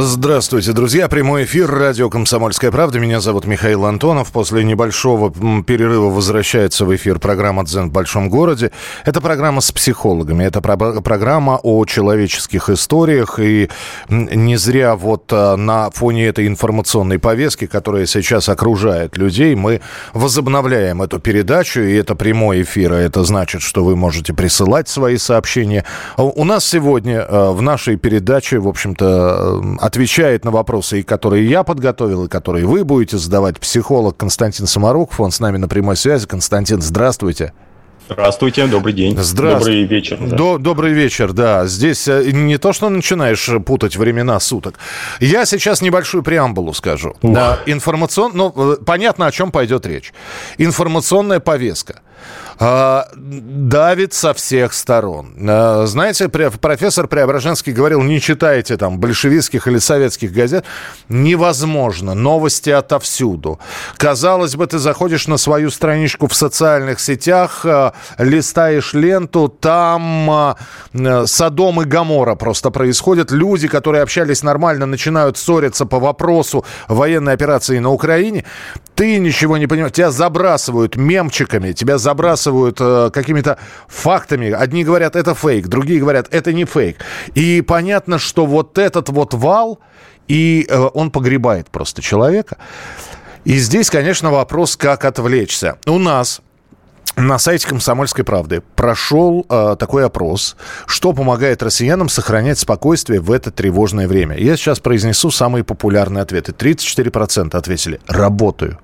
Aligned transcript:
Здравствуйте, 0.00 0.72
друзья. 0.72 1.08
Прямой 1.08 1.42
эфир 1.42 1.68
радио 1.68 2.08
«Комсомольская 2.08 2.70
правда». 2.70 3.00
Меня 3.00 3.18
зовут 3.18 3.46
Михаил 3.46 3.84
Антонов. 3.84 4.30
После 4.30 4.62
небольшого 4.62 5.32
перерыва 5.64 6.08
возвращается 6.08 6.84
в 6.84 6.94
эфир 6.94 7.18
программа 7.18 7.64
«Дзен 7.64 7.88
в 7.88 7.92
большом 7.92 8.28
городе». 8.28 8.70
Это 9.04 9.20
программа 9.20 9.60
с 9.60 9.72
психологами. 9.72 10.44
Это 10.44 10.60
про- 10.60 11.00
программа 11.00 11.58
о 11.60 11.84
человеческих 11.84 12.70
историях. 12.70 13.40
И 13.40 13.70
не 14.08 14.54
зря 14.54 14.94
вот 14.94 15.32
а, 15.32 15.56
на 15.56 15.90
фоне 15.90 16.28
этой 16.28 16.46
информационной 16.46 17.18
повестки, 17.18 17.66
которая 17.66 18.06
сейчас 18.06 18.48
окружает 18.48 19.16
людей, 19.16 19.56
мы 19.56 19.80
возобновляем 20.12 21.02
эту 21.02 21.18
передачу. 21.18 21.80
И 21.80 21.92
это 21.94 22.14
прямой 22.14 22.62
эфир. 22.62 22.92
А 22.92 23.00
это 23.00 23.24
значит, 23.24 23.62
что 23.62 23.82
вы 23.82 23.96
можете 23.96 24.32
присылать 24.32 24.88
свои 24.88 25.16
сообщения. 25.16 25.84
У 26.16 26.44
нас 26.44 26.64
сегодня 26.64 27.26
а, 27.28 27.50
в 27.50 27.62
нашей 27.62 27.96
передаче, 27.96 28.60
в 28.60 28.68
общем-то, 28.68 29.87
отвечает 29.88 30.44
на 30.44 30.50
вопросы, 30.50 31.00
и 31.00 31.02
которые 31.02 31.48
я 31.48 31.64
подготовил, 31.64 32.26
и 32.26 32.28
которые 32.28 32.66
вы 32.66 32.84
будете 32.84 33.18
задавать. 33.18 33.58
Психолог 33.58 34.16
Константин 34.16 34.66
Самаруков, 34.66 35.18
он 35.20 35.32
с 35.32 35.40
нами 35.40 35.56
на 35.56 35.66
прямой 35.66 35.96
связи. 35.96 36.26
Константин, 36.26 36.80
здравствуйте. 36.80 37.52
Здравствуйте, 38.10 38.66
добрый 38.66 38.94
день. 38.94 39.18
Здравствуйте. 39.18 39.82
Добрый 39.82 39.84
вечер. 39.84 40.18
Да. 40.20 40.36
До, 40.36 40.58
добрый 40.58 40.92
вечер, 40.92 41.32
да. 41.32 41.66
Здесь 41.66 42.08
э, 42.08 42.30
не 42.32 42.56
то, 42.56 42.72
что 42.72 42.88
начинаешь 42.88 43.50
путать 43.66 43.96
времена 43.96 44.40
суток. 44.40 44.78
Я 45.20 45.44
сейчас 45.44 45.82
небольшую 45.82 46.22
преамбулу 46.22 46.72
скажу. 46.72 47.14
Да, 47.22 47.58
информацион... 47.66 48.32
Ну, 48.34 48.52
э, 48.56 48.76
понятно, 48.84 49.26
о 49.26 49.30
чем 49.30 49.50
пойдет 49.50 49.84
речь. 49.86 50.14
Информационная 50.56 51.40
повестка 51.40 52.00
давит 52.58 54.14
со 54.14 54.34
всех 54.34 54.72
сторон. 54.72 55.34
А, 55.48 55.86
знаете, 55.86 56.28
профессор 56.28 57.06
Преображенский 57.06 57.72
говорил, 57.72 58.02
не 58.02 58.20
читайте 58.20 58.76
там 58.76 58.98
большевистских 58.98 59.68
или 59.68 59.78
советских 59.78 60.32
газет. 60.32 60.64
Невозможно. 61.08 62.14
Новости 62.14 62.70
отовсюду. 62.70 63.60
Казалось 63.96 64.56
бы, 64.56 64.66
ты 64.66 64.78
заходишь 64.78 65.28
на 65.28 65.36
свою 65.36 65.70
страничку 65.70 66.26
в 66.26 66.34
социальных 66.34 66.98
сетях, 66.98 67.60
а, 67.64 67.92
листаешь 68.18 68.92
ленту, 68.92 69.48
там 69.48 70.56
Содом 71.26 71.82
и 71.82 71.84
Гамора 71.84 72.34
просто 72.34 72.70
происходят. 72.70 73.30
Люди, 73.30 73.68
которые 73.68 74.02
общались 74.02 74.42
нормально, 74.42 74.86
начинают 74.86 75.38
ссориться 75.38 75.86
по 75.86 76.00
вопросу 76.00 76.64
военной 76.88 77.34
операции 77.34 77.78
на 77.78 77.90
Украине. 77.90 78.44
Ты 78.96 79.18
ничего 79.18 79.58
не 79.58 79.68
понимаешь. 79.68 79.92
Тебя 79.92 80.10
забрасывают 80.10 80.96
мемчиками, 80.96 81.72
тебя 81.72 81.98
забрасывают 81.98 82.47
э, 82.80 83.10
какими-то 83.12 83.58
фактами. 83.86 84.50
Одни 84.50 84.84
говорят, 84.84 85.16
это 85.16 85.34
фейк, 85.34 85.68
другие 85.68 86.00
говорят, 86.00 86.28
это 86.30 86.52
не 86.52 86.64
фейк. 86.64 86.98
И 87.34 87.62
понятно, 87.62 88.18
что 88.18 88.46
вот 88.46 88.78
этот 88.78 89.08
вот 89.08 89.34
вал, 89.34 89.80
и 90.28 90.66
э, 90.68 90.78
он 90.94 91.10
погребает 91.10 91.70
просто 91.70 92.02
человека. 92.02 92.58
И 93.44 93.56
здесь, 93.58 93.90
конечно, 93.90 94.30
вопрос, 94.30 94.76
как 94.76 95.04
отвлечься. 95.04 95.76
У 95.86 95.98
нас 95.98 96.42
на 97.16 97.38
сайте 97.38 97.66
«Комсомольской 97.66 98.24
правды» 98.24 98.62
прошел 98.76 99.44
э, 99.48 99.76
такой 99.78 100.04
опрос, 100.04 100.56
что 100.86 101.12
помогает 101.12 101.62
россиянам 101.62 102.08
сохранять 102.08 102.58
спокойствие 102.58 103.20
в 103.20 103.32
это 103.32 103.50
тревожное 103.50 104.06
время. 104.06 104.36
Я 104.36 104.56
сейчас 104.56 104.78
произнесу 104.78 105.30
самые 105.30 105.64
популярные 105.64 106.22
ответы. 106.22 106.52
34% 106.52 107.56
ответили 107.56 108.00
«работаю». 108.06 108.78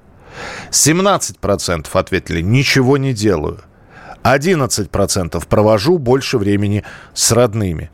17% 0.70 1.86
ответили 1.92 2.40
«ничего 2.40 2.96
не 2.96 3.12
делаю». 3.12 3.60
11% 4.24 5.46
провожу 5.48 5.98
больше 5.98 6.38
времени 6.38 6.82
с 7.12 7.32
родными. 7.32 7.90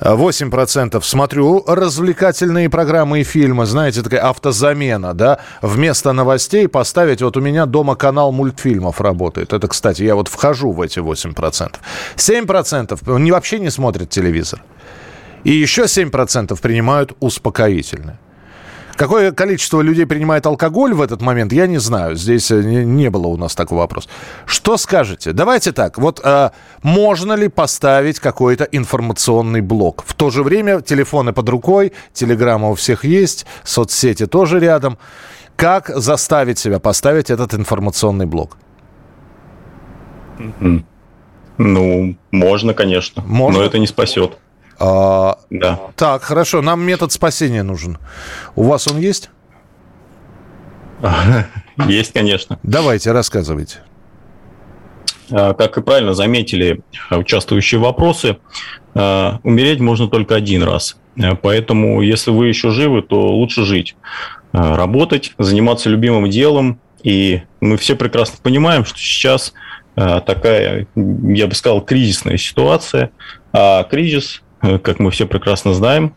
8% 0.00 1.02
смотрю 1.02 1.64
развлекательные 1.66 2.70
программы 2.70 3.20
и 3.20 3.24
фильмы. 3.24 3.66
Знаете, 3.66 4.02
такая 4.02 4.20
автозамена, 4.28 5.14
да? 5.14 5.40
Вместо 5.60 6.12
новостей 6.12 6.68
поставить... 6.68 7.22
Вот 7.22 7.36
у 7.36 7.40
меня 7.40 7.66
дома 7.66 7.96
канал 7.96 8.30
мультфильмов 8.32 9.00
работает. 9.00 9.52
Это, 9.52 9.66
кстати, 9.66 10.02
я 10.02 10.14
вот 10.14 10.28
вхожу 10.28 10.70
в 10.70 10.80
эти 10.80 11.00
8%. 11.00 11.74
7% 12.16 13.18
не, 13.18 13.32
вообще 13.32 13.58
не 13.58 13.70
смотрят 13.70 14.08
телевизор. 14.08 14.62
И 15.44 15.50
еще 15.50 15.84
7% 15.84 16.60
принимают 16.60 17.16
успокоительное. 17.20 18.20
Какое 18.98 19.30
количество 19.30 19.80
людей 19.80 20.06
принимает 20.06 20.44
алкоголь 20.44 20.92
в 20.92 21.00
этот 21.00 21.22
момент, 21.22 21.52
я 21.52 21.68
не 21.68 21.78
знаю. 21.78 22.16
Здесь 22.16 22.50
э, 22.50 22.64
не, 22.64 22.84
не 22.84 23.10
было 23.10 23.28
у 23.28 23.36
нас 23.36 23.54
такого 23.54 23.78
вопроса. 23.78 24.08
Что 24.44 24.76
скажете? 24.76 25.32
Давайте 25.32 25.70
так. 25.70 25.98
Вот 25.98 26.20
э, 26.24 26.50
можно 26.82 27.34
ли 27.34 27.46
поставить 27.46 28.18
какой-то 28.18 28.64
информационный 28.64 29.60
блок? 29.60 30.02
В 30.04 30.14
то 30.14 30.30
же 30.30 30.42
время 30.42 30.80
телефоны 30.80 31.32
под 31.32 31.48
рукой, 31.48 31.92
телеграмма 32.12 32.70
у 32.70 32.74
всех 32.74 33.04
есть, 33.04 33.46
соцсети 33.62 34.26
тоже 34.26 34.58
рядом. 34.58 34.98
Как 35.54 35.90
заставить 35.94 36.58
себя 36.58 36.80
поставить 36.80 37.30
этот 37.30 37.54
информационный 37.54 38.26
блок? 38.26 38.56
Ну, 41.56 42.16
можно, 42.32 42.74
конечно. 42.74 43.22
Можно? 43.24 43.60
Но 43.60 43.64
это 43.64 43.78
не 43.78 43.86
спасет. 43.86 44.38
А, 44.78 45.38
да. 45.50 45.80
Так, 45.96 46.22
хорошо, 46.22 46.62
нам 46.62 46.80
метод 46.82 47.12
спасения 47.12 47.62
нужен. 47.62 47.98
У 48.54 48.64
вас 48.64 48.86
он 48.88 48.98
есть? 48.98 49.30
Есть, 51.86 52.12
конечно. 52.12 52.58
Давайте, 52.62 53.12
рассказывайте. 53.12 53.82
А, 55.30 55.54
как 55.54 55.78
и 55.78 55.82
правильно 55.82 56.14
заметили 56.14 56.80
участвующие 57.10 57.80
вопросы, 57.80 58.38
а, 58.94 59.40
умереть 59.42 59.80
можно 59.80 60.08
только 60.08 60.34
один 60.34 60.62
раз. 60.62 60.96
А, 61.20 61.34
поэтому, 61.34 62.00
если 62.02 62.30
вы 62.30 62.48
еще 62.48 62.70
живы, 62.70 63.02
то 63.02 63.20
лучше 63.28 63.64
жить, 63.64 63.96
работать, 64.52 65.34
заниматься 65.38 65.88
любимым 65.90 66.30
делом. 66.30 66.80
И 67.02 67.42
мы 67.60 67.76
все 67.76 67.94
прекрасно 67.94 68.38
понимаем, 68.42 68.84
что 68.84 68.98
сейчас 68.98 69.52
такая, 69.94 70.86
я 70.94 71.46
бы 71.46 71.54
сказал, 71.54 71.80
кризисная 71.80 72.38
ситуация. 72.38 73.10
А 73.52 73.84
кризис 73.84 74.42
как 74.60 74.98
мы 74.98 75.10
все 75.10 75.26
прекрасно 75.26 75.74
знаем, 75.74 76.14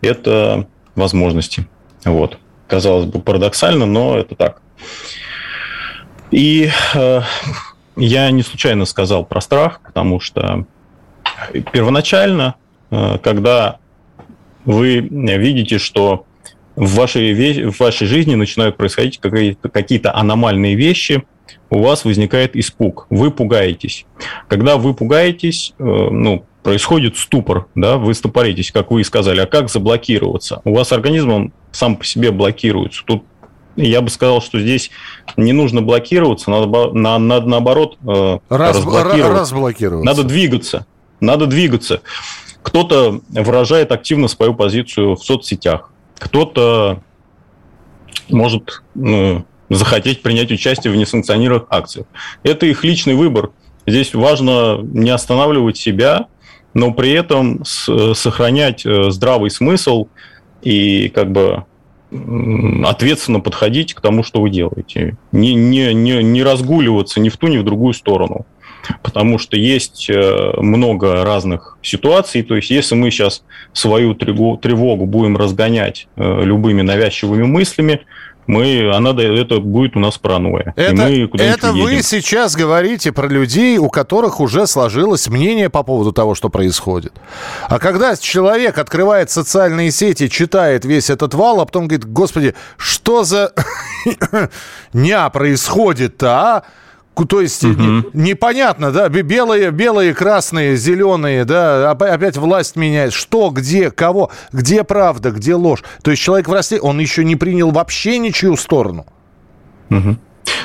это 0.00 0.66
возможности. 0.94 1.66
Вот. 2.04 2.38
Казалось 2.66 3.06
бы, 3.06 3.20
парадоксально, 3.20 3.86
но 3.86 4.16
это 4.16 4.34
так. 4.34 4.62
И 6.30 6.70
э, 6.94 7.20
я 7.96 8.30
не 8.30 8.42
случайно 8.42 8.84
сказал 8.86 9.24
про 9.24 9.40
страх, 9.40 9.80
потому 9.84 10.18
что 10.20 10.66
первоначально, 11.72 12.56
э, 12.90 13.18
когда 13.22 13.78
вы 14.64 15.00
видите, 15.00 15.78
что 15.78 16.26
в 16.74 16.94
вашей, 16.96 17.70
в 17.70 17.78
вашей 17.78 18.06
жизни 18.06 18.34
начинают 18.34 18.76
происходить 18.76 19.20
какие-то 19.20 20.14
аномальные 20.14 20.74
вещи, 20.74 21.24
у 21.70 21.82
вас 21.82 22.04
возникает 22.04 22.56
испуг, 22.56 23.06
вы 23.10 23.30
пугаетесь. 23.30 24.06
Когда 24.48 24.76
вы 24.76 24.94
пугаетесь, 24.94 25.74
э, 25.78 25.82
ну, 25.82 26.46
происходит 26.64 27.16
ступор, 27.16 27.66
да, 27.76 27.98
вы 27.98 28.14
стопоритесь, 28.14 28.72
как 28.72 28.90
вы 28.90 29.02
и 29.02 29.04
сказали, 29.04 29.40
а 29.40 29.46
как 29.46 29.68
заблокироваться? 29.70 30.62
У 30.64 30.74
вас 30.74 30.90
организм, 30.90 31.30
он 31.30 31.52
сам 31.70 31.94
по 31.94 32.04
себе 32.04 32.32
блокируется. 32.32 33.02
Тут 33.04 33.22
я 33.76 34.00
бы 34.00 34.08
сказал, 34.08 34.40
что 34.40 34.58
здесь 34.58 34.90
не 35.36 35.52
нужно 35.52 35.82
блокироваться, 35.82 36.50
надо, 36.50 36.92
на, 36.92 37.18
надо 37.18 37.46
наоборот 37.46 37.98
э, 38.06 38.38
Раз, 38.48 38.78
разблокироваться. 38.78 39.40
разблокироваться. 39.40 40.06
Надо 40.06 40.24
двигаться, 40.24 40.86
надо 41.20 41.46
двигаться. 41.46 42.00
Кто-то 42.62 43.20
выражает 43.28 43.92
активно 43.92 44.26
свою 44.28 44.54
позицию 44.54 45.16
в 45.16 45.24
соцсетях, 45.24 45.90
кто-то 46.18 47.02
может 48.30 48.82
ну, 48.94 49.44
захотеть 49.68 50.22
принять 50.22 50.50
участие 50.50 50.92
в 50.92 50.96
несанкционированных 50.96 51.66
акциях. 51.68 52.06
Это 52.42 52.64
их 52.64 52.84
личный 52.84 53.14
выбор. 53.14 53.50
Здесь 53.86 54.14
важно 54.14 54.78
не 54.82 55.10
останавливать 55.10 55.76
себя, 55.76 56.28
но 56.74 56.92
при 56.92 57.12
этом 57.12 57.64
сохранять 57.64 58.84
э, 58.84 59.10
здравый 59.10 59.50
смысл 59.50 60.08
и 60.62 61.08
как 61.08 61.30
бы 61.30 61.64
ответственно 62.84 63.40
подходить 63.40 63.94
к 63.94 64.00
тому, 64.00 64.22
что 64.22 64.40
вы 64.40 64.50
делаете. 64.50 65.16
Не, 65.32 65.54
не, 65.54 65.92
не, 65.94 66.22
не 66.22 66.42
разгуливаться 66.42 67.20
ни 67.20 67.28
в 67.28 67.36
ту, 67.36 67.48
ни 67.48 67.58
в 67.58 67.64
другую 67.64 67.94
сторону. 67.94 68.46
Потому 69.02 69.38
что 69.38 69.56
есть 69.56 70.08
э, 70.10 70.52
много 70.58 71.24
разных 71.24 71.78
ситуаций. 71.82 72.42
То 72.42 72.54
есть, 72.56 72.70
если 72.70 72.94
мы 72.94 73.10
сейчас 73.10 73.42
свою 73.72 74.14
тревогу 74.14 75.06
будем 75.06 75.36
разгонять 75.36 76.06
э, 76.16 76.44
любыми 76.44 76.82
навязчивыми 76.82 77.44
мыслями, 77.44 78.02
мы, 78.46 78.90
она, 78.94 79.10
это 79.10 79.60
будет 79.60 79.96
у 79.96 80.00
нас 80.00 80.18
паранойя. 80.18 80.72
Это, 80.76 80.94
мы 80.94 81.30
это 81.38 81.72
вы 81.72 82.02
сейчас 82.02 82.54
говорите 82.54 83.12
про 83.12 83.26
людей, 83.26 83.78
у 83.78 83.88
которых 83.88 84.40
уже 84.40 84.66
сложилось 84.66 85.28
мнение 85.28 85.70
по 85.70 85.82
поводу 85.82 86.12
того, 86.12 86.34
что 86.34 86.48
происходит. 86.48 87.12
А 87.68 87.78
когда 87.78 88.16
человек 88.16 88.78
открывает 88.78 89.30
социальные 89.30 89.90
сети, 89.90 90.28
читает 90.28 90.84
весь 90.84 91.10
этот 91.10 91.34
вал, 91.34 91.60
а 91.60 91.64
потом 91.66 91.88
говорит, 91.88 92.06
господи, 92.06 92.54
что 92.76 93.24
за 93.24 93.52
ня 94.92 95.28
происходит-то, 95.30 96.28
а? 96.28 96.62
То 97.14 97.40
есть 97.40 97.62
угу. 97.64 98.10
непонятно, 98.12 98.90
да, 98.90 99.08
белые, 99.08 99.70
белые, 99.70 100.14
красные, 100.14 100.76
зеленые, 100.76 101.44
да, 101.44 101.90
опять 101.90 102.36
власть 102.36 102.76
меняет. 102.76 103.12
Что, 103.12 103.50
где, 103.50 103.90
кого, 103.90 104.30
где 104.52 104.84
правда, 104.84 105.30
где 105.30 105.54
ложь. 105.54 105.84
То 106.02 106.10
есть 106.10 106.22
человек 106.22 106.48
в 106.48 106.52
России, 106.52 106.78
он 106.78 106.98
еще 106.98 107.24
не 107.24 107.36
принял 107.36 107.70
вообще 107.70 108.18
ничью 108.18 108.56
сторону. 108.56 109.06
Угу. 109.90 110.16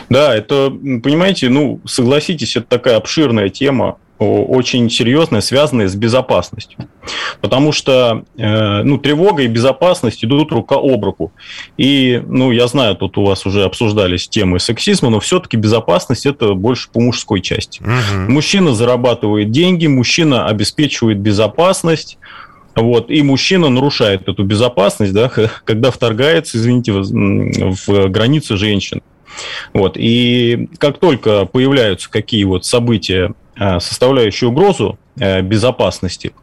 Да, 0.10 0.36
это, 0.36 0.72
понимаете, 1.04 1.50
ну, 1.50 1.82
согласитесь, 1.86 2.56
это 2.56 2.66
такая 2.68 2.98
обширная 2.98 3.50
тема 3.50 3.98
очень 4.20 4.90
серьезная, 4.90 5.42
связанная 5.42 5.88
с 5.88 5.96
безопасностью. 5.96 6.78
Потому 7.42 7.72
что 7.72 8.26
э, 8.38 8.84
ну, 8.84 8.98
тревога 8.98 9.44
и 9.44 9.48
безопасность 9.48 10.24
идут 10.24 10.52
рука 10.52 10.76
об 10.76 11.06
руку. 11.06 11.32
И, 11.78 12.22
ну, 12.28 12.52
я 12.52 12.68
знаю, 12.68 12.96
тут 12.96 13.18
у 13.18 13.24
вас 13.24 13.46
уже 13.46 13.64
обсуждались 13.64 14.28
темы 14.28 14.60
сексизма, 14.60 15.10
но 15.10 15.20
все-таки 15.20 15.56
безопасность 15.56 16.26
это 16.26 16.54
больше 16.54 16.90
по 16.92 17.00
мужской 17.00 17.42
части. 17.42 17.82
Угу. 17.82 18.32
Мужчина 18.32 18.74
зарабатывает 18.74 19.52
деньги, 19.52 19.88
мужчина 19.88 20.48
обеспечивает 20.48 21.20
безопасность, 21.20 22.18
вот, 22.76 23.10
и 23.10 23.22
мужчина 23.24 23.70
нарушает 23.70 24.28
эту 24.28 24.44
безопасность, 24.44 25.14
да, 25.14 25.30
когда 25.64 25.92
вторгается, 25.92 26.58
извините, 26.58 26.92
в, 26.94 28.08
границы 28.10 28.58
женщин. 28.58 29.02
Вот, 29.74 29.94
и 29.96 30.70
как 30.78 31.00
только 31.00 31.46
появляются 31.46 32.10
какие 32.10 32.44
вот 32.44 32.66
события 32.66 33.34
составляющую 33.80 34.50
угрозу 34.50 34.98
э, 35.20 35.42
безопасности, 35.42 36.34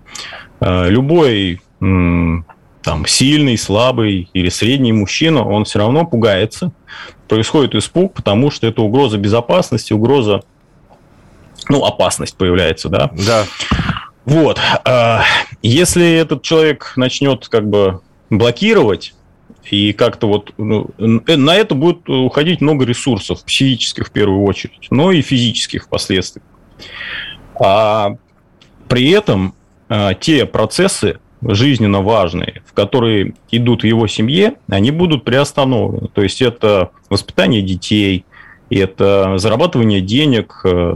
э, 0.60 0.88
любой 0.90 1.60
там, 1.78 3.06
сильный, 3.06 3.58
слабый 3.58 4.30
или 4.32 4.48
средний 4.48 4.92
мужчина, 4.92 5.46
он 5.46 5.64
все 5.64 5.78
равно 5.78 6.06
пугается. 6.06 6.72
Происходит 7.28 7.74
испуг, 7.74 8.14
потому 8.14 8.50
что 8.50 8.66
это 8.66 8.80
угроза 8.80 9.18
безопасности, 9.18 9.92
угроза, 9.92 10.42
ну, 11.68 11.84
опасность 11.84 12.36
появляется, 12.36 12.88
да? 12.88 13.10
Да. 13.26 13.44
Вот. 14.24 14.58
Если 15.62 16.14
этот 16.14 16.42
человек 16.42 16.94
начнет 16.96 17.46
как 17.48 17.68
бы 17.68 18.00
блокировать 18.30 19.14
и 19.70 19.92
как-то 19.92 20.28
вот 20.28 20.54
ну, 20.56 20.90
на 20.98 21.54
это 21.54 21.74
будет 21.74 22.08
уходить 22.08 22.60
много 22.60 22.84
ресурсов, 22.84 23.44
психических 23.44 24.06
в 24.06 24.10
первую 24.12 24.44
очередь, 24.44 24.86
но 24.90 25.12
и 25.12 25.20
физических 25.22 25.84
впоследствии. 25.84 26.42
А 27.58 28.16
при 28.88 29.10
этом 29.10 29.54
а, 29.88 30.14
те 30.14 30.46
процессы 30.46 31.18
жизненно 31.42 32.02
важные, 32.02 32.62
в 32.66 32.72
которые 32.72 33.34
идут 33.50 33.82
в 33.82 33.86
его 33.86 34.06
семье, 34.06 34.54
они 34.68 34.90
будут 34.90 35.24
приостановлены. 35.24 36.08
То 36.08 36.22
есть 36.22 36.42
это 36.42 36.90
воспитание 37.08 37.62
детей, 37.62 38.24
это 38.70 39.38
зарабатывание 39.38 40.00
денег, 40.00 40.60
э, 40.64 40.94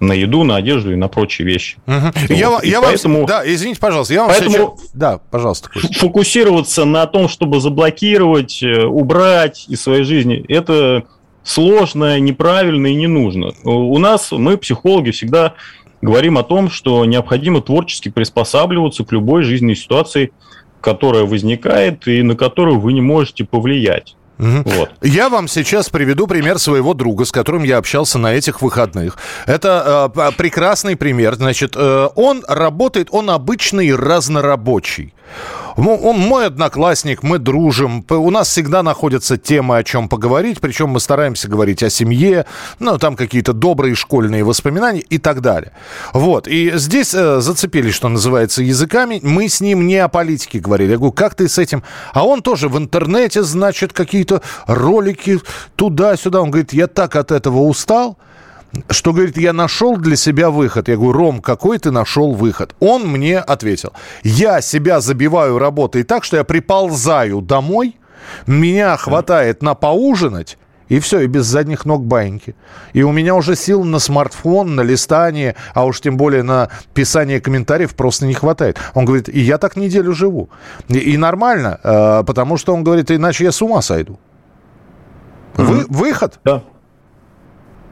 на 0.00 0.12
еду, 0.12 0.42
на 0.42 0.56
одежду 0.56 0.92
и 0.92 0.96
на 0.96 1.06
прочие 1.06 1.46
вещи. 1.46 1.76
Угу. 1.86 2.34
Я, 2.34 2.58
я 2.64 2.82
поэтому, 2.82 3.18
вам, 3.18 3.26
да, 3.26 3.42
извините, 3.44 3.78
пожалуйста, 3.80 4.14
я 4.14 4.22
вам 4.22 4.30
поэтому 4.30 4.76
сейчас... 4.76 4.90
Да, 4.92 5.20
пожалуйста. 5.30 5.70
Фокусироваться 5.98 6.84
на 6.84 7.06
том, 7.06 7.28
чтобы 7.28 7.60
заблокировать, 7.60 8.62
э, 8.62 8.84
убрать 8.84 9.66
из 9.68 9.80
своей 9.80 10.02
жизни, 10.02 10.44
это 10.48 11.04
сложно, 11.44 12.18
неправильно 12.20 12.88
и 12.88 12.94
не 12.94 13.06
нужно. 13.06 13.52
У 13.64 13.98
нас, 13.98 14.32
мы, 14.32 14.56
психологи, 14.56 15.10
всегда 15.10 15.54
говорим 16.00 16.38
о 16.38 16.42
том, 16.42 16.70
что 16.70 17.04
необходимо 17.04 17.60
творчески 17.60 18.08
приспосабливаться 18.08 19.04
к 19.04 19.12
любой 19.12 19.42
жизненной 19.42 19.76
ситуации, 19.76 20.32
которая 20.80 21.24
возникает 21.24 22.06
и 22.08 22.22
на 22.22 22.34
которую 22.34 22.80
вы 22.80 22.92
не 22.92 23.00
можете 23.00 23.44
повлиять. 23.44 24.16
Угу. 24.38 24.62
Вот. 24.64 24.90
Я 25.02 25.28
вам 25.28 25.46
сейчас 25.46 25.88
приведу 25.88 26.26
пример 26.26 26.58
своего 26.58 26.94
друга, 26.94 27.24
с 27.24 27.30
которым 27.30 27.62
я 27.62 27.78
общался 27.78 28.18
на 28.18 28.34
этих 28.34 28.60
выходных. 28.60 29.16
Это 29.46 30.10
э, 30.14 30.32
прекрасный 30.36 30.96
пример. 30.96 31.34
Значит, 31.36 31.74
э, 31.76 32.08
он 32.16 32.42
работает, 32.48 33.08
он 33.12 33.30
обычный 33.30 33.94
разнорабочий. 33.94 35.14
Он 35.76 36.18
мой 36.18 36.46
одноклассник, 36.46 37.22
мы 37.22 37.38
дружим. 37.38 38.04
У 38.08 38.30
нас 38.30 38.48
всегда 38.48 38.82
находятся 38.82 39.36
темы, 39.38 39.78
о 39.78 39.84
чем 39.84 40.08
поговорить. 40.08 40.60
Причем 40.60 40.90
мы 40.90 41.00
стараемся 41.00 41.48
говорить 41.48 41.82
о 41.82 41.90
семье, 41.90 42.46
ну, 42.78 42.98
там 42.98 43.16
какие-то 43.16 43.52
добрые 43.52 43.94
школьные 43.94 44.44
воспоминания 44.44 45.00
и 45.00 45.18
так 45.18 45.40
далее. 45.40 45.72
Вот. 46.12 46.46
И 46.48 46.72
здесь 46.74 47.14
э, 47.14 47.40
зацепились, 47.40 47.94
что 47.94 48.08
называется, 48.08 48.62
языками. 48.62 49.20
Мы 49.22 49.48
с 49.48 49.60
ним 49.60 49.86
не 49.86 49.96
о 49.96 50.08
политике 50.08 50.58
говорили. 50.58 50.92
Я 50.92 50.98
говорю, 50.98 51.12
как 51.12 51.34
ты 51.34 51.48
с 51.48 51.58
этим? 51.58 51.82
А 52.12 52.26
он 52.26 52.42
тоже 52.42 52.68
в 52.68 52.76
интернете, 52.76 53.42
значит, 53.42 53.92
какие-то 53.92 54.42
ролики 54.66 55.40
туда-сюда. 55.76 56.42
Он 56.42 56.50
говорит, 56.50 56.72
я 56.72 56.86
так 56.86 57.16
от 57.16 57.32
этого 57.32 57.60
устал 57.60 58.18
что, 58.88 59.12
говорит, 59.12 59.36
я 59.36 59.52
нашел 59.52 59.96
для 59.96 60.16
себя 60.16 60.50
выход. 60.50 60.88
Я 60.88 60.96
говорю, 60.96 61.12
Ром, 61.12 61.40
какой 61.40 61.78
ты 61.78 61.90
нашел 61.90 62.32
выход? 62.32 62.74
Он 62.80 63.06
мне 63.06 63.38
ответил, 63.38 63.92
я 64.22 64.60
себя 64.60 65.00
забиваю 65.00 65.58
работой 65.58 66.02
так, 66.02 66.24
что 66.24 66.36
я 66.36 66.44
приползаю 66.44 67.40
домой, 67.40 67.96
меня 68.46 68.96
хватает 68.96 69.62
на 69.62 69.74
поужинать, 69.74 70.58
и 70.88 71.00
все, 71.00 71.20
и 71.20 71.26
без 71.26 71.46
задних 71.46 71.86
ног 71.86 72.04
баньки. 72.04 72.54
И 72.92 73.02
у 73.02 73.12
меня 73.12 73.34
уже 73.34 73.56
сил 73.56 73.84
на 73.84 73.98
смартфон, 73.98 74.74
на 74.74 74.82
листание, 74.82 75.56
а 75.74 75.84
уж 75.84 76.00
тем 76.00 76.16
более 76.16 76.42
на 76.42 76.68
писание 76.94 77.40
комментариев 77.40 77.94
просто 77.94 78.26
не 78.26 78.34
хватает. 78.34 78.78
Он 78.94 79.04
говорит, 79.04 79.28
и 79.28 79.40
я 79.40 79.58
так 79.58 79.76
неделю 79.76 80.12
живу. 80.12 80.50
И, 80.88 80.98
и 80.98 81.16
нормально, 81.16 81.80
э, 81.82 82.24
потому 82.26 82.58
что 82.58 82.74
он 82.74 82.84
говорит, 82.84 83.10
иначе 83.10 83.44
я 83.44 83.52
с 83.52 83.62
ума 83.62 83.80
сойду. 83.80 84.18
Вы, 85.54 85.86
выход? 85.88 86.40
Да. 86.44 86.62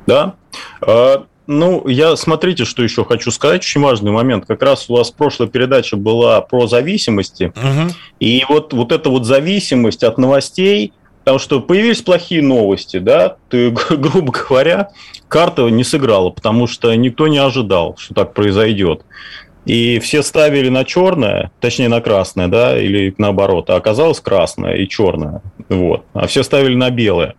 Да. 0.07 0.35
А, 0.81 1.27
ну, 1.47 1.87
я 1.89 2.15
смотрите, 2.17 2.65
что 2.65 2.83
еще 2.83 3.05
хочу 3.05 3.31
сказать. 3.31 3.63
Очень 3.63 3.81
важный 3.81 4.13
момент. 4.13 4.47
Как 4.47 4.63
раз 4.63 4.89
у 4.89 4.95
вас 4.95 5.11
прошлая 5.11 5.49
передача 5.49 5.97
была 5.97 6.41
про 6.41 6.67
зависимости. 6.67 7.53
Угу. 7.57 7.93
И 8.21 8.45
вот, 8.49 8.73
вот 8.73 8.93
эта 8.93 9.11
вот 9.11 9.25
зависимость 9.25 10.05
от 10.05 10.17
новостей, 10.17 10.93
потому 11.25 11.39
что 11.39 11.61
появились 11.61 12.03
плохие 12.03 12.43
новости, 12.43 12.99
да, 12.99 13.37
ты, 13.49 13.71
грубо 13.91 14.33
говоря, 14.33 14.91
карта 15.29 15.69
не 15.69 15.85
сыграла, 15.85 16.31
потому 16.31 16.67
что 16.67 16.95
никто 16.95 17.29
не 17.29 17.39
ожидал, 17.39 17.97
что 17.99 18.15
так 18.15 18.35
произойдет. 18.35 19.03
И 19.67 19.99
все 19.99 20.23
ставили 20.23 20.69
на 20.69 20.85
черное, 20.85 21.51
точнее 21.61 21.89
на 21.89 22.01
красное, 22.01 22.49
да, 22.49 22.79
или 22.81 23.15
наоборот, 23.19 23.69
а 23.71 23.77
оказалось 23.77 24.21
красное 24.21 24.75
и 24.75 24.89
черное, 24.89 25.43
вот. 25.69 26.05
А 26.15 26.27
все 26.27 26.43
ставили 26.43 26.75
на 26.75 26.91
белое. 26.91 27.35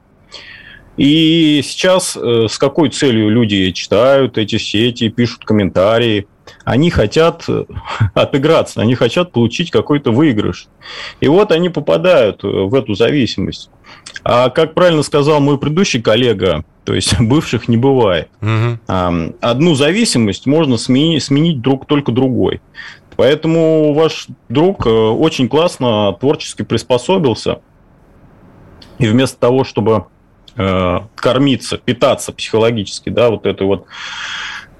И 1.01 1.63
сейчас 1.63 2.15
э, 2.15 2.45
с 2.47 2.59
какой 2.59 2.89
целью 2.89 3.27
люди 3.31 3.71
читают 3.71 4.37
эти 4.37 4.59
сети, 4.59 5.09
пишут 5.09 5.45
комментарии? 5.45 6.27
Они 6.63 6.91
хотят 6.91 7.43
э, 7.47 7.65
отыграться, 8.13 8.81
они 8.81 8.93
хотят 8.93 9.31
получить 9.31 9.71
какой-то 9.71 10.11
выигрыш. 10.11 10.67
И 11.19 11.27
вот 11.27 11.51
они 11.51 11.69
попадают 11.69 12.43
э, 12.43 12.47
в 12.47 12.75
эту 12.75 12.93
зависимость. 12.93 13.71
А 14.23 14.51
как 14.51 14.75
правильно 14.75 15.01
сказал 15.01 15.39
мой 15.39 15.57
предыдущий 15.57 16.03
коллега, 16.03 16.65
то 16.83 16.93
есть 16.93 17.15
бывших 17.19 17.67
не 17.67 17.77
бывает. 17.77 18.29
Угу. 18.43 19.33
Одну 19.41 19.73
зависимость 19.73 20.45
можно 20.45 20.77
сменить, 20.77 21.23
сменить 21.23 21.61
друг 21.61 21.87
только 21.87 22.11
другой. 22.11 22.61
Поэтому 23.15 23.95
ваш 23.95 24.27
друг 24.49 24.85
очень 24.85 25.49
классно 25.49 26.15
творчески 26.19 26.61
приспособился. 26.61 27.59
И 28.99 29.07
вместо 29.07 29.39
того, 29.39 29.63
чтобы 29.63 30.05
кормиться, 30.55 31.77
питаться 31.77 32.31
психологически, 32.31 33.09
да, 33.09 33.29
вот 33.29 33.45
этой 33.45 33.65
вот 33.65 33.85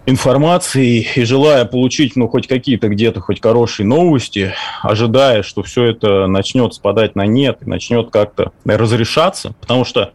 информацией 0.06 1.08
и 1.16 1.24
желая 1.24 1.66
получить, 1.66 2.16
ну, 2.16 2.28
хоть 2.28 2.48
какие-то 2.48 2.90
где-то, 2.90 3.22
хоть 3.22 3.42
хорошие 3.42 3.86
новости, 3.86 4.54
ожидая, 4.82 5.44
что 5.44 5.64
все 5.64 5.86
это 5.86 6.28
начнет 6.28 6.74
спадать 6.74 7.16
на 7.16 7.26
нет 7.26 7.66
начнет 7.66 8.10
как-то 8.10 8.52
разрешаться, 8.66 9.54
потому 9.62 9.86
что, 9.86 10.14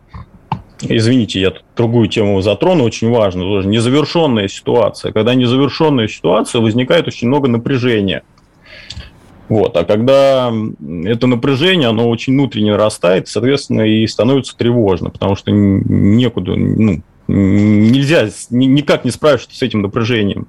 извините, 0.82 1.40
я 1.40 1.52
другую 1.76 2.08
тему 2.08 2.40
затрону, 2.42 2.84
очень 2.84 3.10
важно, 3.10 3.42
тоже. 3.42 3.68
Незавершенная 3.68 4.48
ситуация. 4.48 5.12
Когда 5.12 5.34
незавершенная 5.34 6.08
ситуация, 6.08 6.60
возникает 6.60 7.06
очень 7.06 7.28
много 7.28 7.48
напряжения– 7.48 8.22
вот. 9.48 9.76
А 9.76 9.84
когда 9.84 10.52
это 11.04 11.26
напряжение, 11.26 11.88
оно 11.88 12.08
очень 12.08 12.32
внутренне 12.32 12.74
растает, 12.74 13.28
соответственно, 13.28 13.82
и 13.82 14.06
становится 14.06 14.56
тревожно, 14.56 15.10
потому 15.10 15.36
что 15.36 15.50
некуда, 15.50 16.54
ну, 16.54 17.02
нельзя, 17.28 18.28
никак 18.50 19.04
не 19.04 19.10
справишься 19.10 19.48
с 19.52 19.62
этим 19.62 19.82
напряжением. 19.82 20.46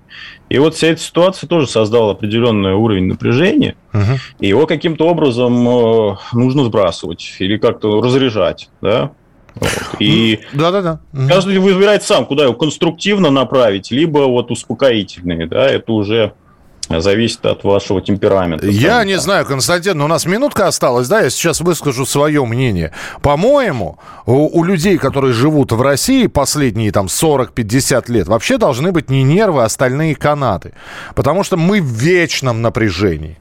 И 0.49 0.57
вот 0.59 0.75
вся 0.75 0.87
эта 0.87 1.01
ситуация 1.01 1.47
тоже 1.47 1.67
создала 1.67 2.11
определенный 2.11 2.73
уровень 2.73 3.05
напряжения, 3.05 3.75
угу. 3.93 4.19
и 4.39 4.47
его 4.47 4.65
каким-то 4.67 5.07
образом 5.07 5.67
э, 5.67 6.15
нужно 6.33 6.65
сбрасывать 6.65 7.35
или 7.39 7.57
как-то 7.57 8.01
разряжать, 8.01 8.69
да. 8.81 9.11
Вот. 9.55 9.71
И 9.99 10.39
да, 10.53 10.71
да, 10.71 10.81
да. 10.81 10.99
каждый 11.27 11.57
выбирает 11.57 12.03
сам, 12.03 12.25
куда 12.25 12.43
его 12.43 12.53
конструктивно 12.53 13.31
направить, 13.31 13.89
либо 13.89 14.19
вот 14.19 14.51
успокоительные, 14.51 15.47
да, 15.47 15.67
это 15.67 15.93
уже 15.93 16.33
зависит 16.89 17.45
от 17.45 17.63
вашего 17.63 18.01
темперамента. 18.01 18.67
Я 18.67 19.03
не 19.03 19.17
знаю, 19.17 19.45
Константин, 19.45 19.97
но 19.97 20.05
у 20.05 20.07
нас 20.07 20.25
минутка 20.25 20.67
осталась, 20.67 21.07
да, 21.07 21.21
я 21.21 21.29
сейчас 21.29 21.61
выскажу 21.61 22.05
свое 22.05 22.45
мнение. 22.45 22.91
По-моему, 23.21 23.99
у, 24.25 24.59
у 24.59 24.63
людей, 24.63 24.97
которые 24.97 25.33
живут 25.33 25.71
в 25.71 25.81
России 25.81 26.27
последние 26.27 26.91
там 26.91 27.07
40-50 27.07 28.11
лет, 28.11 28.27
вообще 28.27 28.57
должны 28.57 28.91
быть 28.91 29.09
не 29.09 29.23
нервы, 29.23 29.63
а 29.63 29.65
остальные 29.65 30.15
канаты. 30.15 30.73
Потому 31.15 31.43
что 31.43 31.57
мы 31.57 31.81
в 31.81 31.85
вечном 31.85 32.61
напряжении. 32.61 33.37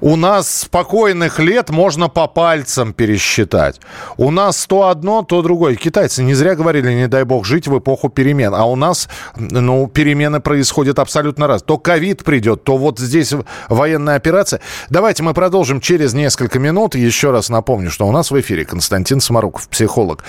У 0.00 0.16
нас 0.16 0.60
спокойных 0.60 1.38
лет 1.38 1.70
можно 1.70 2.08
по 2.08 2.26
пальцам 2.26 2.92
пересчитать. 2.92 3.80
У 4.16 4.30
нас 4.30 4.66
то 4.66 4.88
одно, 4.88 5.22
то 5.22 5.42
другое. 5.42 5.76
Китайцы 5.76 6.22
не 6.22 6.34
зря 6.34 6.54
говорили, 6.54 6.92
не 6.92 7.08
дай 7.08 7.24
бог 7.24 7.44
жить 7.44 7.66
в 7.68 7.78
эпоху 7.78 8.08
перемен. 8.08 8.54
А 8.54 8.64
у 8.64 8.76
нас, 8.76 9.08
ну, 9.36 9.86
перемены 9.86 10.40
происходят 10.40 10.98
абсолютно 10.98 11.46
раз. 11.46 11.62
То 11.62 11.78
ковид 11.78 12.24
придет, 12.24 12.64
то 12.64 12.76
вот 12.76 12.98
здесь 12.98 13.34
военная 13.68 14.16
операция. 14.16 14.60
Давайте 14.90 15.22
мы 15.22 15.34
продолжим 15.34 15.80
через 15.80 16.14
несколько 16.14 16.58
минут. 16.58 16.94
Еще 16.94 17.30
раз 17.30 17.48
напомню, 17.48 17.90
что 17.90 18.06
у 18.06 18.12
нас 18.12 18.30
в 18.30 18.40
эфире 18.40 18.64
Константин 18.64 19.20
Сморуков, 19.20 19.68
психолог. 19.68 20.24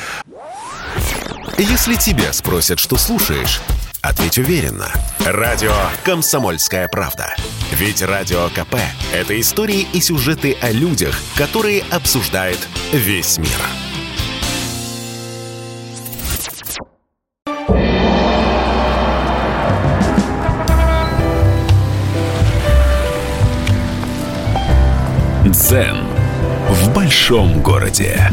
Если 1.58 1.96
тебя 1.96 2.34
спросят, 2.34 2.80
что 2.80 2.98
слушаешь, 2.98 3.62
Ответь 4.08 4.38
уверенно. 4.38 4.92
Радио 5.26 5.74
«Комсомольская 6.04 6.88
правда». 6.88 7.36
Ведь 7.72 8.04
Радио 8.04 8.50
КП– 8.50 8.76
это 9.14 9.40
истории 9.40 9.88
и 9.94 10.00
сюжеты 10.00 10.56
о 10.62 10.70
людях, 10.70 11.20
которые 11.36 11.82
обсуждает 11.90 12.60
весь 12.94 13.40
мир. 13.40 13.50
Дзен 25.46 26.06
в 26.70 26.94
большом 26.94 27.60
городе. 27.64 28.32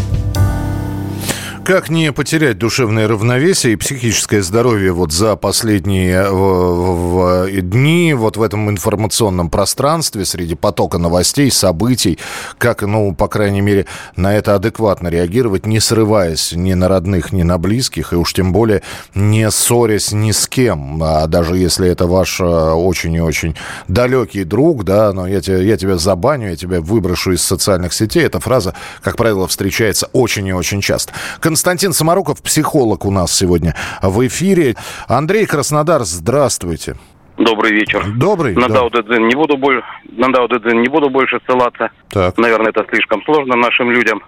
Как 1.65 1.91
не 1.91 2.13
потерять 2.13 2.59
душевное 2.59 3.07
равновесие 3.07 3.75
и 3.75 3.77
психическое 3.77 4.43
здоровье 4.43 4.91
вот 4.91 5.13
за 5.13 5.37
последние 5.37 6.29
в, 6.29 7.45
в, 7.47 7.61
дни 7.61 8.15
вот 8.15 8.37
в 8.37 8.43
этом 8.43 8.69
информационном 8.69 9.49
пространстве 9.49 10.25
среди 10.25 10.57
потока 10.57 10.99
новостей, 10.99 11.53
событий, 11.53 12.19
как, 12.59 12.83
ну, 12.83 13.15
по 13.15 13.29
крайней 13.29 13.61
мере, 13.61 13.87
на 14.17 14.35
это 14.35 14.57
адекватно 14.57 15.07
реагировать, 15.07 15.65
не 15.65 15.79
срываясь 15.79 16.51
ни 16.53 16.75
на 16.75 16.89
родных, 16.89 17.31
ни 17.31 17.45
на 17.45 17.59
близких, 17.59 18.13
и 18.13 18.17
уж 18.17 18.33
тем 18.35 18.53
более 18.53 18.83
не 19.15 19.49
ссорясь 19.49 20.11
ни 20.11 20.33
с 20.33 20.49
кем, 20.49 21.01
а 21.01 21.29
даже 21.29 21.57
если 21.57 21.89
это 21.89 22.09
ваш 22.09 22.41
э, 22.41 22.45
очень 22.45 23.15
и 23.15 23.21
очень 23.21 23.55
далекий 23.87 24.43
друг, 24.43 24.83
да, 24.83 25.13
но 25.13 25.29
я 25.29 25.41
тебя, 25.41 25.59
я 25.59 25.77
тебя 25.77 25.97
забаню, 25.97 26.51
я 26.51 26.57
тебя 26.57 26.81
выброшу 26.81 27.31
из 27.31 27.43
социальных 27.43 27.93
сетей, 27.93 28.25
эта 28.25 28.41
фраза, 28.41 28.75
как 29.01 29.17
правило, 29.17 29.47
встречается 29.47 30.09
очень 30.13 30.49
и 30.49 30.53
очень 30.53 30.81
часто. 30.81 31.13
Константин 31.53 31.93
Самаруков, 31.93 32.43
психолог 32.43 33.05
у 33.05 33.11
нас 33.11 33.31
сегодня 33.31 33.75
в 34.01 34.27
эфире. 34.27 34.75
Андрей 35.07 35.45
Краснодар, 35.45 36.01
здравствуйте. 36.01 36.97
Добрый 37.37 37.73
вечер. 37.73 38.07
Добрый. 38.17 38.55
На 38.55 38.69
да. 38.69 38.77
Даудедзин 38.77 39.29
не 39.29 39.35
буду 39.35 39.59
больше, 39.59 39.85
на 40.13 40.33
Даудедзин 40.33 40.81
не 40.81 40.89
буду 40.89 41.11
больше 41.11 41.39
ссылаться. 41.47 41.91
Так. 42.09 42.39
Наверное, 42.39 42.71
это 42.71 42.87
слишком 42.89 43.23
сложно 43.25 43.55
нашим 43.57 43.91
людям. 43.91 44.23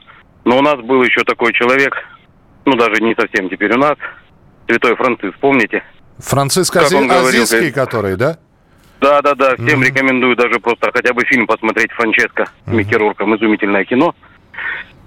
Но 0.44 0.58
у 0.58 0.60
нас 0.60 0.76
был 0.80 1.02
еще 1.02 1.24
такой 1.24 1.54
человек, 1.54 1.94
ну 2.66 2.76
даже 2.76 3.00
не 3.00 3.14
совсем 3.14 3.48
теперь 3.48 3.72
у 3.72 3.78
нас, 3.78 3.96
Святой 4.68 4.94
Франциск, 4.96 5.38
помните? 5.40 5.82
Франциск 6.18 6.76
Ази... 6.76 7.08
Азийский, 7.10 7.72
который, 7.72 8.16
да? 8.16 8.36
Да, 9.00 9.22
да, 9.22 9.34
да. 9.34 9.54
Всем 9.54 9.80
mm-hmm. 9.80 9.86
рекомендую 9.86 10.36
даже 10.36 10.60
просто 10.60 10.90
хотя 10.92 11.14
бы 11.14 11.24
фильм 11.24 11.46
посмотреть 11.46 11.90
Франческо 11.92 12.50
mm-hmm. 12.66 12.74
Микки 12.74 12.94
Рурком. 12.94 13.34
Изумительное 13.34 13.86
кино 13.86 14.14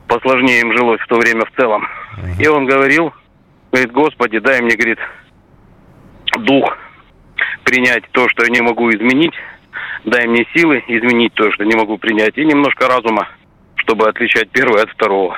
посложнее 0.08 0.62
им 0.62 0.74
жилось 0.76 1.02
в 1.02 1.08
то 1.08 1.18
время 1.18 1.46
в 1.46 1.52
целом. 1.60 1.88
Uh-huh. 2.18 2.44
И 2.44 2.48
он 2.48 2.66
говорил, 2.66 3.14
говорит, 3.72 3.92
Господи, 3.92 4.40
дай 4.40 4.62
мне, 4.62 4.76
говорит, 4.76 5.00
дух 6.40 6.78
принять 7.64 8.04
то, 8.12 8.28
что 8.30 8.44
я 8.46 8.50
не 8.50 8.62
могу 8.62 8.90
изменить, 8.92 9.34
дай 10.06 10.26
мне 10.28 10.46
силы 10.56 10.84
изменить 10.88 11.34
то, 11.34 11.52
что 11.52 11.66
не 11.66 11.76
могу 11.76 11.98
принять, 11.98 12.38
и 12.38 12.46
немножко 12.46 12.88
разума, 12.88 13.28
чтобы 13.76 14.08
отличать 14.08 14.50
первое 14.52 14.84
от 14.84 14.90
второго. 14.92 15.38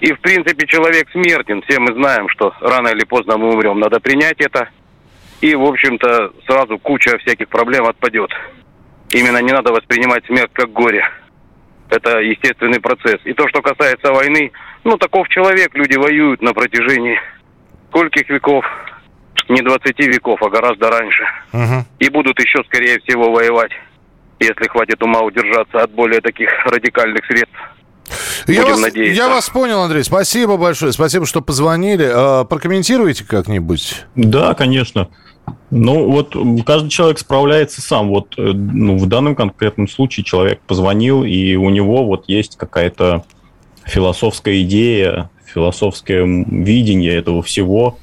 И, 0.00 0.12
в 0.12 0.20
принципе, 0.20 0.66
человек 0.66 1.10
смертен. 1.10 1.62
Все 1.62 1.80
мы 1.80 1.92
знаем, 1.92 2.28
что 2.28 2.54
рано 2.60 2.88
или 2.88 3.04
поздно 3.04 3.36
мы 3.36 3.52
умрем. 3.52 3.80
Надо 3.80 4.00
принять 4.00 4.40
это. 4.40 4.68
И, 5.40 5.54
в 5.54 5.64
общем-то, 5.64 6.32
сразу 6.46 6.78
куча 6.78 7.18
всяких 7.18 7.48
проблем 7.48 7.86
отпадет. 7.86 8.30
Именно 9.10 9.38
не 9.42 9.52
надо 9.52 9.72
воспринимать 9.72 10.24
смерть 10.26 10.50
как 10.52 10.72
горе. 10.72 11.04
Это 11.90 12.18
естественный 12.18 12.80
процесс. 12.80 13.18
И 13.24 13.32
то, 13.32 13.48
что 13.48 13.62
касается 13.62 14.12
войны, 14.12 14.52
ну, 14.84 14.96
таков 14.98 15.28
человек, 15.28 15.74
люди 15.74 15.96
воюют 15.96 16.42
на 16.42 16.52
протяжении 16.52 17.18
скольких 17.88 18.28
веков, 18.28 18.64
не 19.48 19.62
20 19.62 19.98
веков, 20.00 20.42
а 20.42 20.50
гораздо 20.50 20.90
раньше. 20.90 21.24
Угу. 21.52 21.86
И 22.00 22.08
будут 22.10 22.38
еще, 22.38 22.62
скорее 22.64 23.00
всего, 23.00 23.32
воевать, 23.32 23.72
если 24.40 24.68
хватит 24.68 25.02
ума 25.02 25.20
удержаться 25.20 25.82
от 25.82 25.90
более 25.90 26.20
таких 26.20 26.50
радикальных 26.66 27.24
средств. 27.26 27.56
Я 28.46 28.64
вас, 28.64 28.80
надеяться. 28.80 29.22
я 29.22 29.28
вас 29.28 29.48
понял, 29.50 29.80
Андрей. 29.80 30.02
Спасибо 30.02 30.56
большое. 30.56 30.92
Спасибо, 30.92 31.26
что 31.26 31.42
позвонили. 31.42 32.10
А, 32.10 32.44
прокомментируйте 32.44 33.24
как-нибудь? 33.24 34.06
Да, 34.14 34.54
конечно. 34.54 35.08
Ну, 35.70 36.10
вот 36.10 36.36
каждый 36.64 36.88
человек 36.88 37.18
справляется 37.18 37.80
сам. 37.80 38.08
Вот 38.08 38.34
э, 38.38 38.52
ну, 38.52 38.96
в 38.96 39.06
данном 39.06 39.34
конкретном 39.34 39.88
случае 39.88 40.24
человек 40.24 40.60
позвонил, 40.66 41.24
и 41.24 41.56
у 41.56 41.68
него 41.70 42.04
вот 42.04 42.24
есть 42.28 42.56
какая-то 42.56 43.24
философская 43.84 44.62
идея, 44.62 45.30
философское 45.46 46.24
видение 46.24 47.14
этого 47.14 47.42
всего, 47.42 47.98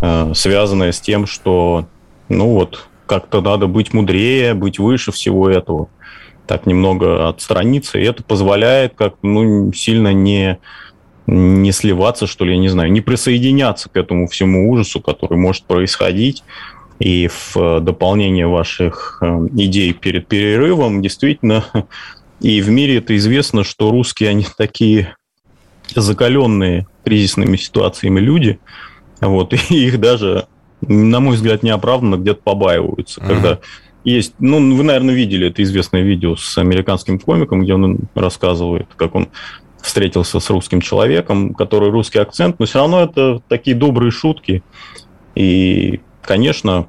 э, 0.00 0.32
связанное 0.34 0.92
с 0.92 1.00
тем, 1.00 1.26
что, 1.26 1.86
ну 2.28 2.52
вот, 2.54 2.88
как-то 3.06 3.40
надо 3.40 3.66
быть 3.66 3.92
мудрее, 3.92 4.54
быть 4.54 4.78
выше 4.78 5.12
всего 5.12 5.48
этого, 5.48 5.88
так 6.46 6.66
немного 6.66 7.28
отстраниться, 7.28 7.98
и 7.98 8.04
это 8.04 8.22
позволяет 8.22 8.94
как 8.94 9.14
ну, 9.22 9.72
сильно 9.72 10.12
не 10.12 10.58
не 11.26 11.72
сливаться, 11.72 12.28
что 12.28 12.44
ли, 12.44 12.52
я 12.52 12.58
не 12.58 12.68
знаю, 12.68 12.92
не 12.92 13.00
присоединяться 13.00 13.88
к 13.88 13.96
этому 13.96 14.28
всему 14.28 14.70
ужасу, 14.70 15.00
который 15.00 15.36
может 15.36 15.64
происходить, 15.64 16.44
и 16.98 17.28
в 17.28 17.56
э, 17.56 17.80
дополнение 17.80 18.46
ваших 18.46 19.18
э, 19.20 19.26
идей 19.56 19.92
перед 19.92 20.26
перерывом, 20.28 21.02
действительно, 21.02 21.64
и 22.40 22.60
в 22.60 22.70
мире 22.70 22.98
это 22.98 23.16
известно, 23.16 23.64
что 23.64 23.90
русские, 23.90 24.30
они 24.30 24.46
такие 24.56 25.16
закаленные 25.94 26.86
кризисными 27.04 27.56
ситуациями 27.56 28.20
люди, 28.20 28.58
вот, 29.20 29.52
и 29.70 29.86
их 29.86 30.00
даже, 30.00 30.46
на 30.80 31.20
мой 31.20 31.36
взгляд, 31.36 31.62
неоправданно 31.62 32.16
где-то 32.16 32.40
побаиваются, 32.42 33.20
uh-huh. 33.20 33.28
когда 33.28 33.58
есть, 34.04 34.34
ну, 34.38 34.76
вы, 34.76 34.84
наверное, 34.84 35.14
видели 35.14 35.48
это 35.48 35.62
известное 35.64 36.02
видео 36.02 36.36
с 36.36 36.56
американским 36.58 37.18
комиком, 37.18 37.62
где 37.62 37.74
он 37.74 37.98
рассказывает, 38.14 38.86
как 38.94 39.16
он 39.16 39.28
встретился 39.82 40.38
с 40.38 40.48
русским 40.48 40.80
человеком, 40.80 41.54
который 41.54 41.90
русский 41.90 42.18
акцент, 42.18 42.58
но 42.58 42.66
все 42.66 42.78
равно 42.78 43.02
это 43.02 43.40
такие 43.48 43.76
добрые 43.76 44.12
шутки. 44.12 44.62
И 45.34 46.00
Конечно, 46.26 46.88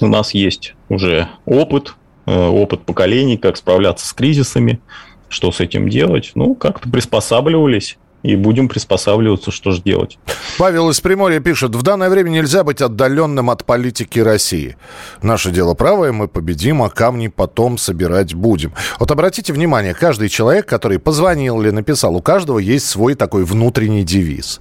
у 0.00 0.06
нас 0.06 0.32
есть 0.32 0.74
уже 0.88 1.28
опыт, 1.44 1.94
э, 2.26 2.34
опыт 2.34 2.82
поколений, 2.82 3.36
как 3.36 3.58
справляться 3.58 4.06
с 4.06 4.12
кризисами, 4.14 4.80
что 5.28 5.52
с 5.52 5.60
этим 5.60 5.88
делать. 5.90 6.32
Ну, 6.34 6.54
как-то 6.54 6.88
приспосабливались 6.88 7.98
и 8.22 8.36
будем 8.36 8.68
приспосабливаться, 8.68 9.50
что 9.50 9.70
же 9.70 9.82
делать. 9.82 10.18
Павел 10.58 10.90
из 10.90 11.00
Приморья 11.00 11.40
пишет, 11.40 11.74
в 11.74 11.82
данное 11.82 12.10
время 12.10 12.30
нельзя 12.30 12.64
быть 12.64 12.82
отдаленным 12.82 13.48
от 13.50 13.64
политики 13.64 14.18
России. 14.18 14.76
Наше 15.22 15.50
дело 15.50 15.74
правое, 15.74 16.12
мы 16.12 16.26
победим, 16.26 16.82
а 16.82 16.90
камни 16.90 17.28
потом 17.28 17.78
собирать 17.78 18.34
будем. 18.34 18.72
Вот 18.98 19.10
обратите 19.10 19.52
внимание, 19.52 19.94
каждый 19.94 20.28
человек, 20.28 20.66
который 20.66 20.98
позвонил 20.98 21.60
или 21.62 21.70
написал, 21.70 22.16
у 22.16 22.20
каждого 22.20 22.58
есть 22.58 22.88
свой 22.88 23.14
такой 23.14 23.44
внутренний 23.44 24.02
девиз. 24.02 24.60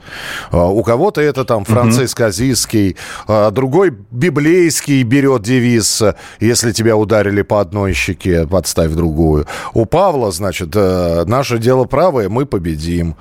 А, 0.51 0.67
у 0.67 0.83
кого-то 0.83 1.21
это 1.21 1.43
там 1.43 1.65
Франциск 1.65 2.21
Азийский, 2.21 2.95
а 3.27 3.49
другой 3.49 3.91
библейский 4.11 5.01
берет 5.03 5.41
девиз, 5.41 6.03
если 6.39 6.71
тебя 6.71 6.95
ударили 6.95 7.41
по 7.41 7.59
одной 7.59 7.93
щеке, 7.93 8.45
подставь 8.45 8.91
другую. 8.91 9.47
У 9.73 9.85
Павла, 9.85 10.31
значит, 10.31 10.69
э, 10.75 11.23
наше 11.25 11.57
дело 11.57 11.85
правое, 11.85 12.29
мы 12.29 12.45
победим. 12.45 13.15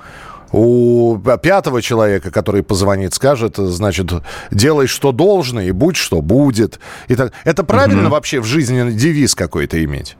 У 0.51 1.17
пятого 1.41 1.81
человека, 1.81 2.31
который 2.31 2.63
позвонит, 2.63 3.13
скажет, 3.13 3.57
значит, 3.57 4.11
делай, 4.51 4.87
что 4.87 5.11
должно, 5.11 5.61
и 5.61 5.71
будь, 5.71 5.97
что 5.97 6.21
будет. 6.21 6.79
И 7.07 7.15
так. 7.15 7.33
Это 7.43 7.63
правильно 7.63 8.03
угу. 8.03 8.11
вообще 8.11 8.39
в 8.39 8.45
жизни 8.45 8.91
девиз 8.91 9.35
какой-то 9.35 9.83
иметь? 9.83 10.17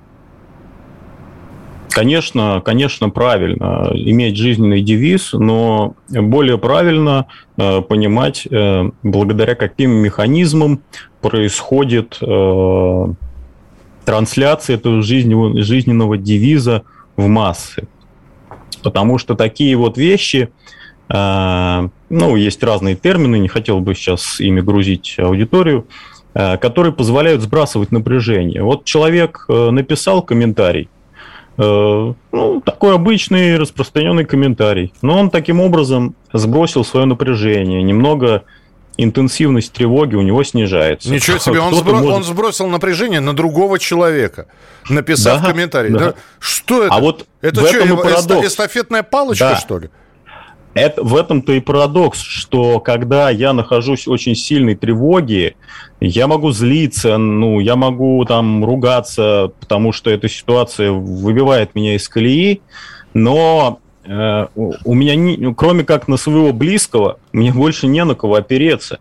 Конечно, 1.90 2.62
конечно, 2.64 3.10
правильно 3.10 3.90
иметь 3.94 4.38
жизненный 4.38 4.82
девиз, 4.82 5.34
но 5.34 5.96
более 6.10 6.60
правильно 6.60 7.26
э, 7.58 7.82
понимать, 7.82 8.46
э, 8.46 8.92
благодаря 9.02 9.56
каким 9.56 9.92
механизмам 9.92 10.82
происходит 11.22 12.20
э, 12.22 13.06
трансляция 14.06 14.76
этого 14.76 15.02
жизненного, 15.02 15.64
жизненного 15.64 16.18
девиза 16.20 16.84
в 17.16 17.26
массы. 17.28 17.88
Потому 18.84 19.18
что 19.18 19.36
такие 19.36 19.76
вот 19.76 19.98
вещи, 19.98 20.50
э, 21.10 21.90
ну, 22.10 22.36
есть 22.36 22.64
разные 22.64 22.96
термины, 22.96 23.38
не 23.40 23.48
хотел 23.48 23.80
бы 23.80 23.96
сейчас 23.96 24.40
ими 24.40 24.62
грузить 24.62 25.16
аудиторию, 25.18 25.88
э, 26.34 26.58
которые 26.58 26.94
позволяют 26.94 27.42
сбрасывать 27.42 27.92
напряжение. 27.92 28.64
Вот 28.64 28.86
человек 28.86 29.46
э, 29.50 29.70
написал 29.72 30.22
комментарий, 30.22 30.90
ну, 31.60 32.62
такой 32.64 32.94
обычный 32.94 33.58
распространенный 33.58 34.26
комментарий. 34.26 34.94
Но 35.02 35.18
он 35.18 35.32
таким 35.32 35.60
образом 35.60 36.14
сбросил 36.32 36.86
свое 36.86 37.08
напряжение, 37.08 37.82
немного 37.82 38.44
интенсивность 38.98 39.72
тревоги 39.74 40.16
у 40.16 40.22
него 40.22 40.44
снижается. 40.44 41.10
Ничего 41.10 41.38
себе, 41.38 41.60
он, 41.60 41.74
сбро... 41.74 41.98
может... 41.98 42.12
он 42.12 42.24
сбросил 42.24 42.68
напряжение 42.68 43.20
на 43.20 43.34
другого 43.34 43.80
человека, 43.80 44.48
написав 44.90 45.42
да, 45.42 45.52
комментарий. 45.52 45.92
Да. 45.92 46.00
Да? 46.00 46.14
Что 46.40 46.84
это? 46.84 46.96
А 46.96 47.00
вот 47.00 47.28
это 47.42 47.62
в 47.62 47.68
что, 47.68 47.78
этом 47.78 47.94
и 47.94 48.04
парадокс. 48.04 48.48
эстафетная 48.48 49.04
палочка, 49.04 49.50
да. 49.50 49.56
что 49.58 49.80
ли? 49.80 49.90
Это, 50.74 51.04
в 51.04 51.16
этом-то 51.16 51.54
и 51.54 51.60
парадокс, 51.60 52.22
что 52.22 52.80
когда 52.80 53.32
я 53.32 53.54
нахожусь 53.54 54.06
в 54.06 54.12
очень 54.12 54.36
сильной 54.36 54.76
тревоге, 54.76 55.56
я 56.00 56.28
могу 56.28 56.52
злиться, 56.52 57.18
ну, 57.18 57.60
я 57.60 57.76
могу 57.76 58.24
там 58.26 58.64
ругаться, 58.64 59.52
потому 59.60 59.92
что 59.92 60.12
эта 60.12 60.30
ситуация 60.30 60.92
выбивает 60.92 61.74
меня 61.74 61.96
из 61.96 62.08
колеи, 62.08 62.62
но 63.16 63.80
Э, 64.08 64.48
у 64.56 64.94
меня, 64.94 65.16
не, 65.16 65.54
кроме 65.54 65.84
как 65.84 66.08
на 66.08 66.18
своего 66.18 66.54
близкого, 66.54 67.20
мне 67.32 67.52
больше 67.52 67.88
не 67.88 68.04
на 68.04 68.16
кого 68.16 68.36
опереться. 68.36 69.00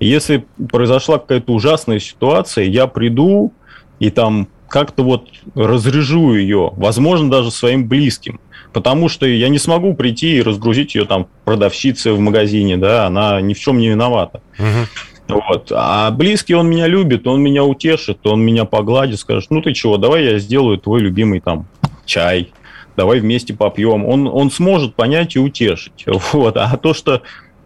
Если 0.00 0.44
произошла 0.70 1.18
какая-то 1.18 1.52
ужасная 1.52 1.98
ситуация, 1.98 2.64
я 2.64 2.86
приду 2.86 3.52
и 3.98 4.10
там 4.10 4.48
как-то 4.68 5.02
вот 5.02 5.28
разрежу 5.54 6.34
ее, 6.34 6.72
возможно, 6.76 7.30
даже 7.30 7.50
своим 7.50 7.86
близким. 7.86 8.40
Потому 8.72 9.08
что 9.08 9.24
я 9.24 9.48
не 9.48 9.58
смогу 9.58 9.94
прийти 9.94 10.36
и 10.36 10.42
разгрузить 10.42 10.96
ее 10.96 11.04
там 11.04 11.28
продавщице 11.44 12.12
в 12.12 12.18
магазине, 12.18 12.76
да, 12.76 13.06
она 13.06 13.40
ни 13.40 13.54
в 13.54 13.60
чем 13.60 13.78
не 13.78 13.88
виновата. 13.88 14.42
Угу. 14.58 15.38
Вот. 15.40 15.72
А 15.74 16.10
близкий, 16.10 16.54
он 16.54 16.68
меня 16.68 16.88
любит, 16.88 17.26
он 17.26 17.40
меня 17.40 17.64
утешит, 17.64 18.26
он 18.26 18.42
меня 18.42 18.64
погладит, 18.64 19.20
скажет, 19.20 19.50
ну 19.50 19.62
ты 19.62 19.72
чего, 19.72 19.96
давай 19.96 20.24
я 20.24 20.38
сделаю 20.38 20.76
твой 20.78 21.00
любимый 21.00 21.40
там 21.40 21.66
чай, 22.04 22.52
давай 22.96 23.20
вместе 23.20 23.54
попьем. 23.54 24.04
Он, 24.04 24.26
он 24.26 24.50
сможет 24.50 24.94
понять 24.94 25.36
и 25.36 25.38
утешить. 25.38 26.04
Вот. 26.32 26.56
А 26.56 26.76
то, 26.76 26.94
что 26.94 27.22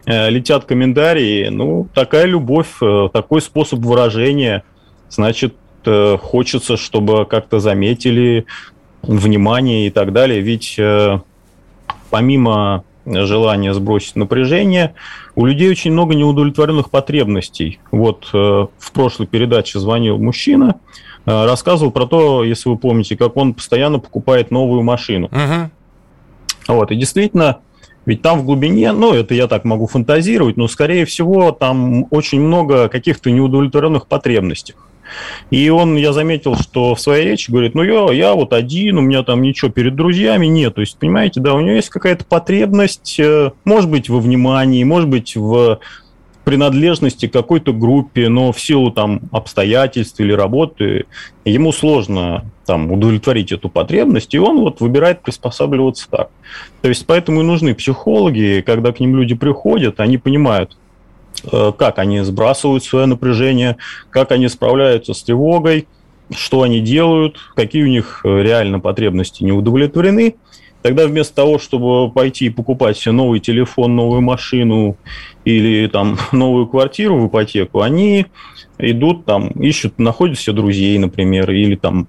э, 0.07 0.31
летят 0.31 0.65
комментарии, 0.65 1.49
ну, 1.49 1.89
такая 1.95 2.27
любовь, 2.27 2.69
э, 2.83 3.09
такой 3.13 3.41
способ 3.41 3.81
выражения, 3.81 4.65
значит, 5.09 5.55
э, 5.85 6.17
хочется, 6.21 6.77
чтобы 6.77 7.25
как-то 7.25 7.61
заметили 7.61 8.47
внимание 9.03 9.87
и 9.87 9.91
так 9.91 10.13
далее. 10.13 10.41
Ведь 10.41 10.79
помимо 12.11 12.85
желания 13.07 13.73
сбросить 13.73 14.17
напряжение, 14.17 14.95
у 15.37 15.47
людей 15.47 15.71
очень 15.71 15.93
много 15.93 16.15
неудовлетворенных 16.15 16.91
потребностей. 16.91 17.79
Вот 17.93 18.29
в 18.33 18.93
прошлой 18.93 19.29
передаче 19.29 19.79
звонил 19.79 20.19
мужчина, 20.19 20.81
рассказывал 21.25 21.91
про 21.93 22.07
то, 22.07 22.45
если 22.45 22.69
вы 22.69 22.77
помните, 22.77 23.17
как 23.17 23.37
он 23.37 23.55
постоянно 23.55 23.99
покупает 23.99 24.51
новую 24.51 24.83
машину. 24.83 25.29
uh 25.29 25.69
Вот, 26.69 26.91
и 26.91 26.97
действительно, 26.97 27.59
ведь 28.07 28.23
там 28.23 28.41
в 28.41 28.45
глубине, 28.45 28.93
ну, 28.93 29.13
это 29.13 29.35
я 29.35 29.49
так 29.49 29.65
могу 29.65 29.87
фантазировать, 29.87 30.57
но, 30.57 30.69
скорее 30.69 31.05
всего, 31.05 31.53
там 31.53 32.07
очень 32.11 32.41
много 32.41 32.89
каких-то 32.89 33.31
неудовлетворенных 33.31 34.07
потребностей. 34.07 34.75
И 35.51 35.69
он, 35.71 35.97
я 35.97 36.12
заметил, 36.12 36.57
что 36.57 36.95
в 36.95 37.01
своей 37.01 37.31
речи 37.31 37.51
говорит, 37.51 37.75
ну, 37.75 37.83
я, 37.83 38.12
я 38.12 38.35
вот 38.35 38.53
один, 38.53 38.99
у 38.99 39.01
меня 39.01 39.23
там 39.23 39.42
ничего 39.42 39.71
перед 39.71 39.95
друзьями 39.95 40.47
нет. 40.47 40.75
То 40.75 40.81
есть, 40.81 40.99
понимаете, 40.99 41.40
да, 41.40 41.55
у 41.55 41.61
него 41.61 41.73
есть 41.73 41.90
какая-то 41.90 42.25
потребность, 42.25 43.19
э, 43.19 43.53
может 43.64 43.90
быть, 43.90 44.09
во 44.09 44.21
внимании, 44.21 44.85
может 44.85 45.09
быть, 45.09 45.37
в 45.37 45.81
принадлежности 46.49 47.29
к 47.29 47.33
какой-то 47.35 47.75
группе, 47.75 48.31
но 48.31 48.53
в 48.53 48.59
силу 48.59 48.91
там 48.91 49.21
обстоятельств 49.33 50.19
или 50.19 50.33
работы 50.33 51.05
ему 51.45 51.73
сложно 51.73 52.47
там 52.65 52.91
удовлетворить 52.91 53.53
эту 53.53 53.69
потребность, 53.69 54.33
и 54.33 54.39
он 54.39 54.61
вот 54.61 54.81
выбирает 54.81 55.21
приспосабливаться 55.21 56.09
так. 56.11 56.31
То 56.81 56.89
есть 56.89 57.05
поэтому 57.05 57.43
и 57.43 57.45
нужны 57.45 57.75
психологи, 57.75 58.63
когда 58.65 58.93
к 58.93 59.01
ним 59.01 59.17
люди 59.17 59.35
приходят, 59.35 60.01
они 60.01 60.17
понимают, 60.17 60.75
э, 61.53 61.73
как 61.79 61.99
они 61.99 62.21
сбрасывают 62.21 62.83
свое 62.83 63.05
напряжение, 63.05 63.77
как 64.09 64.33
они 64.33 64.49
справляются 64.49 65.13
с 65.13 65.23
тревогой, 65.23 65.87
что 66.35 66.63
они 66.63 66.81
делают, 66.81 67.37
какие 67.57 67.83
у 67.83 67.89
них 67.89 68.23
э, 68.25 68.43
реально 68.43 68.81
потребности 68.81 69.45
не 69.45 69.53
удовлетворены, 69.53 70.37
Тогда 70.83 71.07
вместо 71.07 71.35
того, 71.35 71.59
чтобы 71.59 72.11
пойти 72.11 72.47
и 72.47 72.51
покупать 72.51 73.05
новый 73.07 73.41
телефон, 73.41 73.97
новую 73.97 74.21
машину 74.23 74.97
или 75.45 75.87
там 75.88 76.19
новую 76.33 76.67
квартиру 76.67 77.19
в 77.19 77.29
ипотеку, 77.29 77.81
они 77.81 78.27
идут 78.79 79.25
там, 79.25 79.49
ищут, 79.49 79.99
находят 79.99 80.38
себе 80.38 80.55
друзей, 80.55 80.99
например, 80.99 81.51
или 81.51 81.75
там 81.75 82.07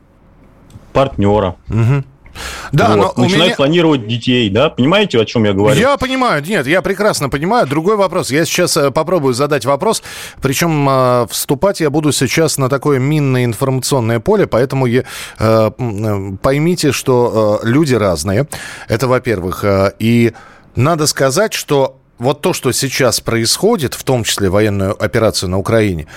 партнера. 0.93 1.55
Угу. 1.69 2.03
Да, 2.71 2.95
вот. 2.95 3.17
но 3.17 3.23
начинают 3.23 3.47
меня... 3.47 3.55
планировать 3.55 4.07
детей, 4.07 4.49
да? 4.49 4.69
Понимаете, 4.69 5.19
о 5.19 5.25
чем 5.25 5.43
я 5.45 5.53
говорю? 5.53 5.79
Я 5.79 5.97
понимаю, 5.97 6.43
нет, 6.43 6.67
я 6.67 6.81
прекрасно 6.81 7.29
понимаю. 7.29 7.67
Другой 7.67 7.95
вопрос. 7.95 8.31
Я 8.31 8.45
сейчас 8.45 8.77
э, 8.77 8.91
попробую 8.91 9.33
задать 9.33 9.65
вопрос, 9.65 10.03
причем 10.41 10.87
э, 10.89 11.27
вступать 11.29 11.81
я 11.81 11.89
буду 11.89 12.11
сейчас 12.11 12.57
на 12.57 12.69
такое 12.69 12.99
минное 12.99 13.45
информационное 13.45 14.19
поле, 14.19 14.47
поэтому 14.47 14.85
я, 14.85 15.03
э, 15.39 15.71
поймите, 16.41 16.91
что 16.91 17.59
люди 17.63 17.95
разные. 17.95 18.47
Это, 18.87 19.07
во-первых. 19.07 19.65
И 19.99 20.33
надо 20.75 21.07
сказать, 21.07 21.53
что 21.53 21.99
вот 22.19 22.41
то, 22.41 22.53
что 22.53 22.71
сейчас 22.71 23.21
происходит, 23.21 23.93
в 23.93 24.03
том 24.03 24.23
числе 24.23 24.49
военную 24.49 25.01
операцию 25.01 25.49
на 25.49 25.57
Украине, 25.57 26.07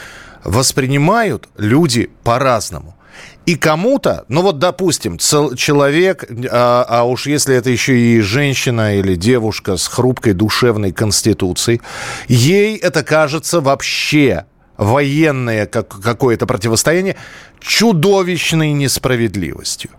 воспринимают 0.45 1.49
люди 1.57 2.11
по-разному. 2.25 2.97
И 3.45 3.57
кому-то, 3.57 4.25
ну 4.29 4.43
вот, 4.43 4.59
допустим, 4.59 5.19
человек, 5.19 6.25
а, 6.51 6.85
а 6.89 7.03
уж 7.05 7.27
если 7.27 7.57
это 7.57 7.71
еще 7.71 7.99
и 7.99 8.21
женщина 8.21 8.97
или 8.97 9.17
девушка 9.17 9.77
с 9.77 9.89
хрупкой 9.89 10.33
душевной 10.33 10.93
конституцией, 10.93 11.81
ей 12.29 12.77
это 12.77 13.03
кажется 13.03 13.61
вообще 13.61 14.47
военное 14.77 15.67
как, 15.67 15.89
какое-то 15.89 16.47
противостояние 16.47 17.17
чудовищной 17.61 18.73
несправедливостью. 18.73 19.91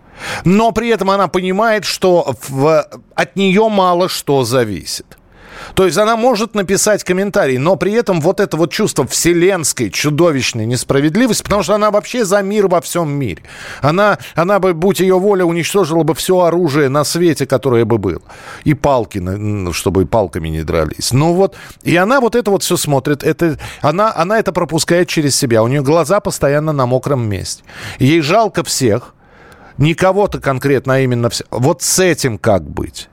Но 0.44 0.72
при 0.72 0.88
этом 0.88 1.10
она 1.10 1.28
понимает, 1.28 1.84
что 1.84 2.36
в, 2.48 2.86
от 3.14 3.36
нее 3.36 3.68
мало 3.68 4.08
что 4.08 4.44
зависит. 4.44 5.18
То 5.74 5.86
есть 5.86 5.98
она 5.98 6.16
может 6.16 6.54
написать 6.54 7.04
комментарий, 7.04 7.58
но 7.58 7.76
при 7.76 7.92
этом 7.92 8.20
вот 8.20 8.40
это 8.40 8.56
вот 8.56 8.72
чувство 8.72 9.06
вселенской 9.06 9.90
чудовищной 9.90 10.66
несправедливости, 10.66 11.42
потому 11.42 11.62
что 11.62 11.74
она 11.74 11.90
вообще 11.90 12.24
за 12.24 12.42
мир 12.42 12.68
во 12.68 12.80
всем 12.80 13.10
мире. 13.10 13.42
Она, 13.80 14.18
она 14.34 14.58
бы, 14.58 14.74
будь 14.74 15.00
ее 15.00 15.18
воля, 15.18 15.44
уничтожила 15.44 16.02
бы 16.02 16.14
все 16.14 16.40
оружие 16.40 16.88
на 16.88 17.04
свете, 17.04 17.46
которое 17.46 17.84
бы 17.84 17.98
было. 17.98 18.22
И 18.64 18.74
палки, 18.74 19.22
чтобы 19.72 20.06
палками 20.06 20.48
не 20.48 20.62
дрались. 20.62 21.12
Ну 21.12 21.32
вот, 21.32 21.56
и 21.82 21.96
она 21.96 22.20
вот 22.20 22.34
это 22.34 22.50
вот 22.50 22.62
все 22.62 22.76
смотрит. 22.76 23.24
Это, 23.24 23.58
она, 23.80 24.12
она 24.14 24.38
это 24.38 24.52
пропускает 24.52 25.08
через 25.08 25.36
себя. 25.36 25.62
У 25.62 25.68
нее 25.68 25.82
глаза 25.82 26.20
постоянно 26.20 26.72
на 26.72 26.86
мокром 26.86 27.26
месте. 27.28 27.62
Ей 27.98 28.20
жалко 28.20 28.62
всех. 28.64 29.14
Не 29.76 29.94
кого-то 29.94 30.40
конкретно, 30.40 30.94
а 30.94 30.98
именно 31.00 31.30
всех. 31.30 31.48
Вот 31.50 31.82
с 31.82 31.98
этим 31.98 32.38
как 32.38 32.62
быть? 32.62 33.08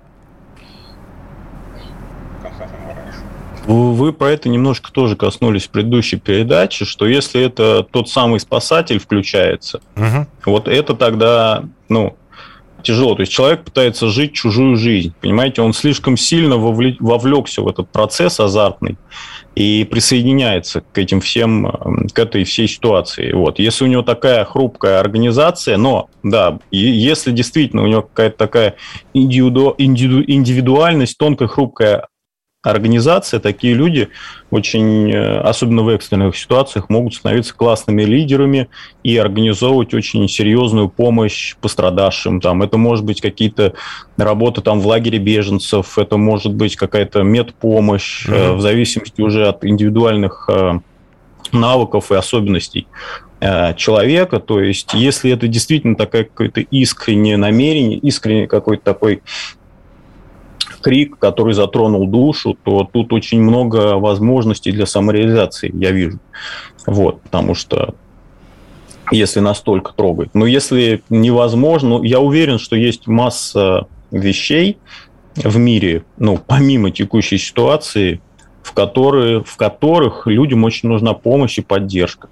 Вы 3.71 4.11
про 4.11 4.31
это 4.31 4.49
немножко 4.49 4.91
тоже 4.91 5.15
коснулись 5.15 5.67
в 5.67 5.69
предыдущей 5.69 6.17
передаче, 6.17 6.83
что 6.85 7.05
если 7.07 7.41
это 7.41 7.87
тот 7.89 8.09
самый 8.09 8.39
спасатель 8.39 8.99
включается, 8.99 9.81
угу. 9.95 10.27
вот 10.45 10.67
это 10.67 10.93
тогда, 10.93 11.63
ну, 11.87 12.17
тяжело. 12.83 13.15
То 13.15 13.21
есть 13.21 13.31
человек 13.31 13.63
пытается 13.63 14.09
жить 14.09 14.33
чужую 14.33 14.75
жизнь, 14.75 15.13
понимаете, 15.21 15.61
он 15.61 15.73
слишком 15.73 16.17
сильно 16.17 16.57
вовлекся 16.57 17.61
в 17.61 17.67
этот 17.67 17.89
процесс 17.89 18.39
азартный 18.39 18.97
и 19.55 19.87
присоединяется 19.89 20.81
к 20.81 20.97
этим 20.97 21.21
всем, 21.21 21.67
эм, 21.67 22.07
к 22.09 22.17
этой 22.19 22.43
всей 22.43 22.67
ситуации. 22.67 23.31
Вот. 23.33 23.59
Если 23.59 23.83
у 23.85 23.87
него 23.87 24.01
такая 24.01 24.43
хрупкая 24.45 24.99
организация, 24.99 25.77
но, 25.77 26.09
да, 26.23 26.59
если 26.71 27.31
действительно 27.31 27.83
у 27.83 27.87
него 27.87 28.01
какая-то 28.01 28.37
такая 28.37 28.75
индивиду, 29.13 29.75
индивиду, 29.77 30.23
индивидуальность, 30.25 31.17
тонкая, 31.17 31.47
хрупкая 31.47 32.07
организация, 32.63 33.39
такие 33.39 33.73
люди 33.73 34.09
очень, 34.51 35.11
э, 35.11 35.39
особенно 35.39 35.81
в 35.81 35.89
экстренных 35.89 36.37
ситуациях, 36.37 36.89
могут 36.89 37.15
становиться 37.15 37.55
классными 37.55 38.03
лидерами 38.03 38.69
и 39.03 39.17
организовывать 39.17 39.93
очень 39.95 40.27
серьезную 40.29 40.87
помощь 40.87 41.55
пострадавшим. 41.59 42.39
Там, 42.39 42.61
это 42.61 42.77
может 42.77 43.03
быть 43.03 43.19
какие-то 43.19 43.73
работы 44.15 44.61
там, 44.61 44.79
в 44.79 44.85
лагере 44.85 45.17
беженцев, 45.17 45.97
это 45.97 46.17
может 46.17 46.53
быть 46.53 46.75
какая-то 46.75 47.23
медпомощь, 47.23 48.27
mm-hmm. 48.27 48.55
в 48.55 48.61
зависимости 48.61 49.21
уже 49.21 49.47
от 49.47 49.65
индивидуальных 49.65 50.47
э, 50.51 50.79
навыков 51.51 52.11
и 52.11 52.15
особенностей 52.15 52.87
человека. 53.75 54.39
То 54.39 54.59
есть, 54.59 54.93
если 54.93 55.31
это 55.31 55.47
действительно 55.47 55.95
такое 55.95 56.25
какое-то 56.25 56.61
искреннее 56.61 57.37
намерение, 57.37 57.97
искренний 57.97 58.45
какой-то 58.45 58.83
такой 58.83 59.23
крик, 60.81 61.17
который 61.17 61.53
затронул 61.53 62.07
душу, 62.07 62.57
то 62.63 62.87
тут 62.91 63.13
очень 63.13 63.41
много 63.41 63.97
возможностей 63.97 64.71
для 64.71 64.85
самореализации, 64.85 65.71
я 65.73 65.91
вижу. 65.91 66.19
Вот, 66.85 67.21
потому 67.21 67.55
что 67.55 67.95
если 69.11 69.39
настолько 69.39 69.93
трогает. 69.93 70.29
Но 70.33 70.45
если 70.45 71.03
невозможно, 71.09 71.89
ну, 71.89 72.03
я 72.03 72.19
уверен, 72.19 72.59
что 72.59 72.75
есть 72.75 73.07
масса 73.07 73.87
вещей 74.09 74.77
в 75.35 75.57
мире, 75.57 76.03
ну, 76.17 76.39
помимо 76.45 76.91
текущей 76.91 77.37
ситуации, 77.37 78.21
в, 78.63 78.73
которые, 78.73 79.43
в 79.43 79.55
которых 79.57 80.27
людям 80.27 80.63
очень 80.63 80.89
нужна 80.89 81.13
помощь 81.13 81.57
и 81.57 81.61
поддержка. 81.61 82.29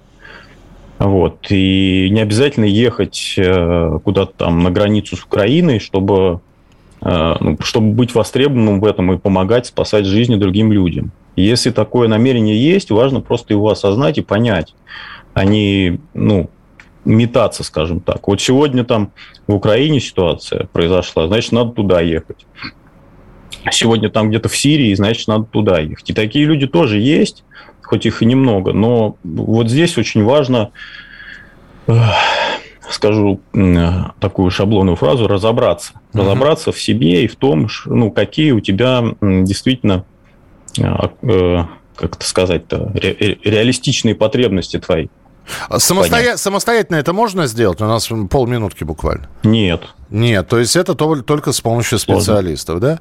Вот. 0.98 1.46
И 1.50 2.08
не 2.10 2.20
обязательно 2.20 2.66
ехать 2.66 3.34
э, 3.36 3.98
куда-то 4.04 4.32
там 4.36 4.62
на 4.62 4.70
границу 4.70 5.16
с 5.16 5.24
Украиной, 5.24 5.78
чтобы 5.78 6.40
чтобы 7.00 7.92
быть 7.92 8.14
востребованным 8.14 8.80
в 8.80 8.84
этом 8.84 9.12
и 9.12 9.18
помогать 9.18 9.66
спасать 9.66 10.04
жизни 10.04 10.36
другим 10.36 10.72
людям. 10.72 11.12
Если 11.36 11.70
такое 11.70 12.08
намерение 12.08 12.60
есть, 12.60 12.90
важно 12.90 13.20
просто 13.20 13.54
его 13.54 13.70
осознать 13.70 14.18
и 14.18 14.22
понять, 14.22 14.74
а 15.32 15.44
не 15.44 16.00
ну, 16.12 16.50
метаться, 17.04 17.64
скажем 17.64 18.00
так. 18.00 18.26
Вот 18.28 18.40
сегодня 18.40 18.84
там 18.84 19.12
в 19.46 19.54
Украине 19.54 20.00
ситуация 20.00 20.68
произошла, 20.72 21.26
значит, 21.26 21.52
надо 21.52 21.72
туда 21.72 22.00
ехать. 22.00 22.46
Сегодня 23.70 24.10
там 24.10 24.30
где-то 24.30 24.48
в 24.48 24.56
Сирии, 24.56 24.94
значит, 24.94 25.28
надо 25.28 25.44
туда 25.44 25.80
ехать. 25.80 26.10
И 26.10 26.14
такие 26.14 26.44
люди 26.44 26.66
тоже 26.66 26.98
есть, 26.98 27.44
хоть 27.82 28.06
их 28.06 28.22
и 28.22 28.26
немного, 28.26 28.72
но 28.72 29.16
вот 29.22 29.68
здесь 29.68 29.96
очень 29.98 30.24
важно 30.24 30.70
скажу 32.92 33.40
такую 34.20 34.50
шаблонную 34.50 34.96
фразу, 34.96 35.26
разобраться. 35.28 35.92
Uh-huh. 36.12 36.20
Разобраться 36.20 36.72
в 36.72 36.80
себе 36.80 37.24
и 37.24 37.28
в 37.28 37.36
том, 37.36 37.68
ну, 37.86 38.10
какие 38.10 38.52
у 38.52 38.60
тебя 38.60 39.02
действительно, 39.20 40.04
а, 40.80 41.10
э, 41.22 41.64
как 41.96 42.16
это 42.16 42.24
сказать-то, 42.26 42.92
реалистичные 42.94 44.14
потребности 44.14 44.78
твои. 44.78 45.08
А 45.68 45.78
самостоя... 45.78 46.36
Самостоятельно 46.36 46.96
это 46.96 47.12
можно 47.12 47.46
сделать? 47.46 47.80
У 47.80 47.84
нас 47.84 48.08
полминутки 48.30 48.84
буквально. 48.84 49.28
Нет. 49.42 49.82
Нет, 50.10 50.48
то 50.48 50.58
есть 50.58 50.76
это 50.76 50.94
только 50.94 51.52
с 51.52 51.60
помощью 51.60 51.98
специалистов, 51.98 52.78
Сложно. 52.78 52.88
да? 52.96 53.00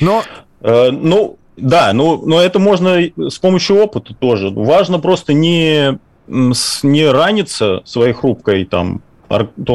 Но... 0.00 0.22
Э, 0.60 0.90
ну, 0.90 1.38
да, 1.56 1.92
но, 1.92 2.16
но 2.16 2.40
это 2.40 2.58
можно 2.58 2.98
с 3.16 3.38
помощью 3.38 3.76
опыта 3.76 4.14
тоже. 4.14 4.50
Важно 4.50 4.98
просто 4.98 5.32
не, 5.32 5.98
не 6.26 7.06
раниться 7.06 7.82
своей 7.84 8.12
хрупкой 8.12 8.64
там 8.64 9.02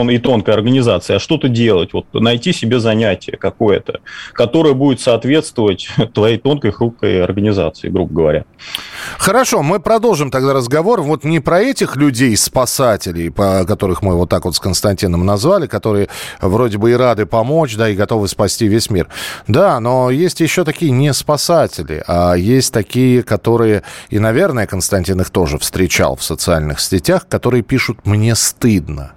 и 0.10 0.17
тонкой 0.20 0.54
организации, 0.54 1.15
а 1.15 1.20
что-то 1.20 1.50
делать, 1.50 1.93
вот 1.93 2.06
найти 2.13 2.54
себе 2.54 2.80
занятие 2.80 3.38
какое-то, 3.38 4.00
которое 4.34 4.74
будет 4.74 5.02
соответствовать 5.02 5.88
твоей 6.13 6.38
тонкой, 6.38 6.72
хрупкой 6.72 7.24
организации, 7.24 7.89
грубо 7.89 8.13
говоря. 8.13 8.46
Хорошо, 9.17 9.63
мы 9.63 9.80
продолжим 9.80 10.32
тогда 10.32 10.54
разговор. 10.54 11.02
Вот 11.02 11.24
не 11.24 11.39
про 11.39 11.62
этих 11.62 11.96
людей, 11.96 12.36
спасателей, 12.38 13.32
по 13.32 13.65
которых 13.65 14.02
мы 14.02 14.15
вот 14.15 14.30
так 14.30 14.46
вот 14.46 14.56
с 14.56 14.60
Константином 14.60 15.26
назвали, 15.26 15.67
которые 15.67 16.10
вроде 16.41 16.78
бы 16.78 16.91
и 16.91 16.93
рады 16.93 17.26
помочь, 17.26 17.76
да, 17.76 17.89
и 17.89 17.96
готовы 17.96 18.28
спасти 18.28 18.67
весь 18.67 18.89
мир. 18.89 19.08
Да, 19.48 19.80
но 19.80 20.10
есть 20.10 20.39
еще 20.39 20.63
такие 20.63 20.91
не 20.91 21.13
спасатели, 21.13 22.04
а 22.08 22.36
есть 22.36 22.74
такие, 22.74 23.24
которые, 23.24 23.84
и, 24.10 24.20
наверное, 24.20 24.67
Константин 24.67 25.22
их 25.22 25.30
тоже 25.30 25.58
встречал 25.58 26.15
в 26.15 26.24
социальных 26.24 26.80
сетях, 26.80 27.28
которые 27.28 27.63
пишут 27.63 28.06
«мне 28.06 28.36
стыдно». 28.36 29.16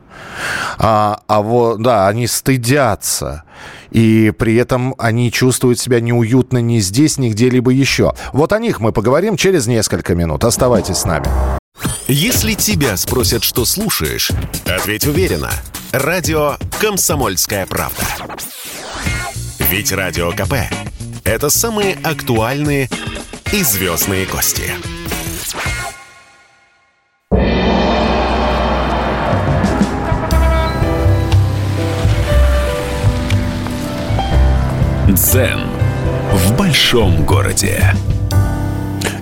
А, 0.79 1.21
а 1.27 1.41
вот, 1.43 1.83
да, 1.83 2.09
они 2.09 2.27
стыдятся. 2.27 3.45
И 3.91 4.33
при 4.39 4.57
этом 4.57 4.95
они 4.99 5.31
чувствуют 5.33 5.79
себя 5.79 6.01
неуютно 6.01 6.59
ни 6.59 6.79
здесь, 6.79 7.19
ни 7.19 7.31
где-либо 7.31 7.71
еще. 7.71 8.15
Вот 8.33 8.53
о 8.53 8.59
них 8.59 8.81
мы 8.81 8.93
поговорим 8.93 9.37
через 9.37 9.67
несколько 9.67 10.15
минут. 10.15 10.45
Оставайтесь 10.45 10.99
с 10.99 11.05
нами. 11.05 11.27
Если 12.09 12.55
тебя 12.55 12.97
спросят, 12.97 13.45
что 13.45 13.65
слушаешь, 13.65 14.31
ответь 14.67 15.07
уверенно. 15.07 15.51
Радио 15.93 16.57
«Комсомольская 16.81 17.67
правда». 17.67 18.03
Ведь 19.71 19.93
Радио 19.93 20.33
КП– 20.33 20.55
это 21.25 21.51
самые 21.51 21.97
актуальные 22.03 22.89
и 23.53 23.63
звездные 23.63 24.27
гости. 24.27 24.73
Дзен 35.13 35.61
в 36.33 36.57
большом 36.57 37.25
городе. 37.27 37.83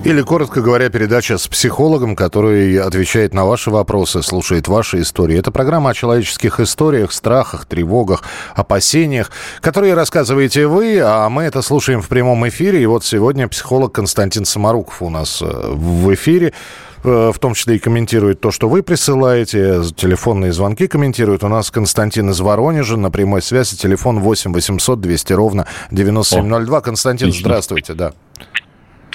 Или, 0.03 0.21
коротко 0.21 0.61
говоря, 0.61 0.89
передача 0.89 1.37
с 1.37 1.47
психологом, 1.47 2.15
который 2.15 2.79
отвечает 2.79 3.33
на 3.33 3.45
ваши 3.45 3.71
вопросы, 3.71 4.21
слушает 4.21 4.67
ваши 4.67 5.01
истории. 5.01 5.37
Это 5.37 5.51
программа 5.51 5.89
о 5.89 5.93
человеческих 5.93 6.59
историях, 6.59 7.11
страхах, 7.11 7.65
тревогах, 7.65 8.23
опасениях, 8.55 9.31
которые 9.61 9.95
рассказываете 9.95 10.67
вы, 10.67 10.99
а 10.99 11.27
мы 11.29 11.43
это 11.43 11.61
слушаем 11.61 12.01
в 12.01 12.07
прямом 12.07 12.47
эфире. 12.47 12.83
И 12.83 12.85
вот 12.85 13.03
сегодня 13.03 13.47
психолог 13.47 13.91
Константин 13.91 14.45
Самаруков 14.45 15.01
у 15.01 15.09
нас 15.09 15.41
э, 15.41 15.45
в 15.45 16.13
эфире. 16.13 16.53
Э, 17.03 17.31
в 17.33 17.39
том 17.39 17.53
числе 17.53 17.77
и 17.77 17.79
комментирует 17.79 18.41
то, 18.41 18.51
что 18.51 18.67
вы 18.67 18.83
присылаете, 18.83 19.81
телефонные 19.95 20.51
звонки 20.51 20.87
комментирует. 20.87 21.43
У 21.43 21.47
нас 21.47 21.71
Константин 21.71 22.29
из 22.29 22.41
Воронежа 22.41 22.97
на 22.97 23.09
прямой 23.09 23.41
связи, 23.41 23.77
телефон 23.77 24.19
8 24.19 24.51
800 24.51 24.99
200 24.99 25.33
ровно 25.33 25.65
9702. 25.91 26.81
Константин, 26.81 27.29
Отлично. 27.29 27.49
здравствуйте, 27.49 27.93
да. 27.93 28.13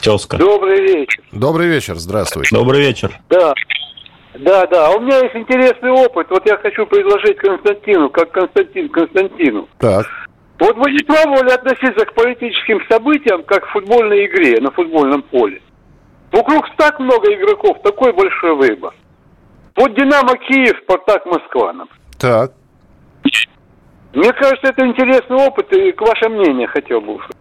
Тезка. 0.00 0.38
Добрый 0.38 0.80
вечер. 0.80 1.22
Добрый 1.32 1.68
вечер, 1.68 1.96
здравствуйте. 1.96 2.54
Добрый 2.54 2.80
вечер. 2.80 3.18
Да. 3.28 3.54
Да, 4.38 4.66
да. 4.66 4.90
У 4.90 5.00
меня 5.00 5.18
есть 5.18 5.36
интересный 5.36 5.90
опыт. 5.90 6.26
Вот 6.30 6.44
я 6.46 6.56
хочу 6.56 6.86
предложить 6.86 7.36
Константину, 7.36 8.10
как 8.10 8.32
Константин 8.32 8.88
Константину. 8.88 9.68
Так. 9.78 10.06
Вот 10.58 10.76
вы 10.76 10.90
не 10.90 11.04
пробовали 11.04 11.50
относиться 11.50 12.06
к 12.06 12.14
политическим 12.14 12.80
событиям, 12.88 13.42
как 13.44 13.64
к 13.64 13.68
футбольной 13.72 14.26
игре 14.26 14.60
на 14.60 14.70
футбольном 14.70 15.22
поле. 15.22 15.60
Вокруг 16.34 16.64
так 16.76 16.98
много 16.98 17.32
игроков, 17.32 17.76
такой 17.84 18.12
большой 18.12 18.56
выбор. 18.56 18.92
Вот 19.76 19.94
Динамо 19.94 20.36
Киев, 20.36 20.76
Спартак 20.82 21.24
Москва. 21.26 21.72
Так. 22.18 22.52
Мне 24.12 24.32
кажется, 24.32 24.68
это 24.68 24.84
интересный 24.84 25.36
опыт, 25.36 25.72
и 25.72 25.92
к 25.92 26.00
ваше 26.00 26.28
мнение 26.28 26.66
хотел 26.66 27.00
бы 27.00 27.14
услышать. 27.14 27.36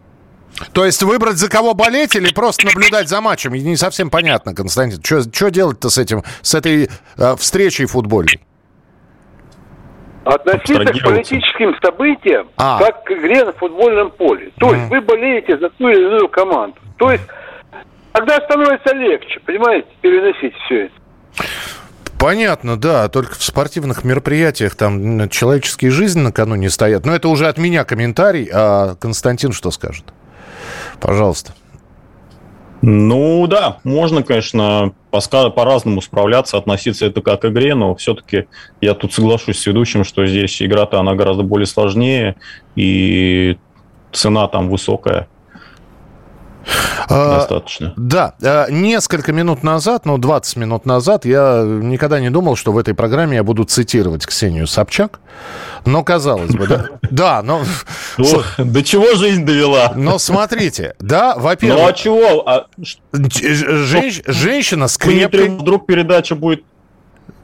То 0.74 0.86
есть 0.86 1.02
выбрать 1.02 1.38
за 1.38 1.50
кого 1.50 1.74
болеть 1.74 2.16
или 2.16 2.32
просто 2.32 2.68
наблюдать 2.68 3.10
за 3.10 3.20
матчем? 3.20 3.54
Не 3.54 3.76
совсем 3.78 4.12
понятно, 4.12 4.54
Константин. 4.54 5.02
Что 5.04 5.50
делать-то 5.50 5.90
с 5.90 5.98
этим, 5.98 6.22
с 6.44 6.54
этой 6.54 6.88
э, 7.18 7.36
встречей 7.38 7.86
футбольной? 7.86 8.42
Относиться 10.24 10.94
к 10.94 11.04
политическим 11.04 11.76
событиям, 11.84 12.48
а. 12.58 12.80
как 12.80 13.06
к 13.06 13.12
игре 13.12 13.44
на 13.44 13.54
футбольном 13.54 14.12
поле. 14.12 14.52
То 14.60 14.68
mm. 14.68 14.76
есть 14.76 14.90
вы 14.90 15.02
болеете 15.02 15.58
за 15.58 15.70
ту 15.72 15.90
или 15.90 16.00
иную 16.00 16.30
команду. 16.30 16.78
То 16.98 17.12
есть 17.12 17.24
Тогда 18.14 18.40
становится 18.42 18.94
легче, 18.94 19.40
понимаете, 19.46 19.88
переносить 20.02 20.54
все 20.66 20.86
это. 20.86 20.94
Понятно, 22.20 22.78
да. 22.78 23.10
Только 23.10 23.34
в 23.34 23.44
спортивных 23.44 24.06
мероприятиях 24.06 24.76
там 24.76 25.28
человеческие 25.30 25.92
жизни 25.92 26.22
накануне 26.22 26.70
стоят. 26.70 27.06
Но 27.06 27.14
это 27.14 27.28
уже 27.28 27.48
от 27.48 27.58
меня 27.58 27.84
комментарий. 27.84 28.50
А 28.54 28.96
Константин 28.96 29.52
что 29.52 29.72
скажет? 29.72 30.06
Пожалуйста. 31.02 31.54
Ну 32.82 33.48
да, 33.48 33.80
можно, 33.84 34.24
конечно, 34.24 34.94
по-разному 35.10 36.02
справляться, 36.02 36.58
относиться 36.58 37.06
это 37.06 37.22
как 37.22 37.42
к 37.42 37.46
игре, 37.46 37.76
но 37.76 37.96
все-таки 37.96 38.48
я 38.82 38.94
тут 38.94 39.14
соглашусь 39.14 39.60
с 39.60 39.66
ведущим, 39.66 40.04
что 40.04 40.26
здесь 40.26 40.62
игра-то 40.62 41.00
она 41.00 41.16
гораздо 41.16 41.44
более 41.44 41.66
сложнее, 41.66 42.36
и 42.76 43.58
цена 44.12 44.48
там 44.50 44.70
высокая. 44.70 45.28
А, 47.10 47.40
Достаточно. 47.40 47.94
Да, 47.98 48.36
а, 48.42 48.70
несколько 48.70 49.34
минут 49.34 49.64
назад, 49.64 50.06
ну, 50.06 50.18
20 50.18 50.56
минут 50.58 50.86
назад, 50.86 51.26
я 51.26 51.64
никогда 51.66 52.20
не 52.20 52.30
думал, 52.30 52.56
что 52.56 52.72
в 52.72 52.78
этой 52.78 52.94
программе 52.94 53.38
я 53.38 53.44
буду 53.44 53.64
цитировать 53.64 54.26
Ксению 54.26 54.68
Собчак. 54.68 55.20
Но, 55.86 56.04
казалось 56.04 56.52
бы, 56.52 56.68
да? 56.68 56.86
Да, 57.12 57.42
но... 57.44 57.64
До 58.58 58.84
чего 58.84 59.16
жизнь 59.16 59.46
довела? 59.46 59.94
Но 59.96 60.18
смотрите, 60.18 60.96
да, 61.00 61.36
во-первых... 61.36 61.82
Ну, 61.82 61.88
а 61.88 61.94
чего? 61.94 62.48
А 62.48 62.68
женщина 63.12 64.88
с 64.88 64.98
крепкой... 64.98 65.50
Вдруг 65.50 65.86
передача 65.86 66.36
будет 66.36 66.64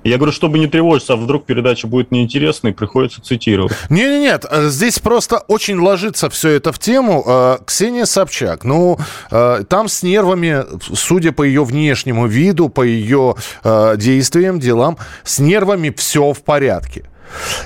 я 0.04 0.18
говорю, 0.18 0.32
чтобы 0.32 0.60
не 0.60 0.68
тревожиться, 0.68 1.14
а 1.14 1.16
вдруг 1.16 1.46
передача 1.46 1.88
будет 1.88 2.12
неинтересной, 2.12 2.74
приходится 2.74 3.22
цитировать. 3.22 3.74
Нет, 3.90 4.22
нет, 4.22 4.46
э, 4.50 4.70
здесь 4.70 5.00
просто 5.00 5.40
очень 5.48 5.80
ложится 5.80 6.30
все 6.30 6.50
это 6.52 6.72
в 6.72 6.80
тему. 6.80 7.24
Э, 7.26 7.58
Ксения 7.66 8.06
Собчак, 8.06 8.64
ну, 8.64 8.98
э, 9.32 9.64
там 9.68 9.88
с 9.90 10.04
нервами, 10.04 10.64
судя 10.94 11.32
по 11.32 11.44
ее 11.44 11.64
внешнему 11.64 12.28
виду, 12.28 12.70
по 12.70 12.84
ее 12.84 13.36
действиям, 13.64 14.60
делам, 14.60 14.98
с 15.24 15.40
нервами 15.40 15.94
все 15.96 16.34
в 16.34 16.42
порядке. 16.44 17.06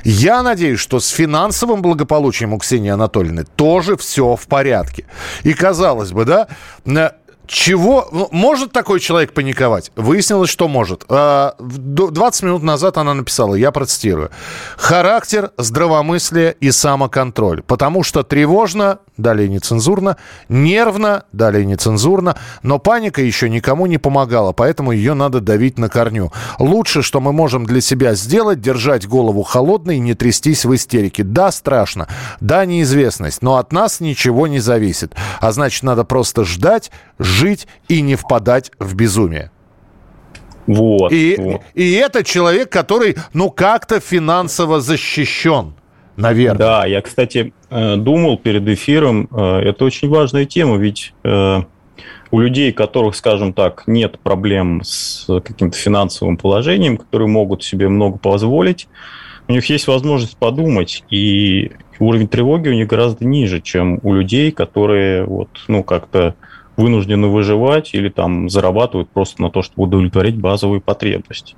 Я 0.03 0.43
надеюсь, 0.43 0.79
что 0.79 0.99
с 0.99 1.07
финансовым 1.09 1.81
благополучием 1.81 2.53
у 2.53 2.57
Ксении 2.57 2.89
Анатольевны 2.89 3.45
тоже 3.55 3.95
все 3.97 4.35
в 4.35 4.47
порядке. 4.47 5.05
И 5.43 5.53
казалось 5.53 6.11
бы, 6.11 6.25
да, 6.25 6.47
чего? 7.45 8.07
Ну, 8.11 8.29
может 8.31 8.71
такой 8.71 8.99
человек 8.99 9.33
паниковать? 9.33 9.91
Выяснилось, 9.95 10.49
что 10.49 10.67
может. 10.67 11.05
20 11.07 11.09
а, 11.09 12.45
минут 12.45 12.63
назад 12.63 12.97
она 12.97 13.13
написала, 13.13 13.55
я 13.55 13.71
процитирую. 13.71 14.31
Характер, 14.77 15.51
здравомыслие 15.57 16.55
и 16.59 16.71
самоконтроль. 16.71 17.61
Потому 17.61 18.03
что 18.03 18.23
тревожно, 18.23 18.99
далее 19.17 19.49
нецензурно, 19.49 20.17
нервно, 20.47 21.23
далее 21.33 21.65
нецензурно, 21.65 22.37
но 22.61 22.79
паника 22.79 23.21
еще 23.21 23.49
никому 23.49 23.87
не 23.87 23.97
помогала, 23.97 24.53
поэтому 24.53 24.91
ее 24.91 25.13
надо 25.13 25.41
давить 25.41 25.77
на 25.77 25.89
корню. 25.89 26.31
Лучше, 26.59 27.01
что 27.01 27.19
мы 27.19 27.33
можем 27.33 27.65
для 27.65 27.81
себя 27.81 28.15
сделать, 28.15 28.61
держать 28.61 29.05
голову 29.05 29.43
холодной 29.43 29.97
и 29.97 29.99
не 29.99 30.13
трястись 30.13 30.63
в 30.63 30.73
истерике. 30.73 31.23
Да, 31.23 31.51
страшно, 31.51 32.07
да, 32.39 32.65
неизвестность, 32.65 33.41
но 33.41 33.57
от 33.57 33.73
нас 33.73 33.99
ничего 33.99 34.47
не 34.47 34.59
зависит. 34.59 35.13
А 35.41 35.51
значит, 35.51 35.83
надо 35.83 36.05
просто 36.05 36.45
ждать, 36.45 36.89
жить 37.33 37.67
и 37.89 38.01
не 38.01 38.15
впадать 38.15 38.71
в 38.79 38.95
безумие. 38.95 39.51
Вот, 40.65 41.11
и, 41.11 41.35
вот. 41.37 41.61
и 41.73 41.91
это 41.91 42.23
человек, 42.23 42.69
который, 42.69 43.17
ну, 43.33 43.49
как-то 43.49 43.99
финансово 43.99 44.79
защищен, 44.79 45.73
наверное. 46.15 46.57
Да, 46.57 46.85
я, 46.85 47.01
кстати, 47.01 47.53
э, 47.69 47.95
думал 47.97 48.37
перед 48.37 48.65
эфиром, 48.69 49.27
э, 49.29 49.59
это 49.65 49.83
очень 49.83 50.07
важная 50.07 50.45
тема, 50.45 50.77
ведь 50.77 51.13
э, 51.25 51.63
у 52.31 52.39
людей, 52.39 52.71
которых, 52.71 53.15
скажем 53.15 53.51
так, 53.51 53.83
нет 53.87 54.19
проблем 54.19 54.81
с 54.85 55.25
каким-то 55.41 55.77
финансовым 55.77 56.37
положением, 56.37 56.97
которые 56.97 57.27
могут 57.27 57.63
себе 57.63 57.89
много 57.89 58.17
позволить, 58.17 58.87
у 59.49 59.51
них 59.51 59.65
есть 59.65 59.87
возможность 59.87 60.37
подумать, 60.37 61.03
и 61.09 61.71
уровень 61.99 62.29
тревоги 62.29 62.69
у 62.69 62.73
них 62.73 62.87
гораздо 62.87 63.25
ниже, 63.25 63.59
чем 63.59 63.99
у 64.01 64.13
людей, 64.13 64.51
которые 64.51 65.25
вот, 65.25 65.49
ну, 65.67 65.83
как-то 65.83 66.35
вынуждены 66.77 67.27
выживать 67.27 67.93
или 67.93 68.09
там 68.09 68.49
зарабатывают 68.49 69.09
просто 69.09 69.41
на 69.41 69.49
то, 69.49 69.61
чтобы 69.61 69.83
удовлетворить 69.83 70.37
базовые 70.37 70.81
потребности. 70.81 71.55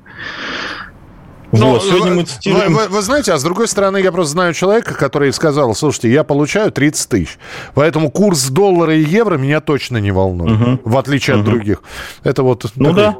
Но, 1.52 1.72
вот, 1.72 1.84
сегодня 1.84 2.14
мы 2.14 2.24
цитируем... 2.24 2.74
Вы, 2.74 2.84
вы, 2.84 2.88
вы 2.90 3.02
знаете, 3.02 3.32
а 3.32 3.38
с 3.38 3.44
другой 3.44 3.68
стороны, 3.68 3.98
я 3.98 4.12
просто 4.12 4.34
знаю 4.34 4.54
человека, 4.54 4.94
который 4.94 5.32
сказал, 5.32 5.74
слушайте, 5.74 6.12
я 6.12 6.24
получаю 6.24 6.72
30 6.72 7.10
тысяч, 7.10 7.38
поэтому 7.74 8.12
курс 8.12 8.50
доллара 8.50 8.96
и 8.96 9.04
евро 9.04 9.38
меня 9.38 9.62
точно 9.62 9.98
не 9.98 10.12
волнует, 10.12 10.60
угу. 10.60 10.90
в 10.90 10.98
отличие 10.98 11.38
угу. 11.38 11.42
от 11.42 11.46
других. 11.46 11.84
Это 12.24 12.44
вот... 12.44 12.66
Ну 12.76 12.86
такой... 12.86 12.96
да, 12.96 13.18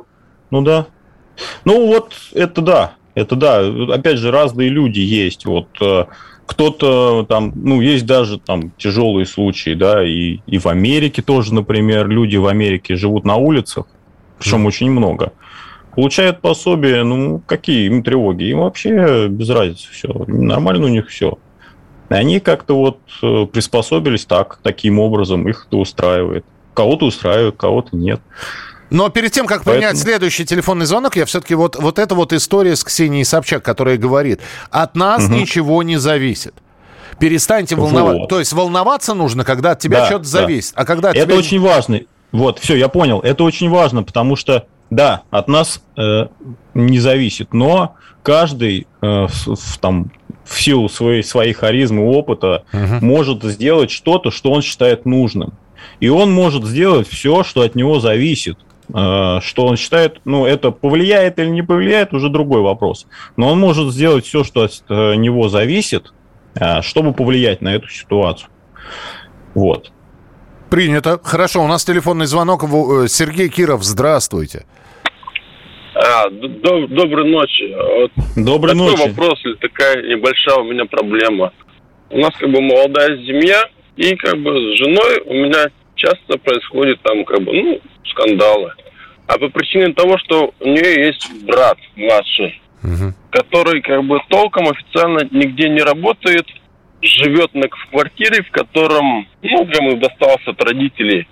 ну 0.52 0.62
да. 0.62 0.88
Ну 1.64 1.88
вот 1.88 2.14
это 2.34 2.62
да, 2.62 2.94
это 3.14 3.36
да. 3.36 3.62
Опять 3.94 4.18
же, 4.18 4.32
разные 4.32 4.70
люди 4.70 5.00
есть. 5.00 5.46
Вот 5.46 5.68
э, 5.82 6.06
кто-то 6.46 7.26
там, 7.28 7.52
ну, 7.56 7.82
есть 7.82 8.06
даже 8.06 8.40
там 8.40 8.72
тяжелые 8.78 9.26
случаи, 9.26 9.74
да, 9.74 10.06
и, 10.06 10.40
и 10.46 10.58
в 10.58 10.68
Америке 10.68 11.22
тоже, 11.22 11.54
например, 11.54 12.08
люди 12.08 12.38
в 12.38 12.48
Америке 12.48 12.96
живут 12.96 13.26
на 13.26 13.36
улицах, 13.36 13.86
причем 14.38 14.66
очень 14.66 14.92
много. 14.92 15.34
Получают 15.96 16.42
пособие, 16.42 17.04
ну, 17.04 17.42
какие 17.46 17.88
им 17.88 18.04
тревоги? 18.04 18.44
Им 18.44 18.60
вообще 18.60 19.28
без 19.30 19.50
разницы 19.50 19.88
все. 19.92 20.10
Нормально 20.28 20.86
у 20.86 20.90
них 20.90 21.08
все. 21.08 21.38
И 22.10 22.14
они 22.14 22.40
как-то 22.40 22.78
вот 22.78 23.00
э, 23.24 23.48
приспособились 23.52 24.26
так, 24.26 24.60
таким 24.62 25.00
образом, 25.00 25.48
их 25.48 25.66
это 25.68 25.78
устраивает. 25.78 26.46
Кого-то 26.74 27.06
устраивает, 27.06 27.56
кого-то 27.56 27.96
нет. 27.96 28.20
Но 28.90 29.10
перед 29.10 29.32
тем, 29.32 29.48
как 29.48 29.64
Поэтому... 29.64 29.78
принять 29.78 29.98
следующий 29.98 30.46
телефонный 30.46 30.86
звонок, 30.86 31.16
я 31.16 31.26
все-таки 31.26 31.56
вот, 31.56 31.76
вот 31.76 32.00
эта 32.00 32.14
вот 32.16 32.34
история 32.34 32.76
с 32.76 32.84
Ксенией 32.84 33.26
Собчак, 33.26 33.64
которая 33.64 33.98
говорит, 33.98 34.42
от 34.70 34.96
нас 34.96 35.26
угу. 35.26 35.34
ничего 35.34 35.82
не 35.84 35.98
зависит. 35.98 36.54
Перестаньте 37.20 37.76
волноваться. 37.76 38.20
Вот. 38.20 38.30
То 38.30 38.40
есть 38.40 38.54
волноваться 38.54 39.14
нужно, 39.14 39.44
когда 39.44 39.72
от 39.72 39.80
тебя 39.80 40.02
да, 40.02 40.06
что-то 40.08 40.26
зависит. 40.26 40.76
Да. 40.76 40.82
А 40.82 40.86
когда 40.86 41.12
Это 41.12 41.26
тебя... 41.26 41.36
очень 41.36 41.60
важно. 41.60 42.02
Вот, 42.32 42.60
все, 42.60 42.76
я 42.76 42.90
понял. 42.90 43.22
Это 43.22 43.44
очень 43.44 43.70
важно, 43.70 44.04
потому 44.04 44.36
что, 44.36 44.68
да, 44.90 45.24
от 45.32 45.48
нас 45.48 45.82
э, 45.98 46.28
не 46.74 47.00
зависит, 47.00 47.54
но 47.54 47.96
каждый 48.24 48.88
э, 49.02 49.28
в, 49.28 49.56
в, 49.56 49.78
там, 49.78 50.12
в 50.44 50.62
силу 50.62 50.90
своей, 50.90 51.24
своей 51.24 51.54
харизмы, 51.54 52.06
опыта 52.06 52.66
угу. 52.74 53.06
может 53.06 53.44
сделать 53.44 53.92
что-то, 53.92 54.32
что 54.32 54.52
он 54.52 54.62
считает 54.62 55.06
нужным. 55.06 55.54
И 56.00 56.10
он 56.10 56.32
может 56.32 56.66
сделать 56.66 57.08
все, 57.08 57.44
что 57.44 57.62
от 57.62 57.76
него 57.76 58.00
зависит. 58.00 58.58
Э, 58.94 59.40
что 59.42 59.66
он 59.66 59.78
считает, 59.78 60.22
ну, 60.26 60.46
это 60.46 60.72
повлияет 60.72 61.40
или 61.40 61.48
не 61.48 61.64
повлияет, 61.64 62.14
уже 62.14 62.30
другой 62.30 62.62
вопрос. 62.62 63.08
Но 63.38 63.52
он 63.52 63.60
может 63.60 63.92
сделать 63.92 64.26
все, 64.26 64.44
что 64.44 64.64
от 64.64 64.84
э, 64.90 65.16
него 65.16 65.50
зависит, 65.50 66.14
э, 66.56 66.82
чтобы 66.82 67.14
повлиять 67.14 67.62
на 67.62 67.74
эту 67.74 67.90
ситуацию. 67.90 68.50
Вот. 69.56 69.92
Принято. 70.70 71.20
Хорошо, 71.24 71.64
у 71.64 71.68
нас 71.68 71.86
телефонный 71.86 72.26
звонок. 72.26 72.64
Сергей 73.08 73.50
Киров, 73.50 73.84
здравствуйте. 73.84 74.66
А, 75.96 76.30
доб- 76.30 76.88
доброй 76.88 77.30
ночи. 77.30 77.74
Вот 77.74 78.12
доброй 78.36 78.74
такой 78.74 78.92
ночи. 78.92 79.10
вопрос, 79.10 79.40
или 79.46 79.56
такая 79.56 79.96
небольшая 80.04 80.58
у 80.58 80.66
меня 80.66 80.86
проблема. 80.86 81.54
У 82.10 82.20
нас 82.20 82.32
как 82.38 82.52
бы 82.52 82.62
молодая 82.62 83.18
семья, 83.26 83.64
и 83.96 84.16
как 84.16 84.38
бы 84.42 84.52
с 84.52 84.78
женой 84.78 85.22
у 85.26 85.34
меня 85.34 85.70
часто 85.96 86.38
происходит 86.38 87.02
там 87.02 87.26
как 87.26 87.42
бы, 87.42 87.52
ну, 87.54 87.82
скандалы. 88.06 88.74
А 89.28 89.38
по 89.38 89.50
причине 89.50 89.94
того, 89.94 90.18
что 90.20 90.54
у 90.60 90.68
нее 90.68 91.08
есть 91.08 91.28
брат 91.46 91.78
младший, 91.96 92.62
угу. 92.84 93.14
который 93.32 93.82
как 93.82 94.04
бы 94.04 94.20
толком 94.30 94.70
официально 94.70 95.28
нигде 95.32 95.70
не 95.70 95.82
работает, 95.82 96.46
живет 97.02 97.54
на, 97.54 97.68
в 97.68 97.90
квартире, 97.92 98.44
в 98.44 98.52
котором, 98.52 99.28
ну, 99.42 99.66
ему 99.66 99.98
достался 99.98 100.52
от 100.52 100.64
родителей. 100.64 101.28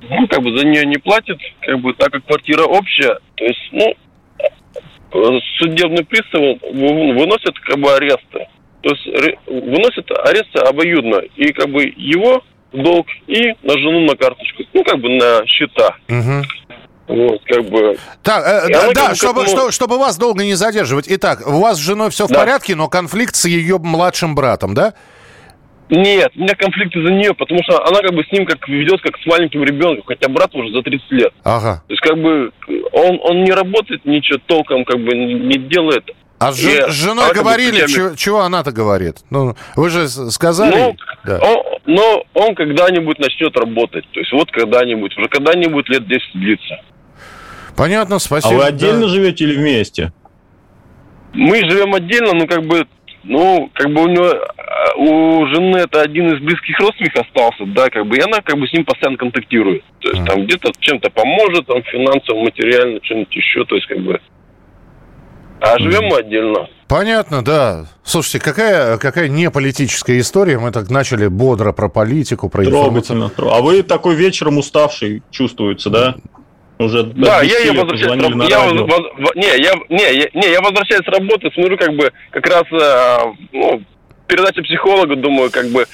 Ну, 0.00 0.28
как 0.28 0.42
бы 0.42 0.56
за 0.56 0.64
нее 0.64 0.86
не 0.86 0.96
платит, 0.96 1.38
как 1.60 1.80
бы 1.80 1.92
так 1.92 2.12
как 2.12 2.24
квартира 2.24 2.62
общая, 2.62 3.18
то 3.34 3.44
есть, 3.44 3.68
ну, 3.72 3.96
судебный 5.58 6.04
пристав 6.04 6.40
выносит 6.72 7.58
как 7.60 7.78
бы 7.78 7.92
аресты. 7.92 8.46
То 8.82 8.90
есть 8.90 9.38
выносит 9.46 10.10
аресты 10.10 10.58
обоюдно. 10.60 11.16
И 11.36 11.52
как 11.52 11.68
бы 11.70 11.92
его 11.96 12.42
долг 12.72 13.06
и 13.26 13.54
на 13.62 13.72
жену 13.78 14.00
на 14.00 14.16
карточку. 14.16 14.62
Ну, 14.72 14.84
как 14.84 14.98
бы 15.00 15.08
на 15.10 15.46
счета. 15.46 15.96
Угу. 16.08 16.44
Вот, 17.08 17.42
как 17.44 17.64
бы. 17.64 17.96
Так, 18.22 18.44
э, 18.46 18.68
да, 18.72 18.92
да 18.92 19.14
чтобы, 19.14 19.42
этому... 19.42 19.56
что, 19.56 19.70
чтобы 19.70 19.98
вас 19.98 20.18
долго 20.18 20.44
не 20.44 20.54
задерживать. 20.54 21.06
Итак, 21.08 21.46
у 21.46 21.60
вас 21.60 21.78
с 21.78 21.80
женой 21.80 22.10
все 22.10 22.26
в 22.26 22.30
да. 22.30 22.40
порядке, 22.40 22.74
но 22.74 22.88
конфликт 22.88 23.34
с 23.34 23.46
ее 23.46 23.78
младшим 23.78 24.34
братом, 24.34 24.74
да? 24.74 24.92
Нет, 25.90 26.32
у 26.36 26.40
меня 26.40 26.54
конфликт 26.54 26.94
из-за 26.94 27.10
нее, 27.10 27.32
потому 27.32 27.60
что 27.62 27.82
она 27.86 28.02
как 28.02 28.12
бы 28.12 28.22
с 28.22 28.30
ним 28.30 28.44
как 28.44 28.68
ведет 28.68 29.00
как 29.00 29.16
с 29.16 29.24
маленьким 29.24 29.64
ребенком, 29.64 30.04
хотя 30.06 30.28
брат 30.28 30.54
уже 30.54 30.70
за 30.70 30.82
30 30.82 31.10
лет. 31.12 31.32
Ага. 31.44 31.82
То 31.86 31.92
есть 31.94 32.02
как 32.02 32.18
бы 32.20 32.52
он, 32.92 33.18
он 33.22 33.44
не 33.44 33.52
работает, 33.52 34.04
ничего 34.04 34.38
толком 34.46 34.84
как 34.84 34.98
бы 34.98 35.16
не 35.16 35.56
делает. 35.56 36.04
А 36.38 36.52
с, 36.52 36.56
жен, 36.56 36.90
с 36.90 36.94
женой 36.94 37.34
говорили, 37.34 37.86
чего, 37.86 38.14
чего 38.14 38.40
она-то 38.40 38.70
говорит? 38.70 39.16
Ну, 39.30 39.56
вы 39.74 39.90
же 39.90 40.08
сказали. 40.08 40.76
Ну, 40.76 40.96
да. 41.24 41.38
он, 41.40 41.62
но 41.86 42.24
он 42.34 42.54
когда-нибудь 42.54 43.18
начнет 43.18 43.56
работать. 43.56 44.04
То 44.12 44.20
есть 44.20 44.32
вот 44.32 44.50
когда-нибудь, 44.52 45.16
уже 45.16 45.28
когда-нибудь 45.28 45.88
лет 45.88 46.06
10 46.06 46.22
длится. 46.34 46.80
Понятно, 47.76 48.18
спасибо. 48.18 48.54
А 48.54 48.56
вы 48.58 48.64
отдельно 48.64 49.02
да. 49.02 49.08
живете 49.08 49.44
или 49.44 49.56
вместе? 49.56 50.12
Мы 51.32 51.58
живем 51.68 51.94
отдельно, 51.94 52.32
но 52.34 52.46
как 52.46 52.64
бы 52.64 52.86
ну, 53.24 53.70
как 53.74 53.92
бы 53.92 54.04
у 54.04 54.08
него, 54.08 54.26
а, 54.26 54.94
у 54.96 55.46
жены 55.48 55.78
это 55.78 56.00
один 56.00 56.32
из 56.32 56.40
близких 56.40 56.78
родственников 56.78 57.26
остался, 57.26 57.66
да, 57.66 57.90
как 57.90 58.06
бы, 58.06 58.16
и 58.16 58.20
она 58.20 58.40
как 58.40 58.58
бы 58.58 58.66
с 58.66 58.72
ним 58.72 58.84
постоянно 58.84 59.18
контактирует. 59.18 59.84
То 60.00 60.10
есть 60.10 60.24
там 60.24 60.44
где-то 60.44 60.72
чем-то 60.78 61.10
поможет, 61.10 61.66
там 61.66 61.82
финансово, 61.82 62.44
материально, 62.44 63.00
чем-нибудь 63.00 63.34
еще, 63.34 63.64
то 63.64 63.74
есть 63.74 63.86
как 63.86 63.98
бы... 63.98 64.20
А 65.60 65.78
живем 65.78 66.04
мы 66.04 66.18
отдельно. 66.18 66.68
Понятно, 66.88 67.44
да. 67.44 67.86
Слушайте, 68.02 68.40
какая, 68.40 68.96
какая 68.98 69.28
не 69.28 69.50
политическая 69.50 70.18
история. 70.18 70.58
Мы 70.58 70.70
так 70.70 70.88
начали 70.90 71.26
бодро 71.26 71.72
про 71.72 71.88
политику, 71.88 72.48
про 72.48 72.64
информацию. 72.64 73.30
А 73.38 73.60
вы 73.60 73.82
такой 73.82 74.14
вечером 74.14 74.58
уставший 74.58 75.22
чувствуется, 75.30 75.90
да? 75.90 76.16
Уже 76.78 77.02
да, 77.02 77.42
я, 77.42 77.58
я 77.58 77.72
возвращаюсь 77.72 78.20
с 78.20 78.24
работы. 78.24 78.46
Я, 78.48 78.60
воз, 78.60 79.00
не, 79.34 79.48
я, 79.48 79.72
не, 79.88 80.20
я, 80.20 80.28
не, 80.32 80.52
я 80.52 80.60
возвращаюсь 80.60 81.04
с 81.04 81.08
работы, 81.08 81.50
смотрю, 81.52 81.76
как 81.76 81.92
бы, 81.96 82.12
как 82.30 82.46
раз, 82.46 82.62
э, 82.70 83.18
ну, 83.52 83.82
передача 84.28 84.62
психолога, 84.62 85.16
думаю, 85.16 85.50
как 85.50 85.66
бы, 85.70 85.86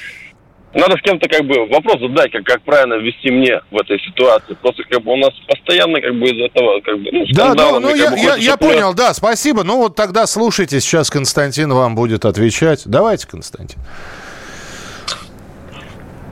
надо 0.74 0.96
с 0.96 1.02
кем-то 1.02 1.28
как 1.28 1.46
бы 1.46 1.66
вопрос 1.66 2.00
задать, 2.00 2.32
как, 2.32 2.44
как 2.44 2.62
правильно 2.62 2.94
вести 2.94 3.30
мне 3.30 3.60
в 3.70 3.76
этой 3.76 3.98
ситуации. 4.00 4.54
Просто 4.54 4.82
как 4.90 5.02
бы 5.02 5.12
у 5.12 5.16
нас 5.16 5.32
постоянно 5.46 6.00
как 6.00 6.14
бы 6.18 6.26
из 6.26 6.50
этого 6.50 6.80
как 6.80 6.98
бы... 6.98 7.10
Ну, 7.12 7.24
да, 7.32 7.54
да, 7.54 7.78
ну 7.78 7.94
я, 7.94 8.12
я, 8.14 8.36
я 8.36 8.56
понял, 8.56 8.92
да, 8.92 9.14
спасибо. 9.14 9.62
Ну 9.62 9.78
вот 9.78 9.94
тогда 9.94 10.26
слушайте, 10.26 10.80
сейчас 10.80 11.10
Константин 11.10 11.72
вам 11.72 11.94
будет 11.94 12.24
отвечать. 12.24 12.82
Давайте, 12.86 13.28
Константин. 13.28 13.78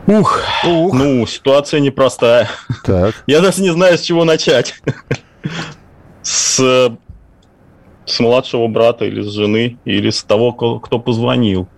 Ух, 0.09 0.43
Ух. 0.65 0.95
ну, 0.95 1.25
ситуация 1.27 1.79
непростая. 1.79 2.49
Так. 2.85 3.23
Я 3.29 3.41
даже 3.41 3.63
не 3.63 3.71
знаю, 3.71 3.97
с 3.97 4.01
чего 4.01 4.25
начать. 4.25 4.75
С, 6.23 6.91
с 8.05 8.21
младшего 8.21 8.67
брата 8.67 9.05
или 9.05 9.23
с 9.23 9.33
жены, 9.33 9.79
или 9.85 10.11
с 10.11 10.25
того, 10.25 10.53
кто 10.53 10.99
позвонил. 10.99 11.69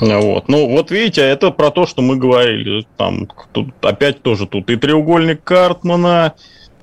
Вот. 0.00 0.48
Ну, 0.48 0.68
вот 0.70 0.90
видите, 0.90 1.20
это 1.20 1.50
про 1.50 1.70
то, 1.70 1.86
что 1.86 2.00
мы 2.02 2.16
говорили. 2.16 2.86
Там 2.96 3.28
тут 3.52 3.68
опять 3.82 4.22
тоже 4.22 4.46
тут 4.46 4.70
и 4.70 4.76
треугольник 4.76 5.44
Картмана, 5.44 6.34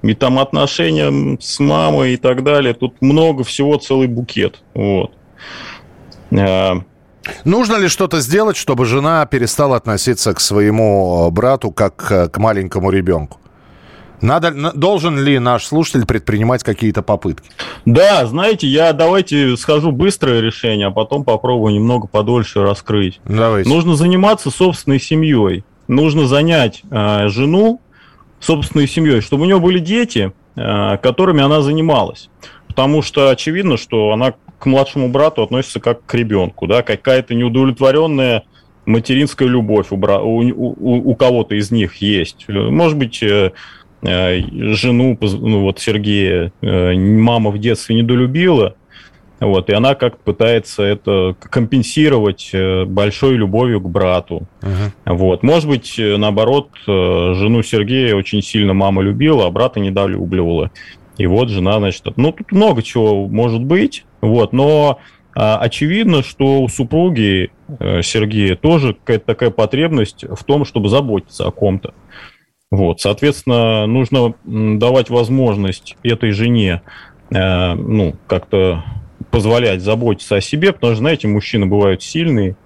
и 0.03 0.13
там 0.13 0.37
отношения 0.37 1.37
с 1.41 1.59
мамой 1.59 2.13
и 2.13 2.17
так 2.17 2.43
далее. 2.43 2.73
Тут 2.73 3.01
много 3.01 3.43
всего, 3.43 3.77
целый 3.77 4.07
букет. 4.07 4.61
Вот. 4.75 5.11
А, 6.31 6.81
Нужно 7.43 7.75
ли 7.77 7.87
что-то 7.87 8.19
сделать, 8.21 8.55
чтобы 8.55 8.85
жена 8.85 9.25
перестала 9.25 9.75
относиться 9.75 10.33
к 10.33 10.39
своему 10.39 11.29
брату 11.31 11.71
как 11.71 11.95
к 12.31 12.37
маленькому 12.37 12.91
ребенку? 12.91 13.39
Надо, 14.21 14.71
должен 14.73 15.19
ли 15.19 15.37
наш 15.39 15.65
слушатель 15.65 16.05
предпринимать 16.05 16.63
какие-то 16.63 17.03
попытки? 17.03 17.49
Да, 17.85 18.25
знаете, 18.25 18.67
я 18.67 18.93
давайте 18.93 19.55
схожу 19.57 19.91
быстрое 19.91 20.41
решение, 20.41 20.87
а 20.87 20.91
потом 20.91 21.23
попробую 21.23 21.73
немного 21.73 22.07
подольше 22.07 22.63
раскрыть. 22.63 23.19
Давайте. 23.25 23.69
Нужно 23.69 23.95
заниматься 23.95 24.49
собственной 24.49 24.99
семьей. 24.99 25.63
Нужно 25.87 26.27
занять 26.27 26.81
э, 26.89 27.27
жену 27.29 27.81
собственной 28.39 28.87
семьей, 28.87 29.21
чтобы 29.21 29.43
у 29.43 29.45
нее 29.45 29.59
были 29.59 29.79
дети, 29.79 30.33
э, 30.55 30.97
которыми 30.97 31.43
она 31.43 31.61
занималась. 31.61 32.29
Потому 32.67 33.01
что 33.01 33.29
очевидно, 33.29 33.77
что 33.77 34.11
она 34.11 34.33
к 34.59 34.65
младшему 34.65 35.09
брату 35.09 35.43
относится 35.43 35.79
как 35.79 36.05
к 36.05 36.13
ребенку, 36.15 36.67
да, 36.67 36.81
какая-то 36.81 37.35
неудовлетворенная 37.35 38.43
материнская 38.85 39.47
любовь 39.47 39.87
у, 39.91 39.97
бра... 39.97 40.19
у, 40.21 40.39
у, 40.39 41.11
у 41.11 41.15
кого-то 41.15 41.55
из 41.55 41.71
них 41.71 41.97
есть. 41.97 42.45
Может 42.47 42.97
быть, 42.97 43.21
Э, 43.21 43.51
жену, 44.75 45.17
ну 45.21 45.61
вот 45.61 45.79
Сергея, 45.79 46.51
э, 46.61 46.93
мама 46.93 47.51
в 47.51 47.57
детстве 47.59 47.95
недолюбила, 47.95 48.75
вот, 49.39 49.69
и 49.69 49.73
она 49.73 49.93
как 49.95 50.17
пытается 50.19 50.81
это 50.81 51.35
компенсировать 51.39 52.49
э, 52.53 52.85
большой 52.85 53.35
любовью 53.35 53.81
к 53.81 53.89
брату. 53.89 54.47
Uh-huh. 54.61 54.91
Вот. 55.13 55.43
Может 55.43 55.69
быть, 55.69 55.95
наоборот, 55.97 56.69
жену 56.85 57.61
Сергея 57.61 58.15
очень 58.15 58.41
сильно 58.41 58.73
мама 58.73 59.03
любила, 59.03 59.45
а 59.45 59.51
брата 59.51 59.79
недолюбливала. 59.79 60.71
И 61.17 61.27
вот 61.27 61.49
жена, 61.49 61.77
значит, 61.79 62.03
ну, 62.15 62.31
тут 62.31 62.51
много 62.51 62.81
чего 62.81 63.27
может 63.27 63.63
быть, 63.63 64.05
вот, 64.21 64.53
но 64.53 64.99
а, 65.35 65.57
очевидно, 65.57 66.23
что 66.23 66.61
у 66.61 66.67
супруги 66.67 67.51
Сергея 68.01 68.55
тоже 68.55 68.93
какая-то 68.93 69.25
такая 69.25 69.49
потребность 69.51 70.23
в 70.23 70.43
том, 70.43 70.65
чтобы 70.65 70.89
заботиться 70.89 71.45
о 71.45 71.51
ком-то. 71.51 71.93
Вот, 72.69 72.99
соответственно, 72.99 73.85
нужно 73.87 74.33
давать 74.43 75.09
возможность 75.09 75.95
этой 76.03 76.31
жене, 76.31 76.81
э, 77.29 77.73
ну, 77.75 78.15
как-то 78.27 78.83
позволять 79.31 79.81
заботиться 79.81 80.35
о 80.35 80.41
себе, 80.41 80.73
потому 80.73 80.93
что, 80.93 80.99
знаете, 80.99 81.27
мужчины 81.29 81.65
бывают 81.65 82.03
сильные 82.03 82.57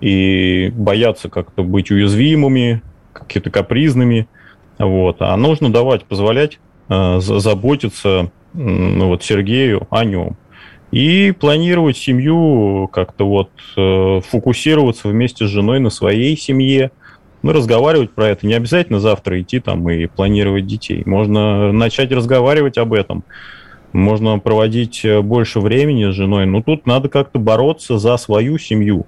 и 0.00 0.72
боятся 0.74 1.28
как-то 1.28 1.62
быть 1.62 1.90
уязвимыми, 1.90 2.82
какими-то 3.12 3.50
капризными, 3.50 4.28
вот, 4.78 5.16
а 5.20 5.36
нужно 5.36 5.70
давать, 5.70 6.04
позволять 6.04 6.58
э, 6.88 7.20
заботиться, 7.20 8.32
ну, 8.54 9.08
вот, 9.08 9.22
Сергею 9.22 9.86
о 9.90 10.06
нем. 10.06 10.38
И 10.90 11.32
планировать 11.38 11.98
семью, 11.98 12.88
как-то 12.90 13.26
вот 13.28 13.50
э, 13.76 14.20
фокусироваться 14.26 15.08
вместе 15.08 15.46
с 15.46 15.50
женой 15.50 15.80
на 15.80 15.90
своей 15.90 16.36
семье, 16.36 16.92
ну, 17.42 17.52
разговаривать 17.52 18.12
про 18.12 18.28
это. 18.28 18.46
Не 18.46 18.54
обязательно 18.54 19.00
завтра 19.00 19.40
идти 19.40 19.60
там 19.60 19.88
и 19.88 20.06
планировать 20.06 20.66
детей. 20.66 21.02
Можно 21.06 21.72
начать 21.72 22.12
разговаривать 22.12 22.78
об 22.78 22.92
этом. 22.92 23.24
Можно 23.92 24.38
проводить 24.38 25.04
э, 25.04 25.20
больше 25.20 25.60
времени 25.60 26.10
с 26.10 26.14
женой. 26.14 26.46
Но 26.46 26.62
тут 26.62 26.86
надо 26.86 27.08
как-то 27.08 27.38
бороться 27.38 27.98
за 27.98 28.16
свою 28.18 28.58
семью. 28.58 29.06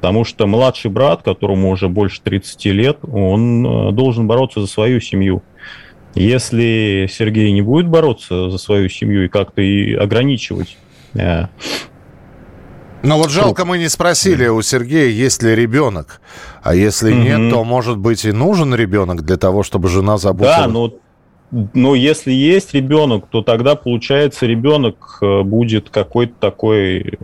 Потому 0.00 0.24
что 0.24 0.46
младший 0.46 0.90
брат, 0.90 1.22
которому 1.22 1.70
уже 1.70 1.88
больше 1.88 2.20
30 2.22 2.64
лет, 2.66 2.98
он 3.02 3.66
э, 3.66 3.92
должен 3.92 4.26
бороться 4.26 4.60
за 4.60 4.66
свою 4.66 5.00
семью. 5.00 5.42
Если 6.14 7.08
Сергей 7.10 7.50
не 7.50 7.62
будет 7.62 7.88
бороться 7.88 8.50
за 8.50 8.58
свою 8.58 8.88
семью 8.88 9.24
и 9.24 9.28
как-то 9.28 9.60
и 9.60 9.94
ограничивать 9.94 10.76
э, 11.14 11.46
но 13.04 13.18
вот 13.18 13.30
жалко, 13.30 13.66
мы 13.66 13.76
не 13.76 13.90
спросили 13.90 14.46
у 14.46 14.62
Сергея, 14.62 15.10
есть 15.10 15.42
ли 15.42 15.54
ребенок. 15.54 16.22
А 16.64 16.74
если 16.74 17.12
mm-hmm. 17.12 17.42
нет, 17.42 17.52
то, 17.52 17.62
может 17.62 17.98
быть, 17.98 18.24
и 18.24 18.32
нужен 18.32 18.74
ребенок 18.74 19.22
для 19.22 19.36
того, 19.36 19.62
чтобы 19.62 19.88
жена 19.88 20.16
заботилась. 20.16 20.56
Да, 20.56 20.66
но, 20.66 20.94
но 21.74 21.94
если 21.94 22.32
есть 22.32 22.72
ребенок, 22.72 23.26
то 23.30 23.42
тогда, 23.42 23.74
получается, 23.74 24.46
ребенок 24.46 25.18
э, 25.20 25.42
будет 25.42 25.90
какой-то 25.90 26.32
такой... 26.40 27.18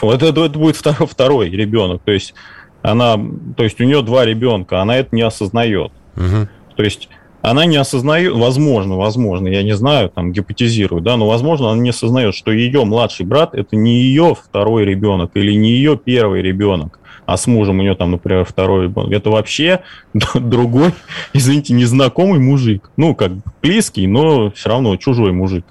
Вот 0.00 0.22
это, 0.22 0.44
это 0.44 0.56
будет 0.56 0.76
второй, 0.76 1.06
второй 1.10 1.50
ребенок. 1.50 2.02
То 2.04 2.12
есть 2.12 2.34
она, 2.82 3.18
то 3.56 3.64
есть 3.64 3.80
у 3.80 3.84
нее 3.84 4.00
два 4.02 4.24
ребенка, 4.24 4.80
она 4.80 4.96
это 4.96 5.08
не 5.10 5.22
осознает. 5.22 5.90
Угу. 6.16 6.48
То 6.76 6.82
есть 6.84 7.08
она 7.42 7.66
не 7.66 7.76
осознает, 7.76 8.32
возможно, 8.32 8.96
возможно, 8.96 9.48
я 9.48 9.64
не 9.64 9.74
знаю, 9.74 10.10
там 10.10 10.32
гипотезирую, 10.32 11.02
да, 11.02 11.16
но 11.16 11.26
возможно 11.26 11.70
она 11.70 11.80
не 11.80 11.90
осознает, 11.90 12.34
что 12.34 12.52
ее 12.52 12.84
младший 12.84 13.26
брат 13.26 13.54
это 13.54 13.74
не 13.74 13.94
ее 14.02 14.36
второй 14.40 14.84
ребенок 14.84 15.32
или 15.34 15.52
не 15.52 15.70
ее 15.70 15.96
первый 15.96 16.42
ребенок, 16.42 16.97
а 17.28 17.36
с 17.36 17.46
мужем 17.46 17.78
у 17.78 17.82
нее 17.82 17.94
там, 17.94 18.12
например, 18.12 18.46
второй 18.46 18.84
ребенок. 18.84 19.12
Это 19.12 19.28
вообще 19.28 19.82
другой, 20.34 20.94
извините, 21.34 21.74
незнакомый 21.74 22.40
мужик. 22.40 22.90
Ну, 22.96 23.14
как 23.14 23.32
близкий, 23.60 24.06
но 24.06 24.50
все 24.52 24.70
равно 24.70 24.96
чужой 24.96 25.32
мужик. 25.32 25.62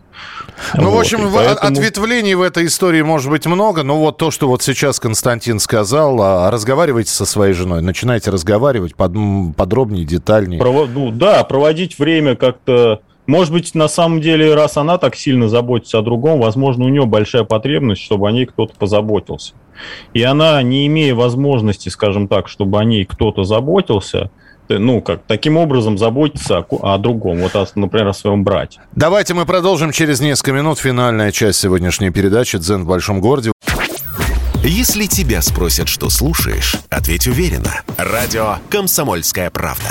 Ну, 0.75 0.91
вот, 0.91 0.97
в 0.97 0.99
общем, 0.99 1.31
поэтому... 1.33 1.71
ответвлений 1.71 2.35
в 2.35 2.43
этой 2.43 2.67
истории 2.67 3.01
может 3.01 3.31
быть 3.31 3.47
много, 3.47 3.81
но 3.81 3.97
вот 3.97 4.17
то, 4.17 4.29
что 4.29 4.47
вот 4.47 4.61
сейчас 4.61 4.99
Константин 4.99 5.59
сказал, 5.59 6.21
а, 6.21 6.51
разговаривайте 6.51 7.09
со 7.09 7.25
своей 7.25 7.53
женой, 7.53 7.81
начинайте 7.81 8.29
разговаривать 8.29 8.95
под, 8.95 9.13
подробнее, 9.55 10.05
детальнее. 10.05 10.59
Прово... 10.59 10.85
Ну, 10.85 11.09
да, 11.09 11.43
проводить 11.43 11.97
время 11.97 12.35
как-то... 12.35 13.01
Может 13.27 13.51
быть, 13.51 13.75
на 13.75 13.89
самом 13.89 14.21
деле, 14.21 14.55
раз 14.55 14.77
она 14.77 14.97
так 14.97 15.15
сильно 15.15 15.49
заботится 15.49 15.99
о 15.99 16.01
другом, 16.01 16.39
возможно, 16.39 16.85
у 16.85 16.89
нее 16.89 17.05
большая 17.05 17.43
потребность, 17.43 18.01
чтобы 18.01 18.27
о 18.27 18.31
ней 18.31 18.45
кто-то 18.45 18.73
позаботился. 18.73 19.53
И 20.13 20.23
она, 20.23 20.61
не 20.63 20.87
имея 20.87 21.13
возможности, 21.13 21.89
скажем 21.89 22.29
так, 22.29 22.47
чтобы 22.47 22.79
о 22.79 22.85
ней 22.85 23.05
кто-то 23.05 23.43
заботился, 23.43 24.31
ну, 24.69 25.01
как, 25.01 25.21
таким 25.27 25.57
образом 25.57 25.97
заботиться 25.97 26.59
о, 26.59 26.93
о 26.93 26.97
другом, 26.97 27.39
вот, 27.39 27.55
о, 27.55 27.67
например, 27.75 28.07
о 28.07 28.13
своем 28.13 28.43
брате. 28.43 28.79
Давайте 28.95 29.33
мы 29.33 29.45
продолжим 29.45 29.91
через 29.91 30.21
несколько 30.21 30.53
минут. 30.53 30.79
Финальная 30.79 31.31
часть 31.31 31.59
сегодняшней 31.59 32.09
передачи 32.09 32.57
«Дзен 32.57 32.83
в 32.83 32.87
большом 32.87 33.19
городе». 33.19 33.51
Если 34.63 35.05
тебя 35.05 35.41
спросят, 35.41 35.87
что 35.87 36.09
слушаешь, 36.09 36.75
ответь 36.89 37.27
уверенно. 37.27 37.81
Радио 37.97 38.55
«Комсомольская 38.69 39.49
правда». 39.49 39.89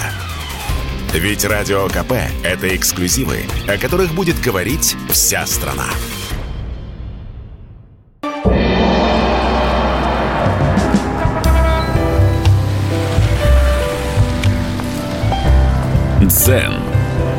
Ведь 1.14 1.44
Радио 1.44 1.88
КП– 1.88 2.12
это 2.44 2.74
эксклюзивы, 2.76 3.38
о 3.66 3.78
которых 3.78 4.14
будет 4.14 4.40
говорить 4.40 4.96
вся 5.08 5.46
страна. 5.46 5.86
Дзен 16.20 16.74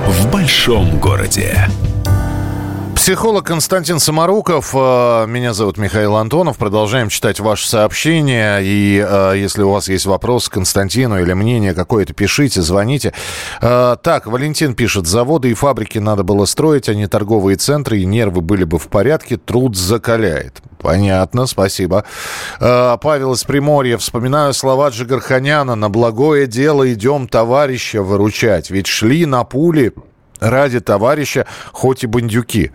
в 0.08 0.32
большом 0.32 1.00
городе. 1.00 1.68
Психолог 3.08 3.46
Константин 3.46 4.00
Самаруков. 4.00 4.76
Э, 4.76 5.26
меня 5.28 5.54
зовут 5.54 5.78
Михаил 5.78 6.18
Антонов. 6.18 6.58
Продолжаем 6.58 7.08
читать 7.08 7.40
ваши 7.40 7.66
сообщения. 7.66 8.60
И 8.60 9.02
э, 9.02 9.36
если 9.38 9.62
у 9.62 9.72
вас 9.72 9.88
есть 9.88 10.06
вопрос 10.06 10.50
к 10.50 10.52
Константину 10.52 11.18
или 11.18 11.32
мнение 11.32 11.74
какое-то, 11.74 12.14
пишите, 12.14 12.62
звоните. 12.62 13.14
Э, 13.62 13.96
так, 14.04 14.28
Валентин 14.28 14.76
пишет. 14.76 15.08
Заводы 15.08 15.52
и 15.52 15.54
фабрики 15.54 16.00
надо 16.00 16.24
было 16.24 16.44
строить, 16.44 16.90
а 16.90 16.96
не 16.96 17.08
торговые 17.08 17.56
центры, 17.56 18.00
и 18.00 18.06
нервы 18.06 18.42
были 18.42 18.66
бы 18.66 18.78
в 18.78 18.90
порядке. 18.90 19.38
Труд 19.38 19.78
закаляет. 19.78 20.62
Понятно, 20.78 21.48
спасибо. 21.48 22.04
Павел 22.60 23.34
из 23.34 23.44
Приморья. 23.46 23.98
Вспоминаю 23.98 24.54
слова 24.54 24.90
Джигарханяна. 24.90 25.76
На 25.76 25.90
благое 25.90 26.46
дело 26.46 26.92
идем 26.92 27.30
товарища 27.30 28.04
выручать. 28.04 28.70
Ведь 28.70 28.88
шли 28.88 29.26
на 29.26 29.46
пули 29.46 29.94
ради 30.40 30.80
товарища, 30.80 31.46
хоть 31.72 32.04
и 32.04 32.08
бандюки. 32.08 32.72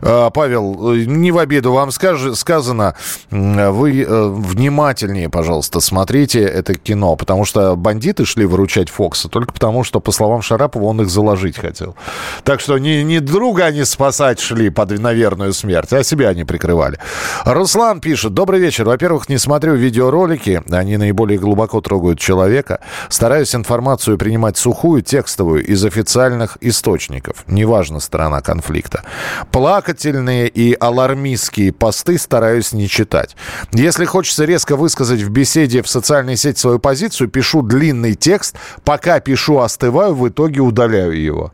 А, 0.00 0.30
Павел, 0.30 0.94
э, 0.94 1.04
не 1.04 1.32
в 1.32 1.38
обиду 1.38 1.72
вам 1.72 1.90
скаж, 1.90 2.36
сказано, 2.36 2.94
вы 3.30 4.02
э, 4.02 4.28
внимательнее, 4.28 5.28
пожалуйста, 5.28 5.80
смотрите 5.80 6.42
это 6.42 6.74
кино, 6.74 7.16
потому 7.16 7.44
что 7.44 7.76
бандиты 7.76 8.24
шли 8.24 8.46
выручать 8.46 8.90
Фокса 8.90 9.28
только 9.28 9.52
потому, 9.52 9.84
что, 9.84 10.00
по 10.00 10.12
словам 10.12 10.42
Шарапова, 10.42 10.84
он 10.84 11.02
их 11.02 11.08
заложить 11.08 11.56
хотел. 11.56 11.96
Так 12.42 12.60
что 12.60 12.78
не, 12.78 13.04
не 13.04 13.20
друга 13.20 13.66
они 13.66 13.84
спасать 13.84 14.40
шли 14.40 14.70
под, 14.70 14.98
на 14.98 15.12
верную 15.12 15.52
смерть, 15.52 15.92
а 15.92 16.02
себя 16.02 16.28
они 16.28 16.44
прикрывали. 16.44 16.98
Руслан 17.44 18.00
пишет, 18.00 18.34
добрый 18.34 18.60
вечер. 18.60 18.84
Во-первых, 18.84 19.28
не 19.28 19.38
смотрю 19.38 19.74
видеоролики, 19.74 20.62
они 20.70 20.96
наиболее 20.96 21.38
глубоко 21.38 21.80
трогают 21.80 22.18
человека. 22.18 22.80
Стараюсь 23.08 23.54
информацию 23.54 24.18
принимать 24.18 24.56
сухую, 24.56 25.02
текстовую, 25.02 25.64
из 25.64 25.84
официальных 25.84 26.58
источников 26.60 27.03
источников, 27.04 27.44
неважно 27.46 28.00
сторона 28.00 28.40
конфликта. 28.40 29.02
Плакательные 29.50 30.48
и 30.48 30.74
алармистские 30.74 31.72
посты 31.72 32.18
стараюсь 32.18 32.72
не 32.72 32.88
читать. 32.88 33.36
Если 33.72 34.04
хочется 34.04 34.44
резко 34.44 34.76
высказать 34.76 35.20
в 35.20 35.30
беседе 35.30 35.82
в 35.82 35.88
социальной 35.88 36.36
сети 36.36 36.58
свою 36.58 36.78
позицию, 36.78 37.28
пишу 37.28 37.62
длинный 37.62 38.14
текст, 38.14 38.56
пока 38.84 39.20
пишу, 39.20 39.58
остываю, 39.58 40.14
в 40.14 40.28
итоге 40.28 40.60
удаляю 40.60 41.20
его. 41.20 41.52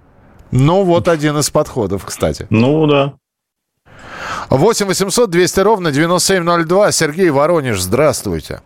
Ну, 0.50 0.84
вот 0.84 1.08
один 1.08 1.38
из 1.38 1.50
подходов, 1.50 2.04
кстати. 2.04 2.46
Ну, 2.50 2.86
да. 2.86 3.14
8 4.50 4.86
800 4.86 5.30
200 5.30 5.60
ровно 5.60 5.92
9702. 5.92 6.92
Сергей 6.92 7.30
Воронеж, 7.30 7.80
здравствуйте. 7.80 8.60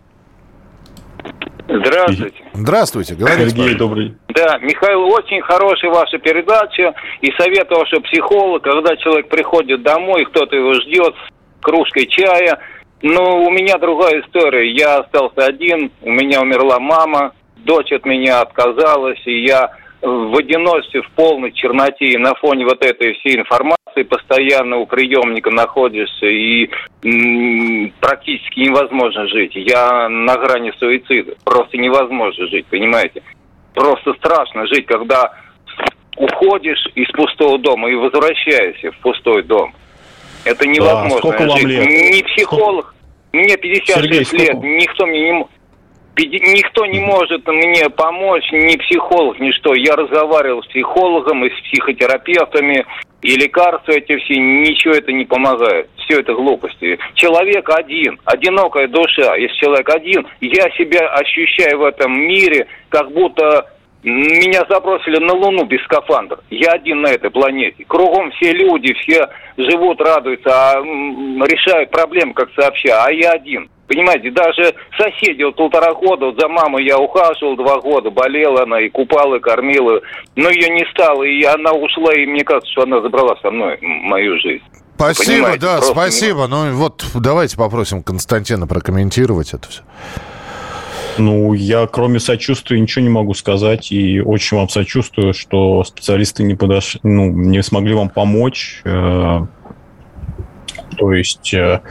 Здравствуйте. 1.79 2.43
Здравствуйте, 2.53 3.15
говорите. 3.15 3.49
Сергей, 3.49 3.73
пожалуйста. 3.73 3.79
добрый. 3.79 4.15
Да, 4.29 4.57
Михаил, 4.59 5.07
очень 5.07 5.41
хорошая 5.41 5.91
ваша 5.91 6.17
передача. 6.17 6.93
И 7.21 7.31
советовал, 7.37 7.85
что 7.87 8.01
психолог, 8.01 8.63
когда 8.63 8.95
человек 8.97 9.29
приходит 9.29 9.83
домой, 9.83 10.25
кто-то 10.25 10.55
его 10.55 10.73
ждет 10.73 11.15
с 11.15 11.63
кружкой 11.63 12.07
чая. 12.07 12.59
Но 13.01 13.43
у 13.45 13.49
меня 13.51 13.77
другая 13.77 14.21
история. 14.21 14.71
Я 14.71 14.97
остался 14.99 15.47
один, 15.47 15.91
у 16.01 16.11
меня 16.11 16.41
умерла 16.41 16.79
мама, 16.79 17.33
дочь 17.57 17.91
от 17.91 18.05
меня 18.05 18.41
отказалась, 18.41 19.21
и 19.25 19.45
я 19.45 19.71
в 20.05 20.37
одиночестве, 20.37 21.01
в 21.01 21.09
полной 21.11 21.51
черноте 21.51 22.05
и 22.05 22.17
на 22.17 22.35
фоне 22.35 22.65
вот 22.65 22.83
этой 22.85 23.13
всей 23.15 23.37
информации 23.37 24.03
постоянно 24.03 24.77
у 24.77 24.85
приемника 24.85 25.49
находишься 25.49 26.27
и 26.27 26.69
м- 27.03 27.91
практически 27.99 28.59
невозможно 28.59 29.27
жить. 29.27 29.53
Я 29.55 30.07
на 30.07 30.37
грани 30.37 30.71
суицида. 30.79 31.33
Просто 31.43 31.77
невозможно 31.77 32.47
жить, 32.47 32.67
понимаете? 32.67 33.23
Просто 33.73 34.13
страшно 34.13 34.67
жить, 34.67 34.85
когда 34.85 35.33
уходишь 36.17 36.85
из 36.95 37.09
пустого 37.09 37.57
дома 37.57 37.89
и 37.89 37.95
возвращаешься 37.95 38.91
в 38.91 38.97
пустой 38.99 39.43
дом. 39.43 39.73
Это 40.43 40.67
невозможно 40.67 41.09
да, 41.09 41.17
сколько 41.17 41.49
жить. 41.49 41.63
Вам 41.63 41.71
лет? 41.71 41.87
Не 41.87 42.23
психолог. 42.23 42.95
Мне 43.33 43.57
56 43.57 43.99
Сергей, 43.99 44.19
лет, 44.19 44.27
сколько... 44.27 44.67
никто 44.67 45.05
мне 45.07 45.31
не 45.31 45.47
Никто 46.17 46.85
не 46.85 46.99
может 46.99 47.45
мне 47.45 47.89
помочь, 47.89 48.49
ни 48.51 48.77
психолог, 48.77 49.39
ни 49.39 49.51
что. 49.51 49.73
Я 49.73 49.95
разговаривал 49.95 50.63
с 50.63 50.67
психологом 50.67 51.43
и 51.43 51.49
с 51.49 51.61
психотерапевтами, 51.67 52.85
и 53.21 53.35
лекарства 53.35 53.91
эти 53.91 54.15
все, 54.17 54.35
ничего 54.35 54.93
это 54.93 55.11
не 55.11 55.25
помогает. 55.25 55.89
Все 55.97 56.19
это 56.21 56.33
глупости. 56.33 56.97
Человек 57.15 57.69
один, 57.69 58.19
одинокая 58.23 58.87
душа. 58.87 59.35
Если 59.35 59.57
человек 59.57 59.89
один, 59.89 60.27
я 60.39 60.69
себя 60.77 61.07
ощущаю 61.09 61.79
в 61.79 61.83
этом 61.83 62.13
мире, 62.17 62.67
как 62.89 63.11
будто 63.11 63.71
меня 64.03 64.63
забросили 64.69 65.17
на 65.17 65.33
Луну 65.33 65.65
без 65.65 65.81
скафандра. 65.83 66.37
Я 66.51 66.73
один 66.73 67.01
на 67.01 67.07
этой 67.07 67.31
планете. 67.31 67.83
Кругом 67.85 68.31
все 68.31 68.53
люди, 68.53 68.93
все 68.93 69.27
живут, 69.57 69.99
радуются, 69.99 70.51
а 70.51 70.75
решают 70.77 71.89
проблемы 71.89 72.33
как 72.35 72.49
сообща, 72.53 73.03
а 73.03 73.11
я 73.11 73.31
один. 73.31 73.67
Понимаете, 73.87 74.31
даже 74.31 74.73
соседи 74.97 75.43
вот 75.43 75.55
полтора 75.55 75.93
года, 75.93 76.27
вот 76.27 76.39
за 76.39 76.47
мамой 76.47 76.85
я 76.85 76.97
ухаживал 76.97 77.55
два 77.55 77.79
года, 77.79 78.09
болела 78.09 78.63
она 78.63 78.81
и 78.81 78.89
купала, 78.89 79.35
и 79.35 79.39
кормила, 79.39 80.01
но 80.35 80.49
ее 80.49 80.69
не 80.69 80.85
стало, 80.91 81.21
и 81.23 81.43
она 81.43 81.71
ушла, 81.71 82.13
и 82.15 82.25
мне 82.25 82.43
кажется, 82.43 82.71
что 82.71 82.83
она 82.83 83.01
забрала 83.01 83.35
со 83.43 83.51
мной 83.51 83.77
мою 83.81 84.39
жизнь. 84.39 84.63
Спасибо, 84.95 85.57
да, 85.59 85.81
спасибо. 85.81 86.43
Не... 86.43 86.47
Ну 86.47 86.71
вот 86.73 87.05
давайте 87.13 87.57
попросим 87.57 88.01
Константина 88.01 88.65
прокомментировать 88.65 89.53
это 89.53 89.67
все. 89.69 89.81
Ну, 91.17 91.53
я 91.53 91.87
кроме 91.87 92.19
сочувствия 92.19 92.79
ничего 92.79 93.03
не 93.03 93.09
могу 93.09 93.33
сказать, 93.33 93.91
и 93.91 94.19
очень 94.19 94.57
вам 94.57 94.67
сочувствую, 94.67 95.33
что 95.33 95.83
специалисты 95.83 96.43
не 96.43 96.55
подошли, 96.55 96.99
ну, 97.03 97.29
не 97.29 97.61
смогли 97.63 97.93
вам 97.93 98.09
помочь. 98.09 98.81
Э, 98.83 99.41
то 100.97 101.13
есть 101.13 101.53
э, 101.53 101.81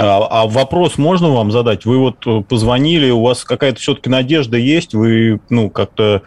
а, 0.00 0.42
а 0.42 0.46
вопрос 0.46 0.98
можно 0.98 1.30
вам 1.30 1.50
задать? 1.50 1.84
Вы 1.84 1.98
вот 1.98 2.26
э, 2.26 2.42
позвонили, 2.48 3.10
у 3.10 3.22
вас 3.22 3.44
какая-то 3.44 3.78
все-таки 3.78 4.08
надежда 4.08 4.56
есть? 4.56 4.94
Вы, 4.94 5.40
ну, 5.50 5.68
как-то 5.68 6.22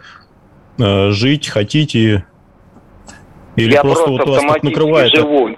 э, 0.78 1.10
жить 1.10 1.48
хотите? 1.48 2.24
Или 3.56 3.72
Я 3.72 3.82
просто, 3.82 4.04
просто 4.04 4.26
вот 4.26 4.42
вас 4.42 4.52
так 4.52 4.62
накрывает? 4.62 5.14
Живу. 5.14 5.50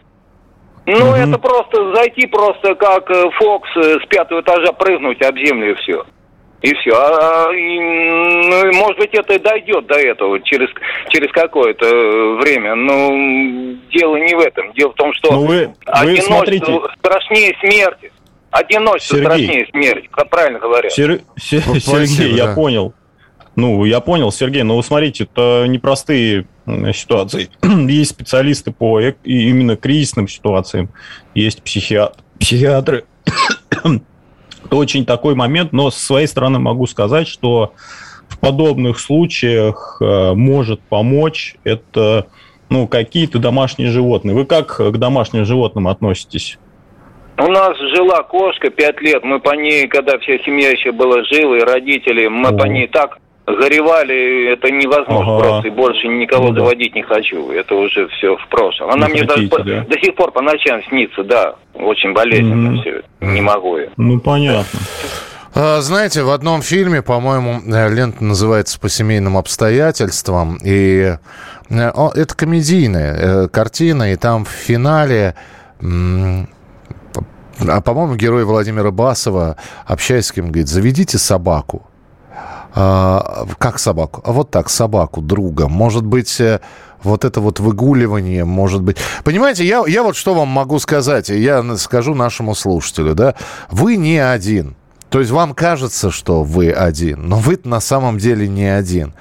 Ну, 0.87 1.09
угу. 1.09 1.17
это 1.17 1.39
просто 1.39 1.95
зайти 1.97 2.27
просто 2.27 2.75
как 2.77 3.11
э, 3.11 3.31
Фокс 3.39 3.69
э, 3.77 3.99
с 4.03 4.07
пятого 4.09 4.41
этажа 4.41 4.73
прыгнуть 4.73 5.21
об 5.23 5.37
землю 5.37 5.73
и 5.73 5.75
все. 5.75 6.05
И 6.67 6.75
все. 6.75 6.91
А, 6.97 7.53
и, 7.53 7.79
ну, 7.79 8.73
может 8.73 8.99
быть, 8.99 9.11
это 9.13 9.39
дойдет 9.39 9.87
до 9.87 9.95
этого 9.95 10.41
через, 10.41 10.69
через 11.11 11.31
какое-то 11.31 11.87
время. 12.43 12.75
Но 12.75 13.11
дело 13.93 14.17
не 14.17 14.35
в 14.35 14.41
этом. 14.41 14.73
Дело 14.73 14.91
в 14.91 14.95
том, 14.97 15.13
что 15.15 15.31
ну, 15.31 15.47
вы, 15.47 15.75
вы 16.03 16.17
смотрите... 16.17 16.81
страшнее 16.99 17.57
смерти. 17.61 18.11
Одиночество 18.51 19.17
Сергей. 19.17 19.45
страшнее 19.47 19.67
смерти, 19.71 20.09
как 20.11 20.29
правильно 20.29 20.59
говорят. 20.59 20.93
Сер... 20.93 21.21
Сергей, 21.39 21.81
Сергей, 21.81 22.37
да. 22.37 22.49
я 22.49 22.55
понял. 22.55 22.95
Ну, 23.55 23.85
я 23.85 24.01
понял, 24.01 24.33
Сергей, 24.33 24.65
но 24.65 24.77
вы 24.77 24.83
смотрите, 24.83 25.25
это 25.25 25.67
непростые 25.69 26.49
ситуации. 26.93 27.49
Есть 27.89 28.11
специалисты 28.11 28.73
по 28.73 29.01
именно 29.01 29.77
кризисным 29.77 30.27
ситуациям, 30.27 30.91
есть 31.33 31.63
психиат... 31.63 32.19
психиатры. 32.41 33.05
это 34.67 34.77
очень 34.77 35.07
такой 35.07 35.35
момент, 35.35 35.73
но 35.73 35.91
с 35.91 35.97
своей 35.97 36.27
стороны 36.27 36.59
могу 36.59 36.87
сказать, 36.87 37.29
что 37.29 37.73
в 38.29 38.39
подобных 38.39 38.99
случаях 38.99 39.99
э, 40.01 40.33
может 40.35 40.81
помочь 40.81 41.57
это 41.65 42.27
ну, 42.69 42.89
какие-то 42.89 43.39
домашние 43.39 43.91
животные. 43.91 44.35
Вы 44.35 44.45
как 44.45 44.77
к 44.77 44.97
домашним 44.99 45.45
животным 45.45 45.87
относитесь? 45.87 46.59
У 47.39 47.47
нас 47.47 47.77
жила 47.79 48.23
кошка 48.23 48.71
пять 48.71 49.01
лет. 49.01 49.23
Мы 49.23 49.39
по 49.39 49.55
ней, 49.55 49.87
когда 49.87 50.19
вся 50.19 50.39
семья 50.39 50.71
еще 50.71 50.91
была 50.91 51.23
жила, 51.25 51.57
и 51.57 51.61
родители, 51.61 52.27
мы 52.27 52.49
О. 52.49 52.59
по 52.59 52.65
ней 52.65 52.89
так 52.89 53.19
горевали, 53.47 54.53
это 54.53 54.71
невозможно 54.71 55.37
ага. 55.37 55.49
просто, 55.49 55.69
и 55.69 55.71
больше 55.71 56.09
никого 56.09 56.49
ну, 56.49 56.55
заводить 56.57 56.95
не 56.95 57.03
хочу. 57.03 57.51
Это 57.51 57.75
уже 57.75 58.09
все 58.09 58.37
в 58.37 58.49
прошлом. 58.49 58.91
Она 58.91 59.07
не 59.07 59.15
мне 59.15 59.27
хотите, 59.27 59.57
даже 59.57 59.75
да? 59.75 59.95
до 59.95 60.01
сих 60.01 60.15
пор 60.15 60.33
по 60.33 60.43
ночам 60.43 60.83
снится, 60.89 61.23
да. 61.23 61.55
Очень 61.75 62.13
болезненно 62.13 62.71
mm-hmm. 62.71 62.81
все 62.81 62.91
это. 62.91 63.07
Не 63.21 63.41
могу 63.41 63.79
я. 63.79 63.89
Ну, 63.97 64.19
понятно. 64.21 64.79
А, 65.55 65.81
знаете, 65.81 66.23
в 66.23 66.31
одном 66.31 66.61
фильме, 66.61 67.03
по-моему, 67.03 67.61
э, 67.67 67.89
лента 67.95 68.23
называется 68.23 68.79
«По 68.81 68.89
семейным 68.89 69.37
обстоятельствам», 69.37 70.59
и 70.63 71.17
э, 71.71 71.91
это 72.15 72.37
комедийная 72.37 73.15
э, 73.15 73.49
картина, 73.49 74.13
и 74.13 74.17
там 74.17 74.45
в 74.45 74.51
финале 74.51 75.35
а, 77.69 77.81
по-моему, 77.81 78.17
герой 78.17 78.45
Владимира 78.45 78.91
Басова, 78.91 79.57
общаясь 79.87 80.27
с 80.27 80.33
кем, 80.33 80.47
говорит, 80.47 80.69
заведите 80.69 81.17
собаку. 81.17 81.87
А, 82.79 83.47
как 83.59 83.79
собаку? 83.79 84.21
А 84.25 84.33
вот 84.33 84.51
так, 84.51 84.69
собаку, 84.69 85.23
друга. 85.23 85.67
Может 85.67 86.05
быть, 86.05 86.39
э, 86.41 86.61
вот 87.03 87.25
это 87.25 87.41
вот 87.41 87.59
выгуливание, 87.59 88.45
может 88.45 88.83
быть... 88.83 88.99
Понимаете, 89.25 89.65
я, 89.65 89.83
я 89.87 90.03
вот 90.03 90.15
что 90.15 90.35
вам 90.35 90.49
могу 90.49 90.79
сказать, 90.79 91.31
я 91.31 91.65
скажу 91.79 92.15
нашему 92.15 92.55
слушателю, 92.55 93.15
да, 93.15 93.35
вы 93.71 93.97
не 93.97 94.19
один. 94.19 94.77
То 95.09 95.21
есть 95.21 95.31
вам 95.31 95.55
кажется, 95.55 96.11
что 96.11 96.43
вы 96.43 96.71
один, 96.73 97.29
но 97.29 97.37
вы 97.37 97.59
на 97.63 97.81
самом 97.81 98.19
деле 98.19 98.49
не 98.49 98.67
один. 98.67 99.15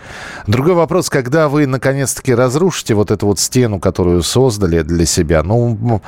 Другой 0.48 0.74
вопрос, 0.74 1.10
когда 1.12 1.48
вы 1.48 1.68
наконец-таки 1.68 2.34
разрушите 2.34 2.96
вот 2.96 3.12
эту 3.12 3.28
вот 3.28 3.40
стену, 3.40 3.80
которую 3.80 4.24
создали 4.24 4.82
для 4.82 5.06
себя. 5.06 5.44
Ну, 5.44 6.02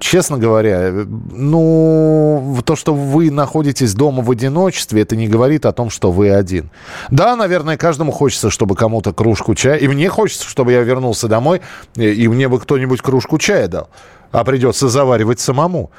честно 0.00 0.38
говоря, 0.38 0.90
ну, 1.06 2.60
то, 2.64 2.74
что 2.74 2.94
вы 2.94 3.30
находитесь 3.30 3.94
дома 3.94 4.22
в 4.24 4.30
одиночестве, 4.30 5.02
это 5.02 5.14
не 5.14 5.28
говорит 5.28 5.64
о 5.64 5.72
том, 5.72 5.88
что 5.88 6.10
вы 6.10 6.30
один. 6.30 6.70
Да, 7.10 7.36
наверное, 7.36 7.76
каждому 7.76 8.10
хочется, 8.10 8.50
чтобы 8.50 8.74
кому-то 8.74 9.12
кружку 9.12 9.54
чая. 9.54 9.76
И 9.76 9.86
мне 9.86 10.08
хочется, 10.08 10.48
чтобы 10.48 10.72
я 10.72 10.82
вернулся 10.82 11.28
домой, 11.28 11.60
и 11.94 12.26
мне 12.26 12.48
бы 12.48 12.58
кто-нибудь 12.58 13.02
кружку 13.02 13.38
чая 13.38 13.68
дал. 13.68 13.88
А 14.32 14.42
придется 14.42 14.88
заваривать 14.88 15.38
самому. 15.38 15.90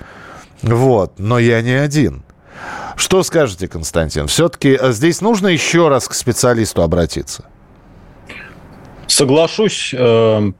Вот, 0.61 1.13
но 1.17 1.39
я 1.39 1.61
не 1.61 1.71
один. 1.71 2.23
Что 2.95 3.23
скажете, 3.23 3.67
Константин? 3.67 4.27
Все-таки 4.27 4.77
э, 4.79 4.91
здесь 4.91 5.21
нужно 5.21 5.47
еще 5.47 5.87
раз 5.87 6.07
к 6.07 6.13
специалисту 6.13 6.81
обратиться? 6.81 7.45
Соглашусь. 9.07 9.93
Э, 9.97 10.51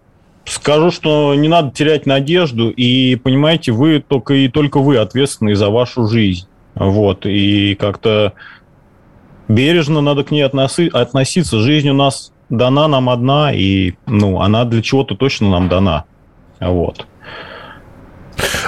скажу, 0.46 0.92
что 0.92 1.36
не 1.36 1.48
надо 1.48 1.72
терять 1.72 2.06
надежду. 2.06 2.70
И, 2.70 3.16
понимаете, 3.18 3.72
вы 3.72 4.00
только 4.00 4.34
и 4.36 4.48
только 4.48 4.80
вы 4.80 4.98
ответственны 4.98 5.56
за 5.56 5.70
вашу 5.70 6.08
жизнь. 6.08 6.48
Вот. 6.76 7.26
И 7.26 7.76
как-то 7.76 8.34
бережно 9.48 10.02
надо 10.02 10.24
к 10.24 10.32
ней 10.32 10.44
относиться. 10.44 11.60
Жизнь 11.60 11.90
у 11.90 11.94
нас 11.94 12.32
дана 12.50 12.88
нам 12.88 13.10
одна, 13.10 13.54
и 13.54 13.94
ну, 14.06 14.42
она 14.42 14.66
для 14.66 14.82
чего-то 14.82 15.16
точно 15.16 15.50
нам 15.50 15.70
дана. 15.70 16.06
Вот. 16.60 17.06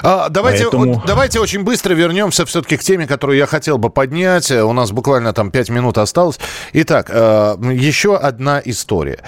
А, 0.03 0.29
давайте, 0.29 0.63
Поэтому... 0.63 1.03
давайте 1.05 1.39
очень 1.39 1.63
быстро 1.63 1.93
вернемся 1.93 2.45
все-таки 2.45 2.77
к 2.77 2.81
теме, 2.81 3.07
которую 3.07 3.37
я 3.37 3.45
хотел 3.45 3.77
бы 3.77 3.89
поднять. 3.89 4.51
У 4.51 4.73
нас 4.73 4.91
буквально 4.91 5.33
там 5.33 5.51
5 5.51 5.69
минут 5.69 5.97
осталось. 5.97 6.39
Итак, 6.73 7.07
э, 7.09 7.55
еще 7.71 8.17
одна 8.17 8.61
история. 8.63 9.19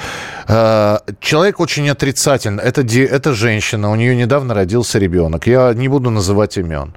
Э, 0.47 0.97
человек 1.19 1.59
очень 1.59 1.89
отрицательно. 1.89 2.61
Это, 2.61 2.81
это 2.81 3.33
женщина, 3.33 3.91
у 3.91 3.95
нее 3.95 4.15
недавно 4.15 4.53
родился 4.53 4.99
ребенок. 4.99 5.47
Я 5.47 5.73
не 5.73 5.87
буду 5.87 6.09
называть 6.09 6.57
имен. 6.57 6.93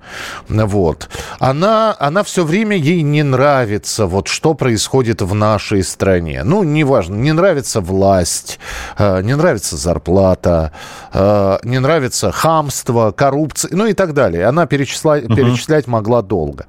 Вот. 0.48 1.08
Она, 1.38 1.94
она 1.98 2.22
все 2.22 2.44
время, 2.44 2.76
ей 2.76 3.02
не 3.02 3.22
нравится, 3.22 4.06
вот 4.06 4.28
что 4.28 4.54
происходит 4.54 5.22
в 5.22 5.34
нашей 5.34 5.82
стране. 5.82 6.42
Ну, 6.44 6.62
неважно, 6.64 7.14
не 7.14 7.32
нравится 7.32 7.80
власть, 7.80 8.58
э, 8.98 9.22
не 9.22 9.36
нравится 9.36 9.76
зарплата, 9.76 10.72
не 11.12 11.80
нравится 11.80 12.30
хамство, 12.32 13.10
коррупция, 13.10 13.70
ну 13.72 13.86
и 13.86 13.92
так 13.94 14.12
далее. 14.12 14.46
Она 14.46 14.66
перечисла, 14.66 15.18
uh-huh. 15.18 15.34
перечислять 15.34 15.86
могла 15.86 16.22
долго. 16.22 16.66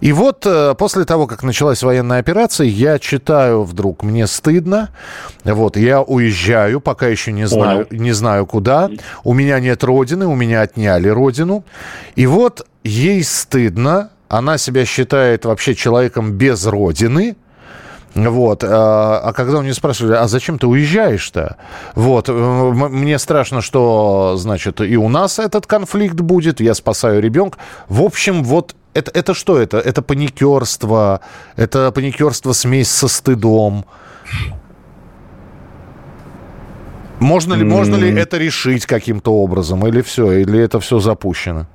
И 0.00 0.12
вот 0.12 0.46
э, 0.46 0.74
после 0.78 1.04
того, 1.04 1.26
как 1.26 1.42
началась 1.42 1.82
военная 1.82 2.20
операция, 2.20 2.66
я 2.66 2.98
читаю 2.98 3.64
вдруг, 3.64 4.02
мне 4.02 4.26
стыдно, 4.26 4.90
вот, 5.44 5.76
я 5.76 6.00
уезжаю, 6.18 6.80
пока 6.80 7.06
еще 7.06 7.32
не 7.32 7.46
знаю, 7.46 7.86
не 7.90 8.12
знаю 8.12 8.46
куда, 8.46 8.90
у 9.24 9.34
меня 9.34 9.60
нет 9.60 9.84
родины, 9.84 10.26
у 10.26 10.34
меня 10.34 10.62
отняли 10.62 11.08
родину, 11.08 11.64
и 12.16 12.26
вот 12.26 12.66
ей 12.84 13.22
стыдно, 13.24 14.10
она 14.28 14.58
себя 14.58 14.84
считает 14.84 15.44
вообще 15.44 15.74
человеком 15.74 16.32
без 16.32 16.66
родины, 16.66 17.36
вот. 18.14 18.64
А, 18.64 19.20
а 19.22 19.32
когда 19.32 19.58
у 19.58 19.62
нее 19.62 19.74
спрашивали, 19.74 20.14
а 20.14 20.26
зачем 20.28 20.58
ты 20.58 20.66
уезжаешь-то? 20.66 21.56
Вот. 21.94 22.28
Мне 22.28 23.18
страшно, 23.18 23.60
что, 23.60 24.34
значит, 24.36 24.80
и 24.80 24.96
у 24.96 25.08
нас 25.08 25.38
этот 25.38 25.66
конфликт 25.66 26.16
будет, 26.16 26.60
я 26.60 26.74
спасаю 26.74 27.20
ребенка. 27.22 27.58
В 27.88 28.02
общем, 28.02 28.42
вот 28.42 28.74
это, 28.94 29.10
это 29.14 29.34
что 29.34 29.58
это? 29.58 29.78
Это 29.78 30.02
паникерство, 30.02 31.20
это 31.56 31.92
паникерство 31.92 32.52
смесь 32.52 32.90
со 32.90 33.08
стыдом. 33.08 33.84
Можно 37.20 37.54
ли, 37.54 37.64
mm. 37.64 37.68
можно 37.68 37.96
ли 37.96 38.10
это 38.10 38.38
решить 38.38 38.86
каким-то 38.86 39.32
образом, 39.32 39.86
или 39.86 40.02
все, 40.02 40.32
или 40.32 40.60
это 40.60 40.80
все 40.80 41.00
запущено? 41.00 41.66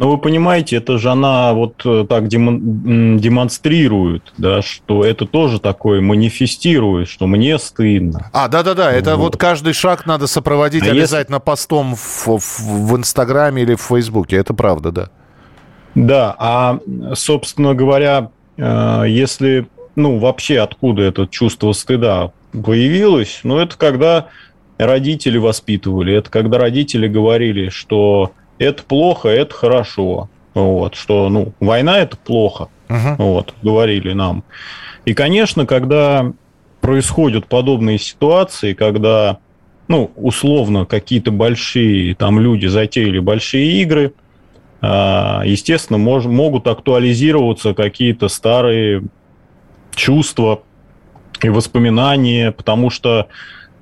Ну, 0.00 0.08
вы 0.08 0.16
понимаете, 0.16 0.76
это 0.76 0.96
же 0.96 1.10
она 1.10 1.52
вот 1.52 1.82
э, 1.84 2.06
так 2.08 2.26
демонстрирует, 2.26 4.32
да, 4.38 4.62
что 4.62 5.04
это 5.04 5.26
тоже 5.26 5.60
такое 5.60 6.00
манифестирует, 6.00 7.06
что 7.06 7.26
мне 7.26 7.58
стыдно. 7.58 8.30
А, 8.32 8.48
да-да-да, 8.48 8.90
это 8.90 9.16
вот. 9.16 9.34
вот 9.34 9.36
каждый 9.36 9.74
шаг 9.74 10.06
надо 10.06 10.26
сопроводить 10.26 10.88
а 10.88 10.92
обязательно 10.92 11.34
если... 11.34 11.44
постом 11.44 11.96
в, 11.96 12.28
в, 12.28 12.38
в 12.38 12.96
Инстаграме 12.96 13.60
или 13.60 13.74
в 13.74 13.82
Фейсбуке, 13.82 14.36
это 14.36 14.54
правда, 14.54 14.90
да. 14.90 15.10
Да, 15.94 16.34
а, 16.38 16.78
собственно 17.12 17.74
говоря, 17.74 18.30
э, 18.56 19.04
если, 19.06 19.68
ну, 19.96 20.18
вообще 20.18 20.60
откуда 20.60 21.02
это 21.02 21.26
чувство 21.26 21.74
стыда 21.74 22.32
появилось, 22.52 23.40
ну, 23.42 23.58
это 23.58 23.76
когда 23.76 24.28
родители 24.78 25.38
воспитывали, 25.38 26.14
это 26.14 26.30
когда 26.30 26.58
родители 26.58 27.06
говорили, 27.08 27.68
что 27.68 28.32
это 28.58 28.82
плохо, 28.82 29.28
это 29.28 29.54
хорошо. 29.54 30.28
Вот, 30.54 30.96
что, 30.96 31.28
ну, 31.28 31.52
война 31.60 31.98
это 31.98 32.16
плохо, 32.16 32.68
uh-huh. 32.88 33.16
вот, 33.18 33.54
говорили 33.62 34.12
нам. 34.12 34.42
И, 35.04 35.14
конечно, 35.14 35.64
когда 35.64 36.32
происходят 36.80 37.46
подобные 37.46 37.98
ситуации, 37.98 38.74
когда, 38.74 39.38
ну, 39.86 40.10
условно, 40.16 40.86
какие-то 40.86 41.30
большие 41.30 42.14
там 42.16 42.40
люди 42.40 42.66
затеяли 42.66 43.20
большие 43.20 43.80
игры, 43.82 44.12
а, 44.80 45.42
естественно, 45.44 45.98
мож, 45.98 46.24
могут 46.24 46.66
актуализироваться 46.66 47.74
какие-то 47.74 48.28
старые 48.28 49.04
чувства 49.94 50.62
и 51.44 51.48
воспоминания, 51.48 52.52
потому 52.52 52.90
что 52.90 53.28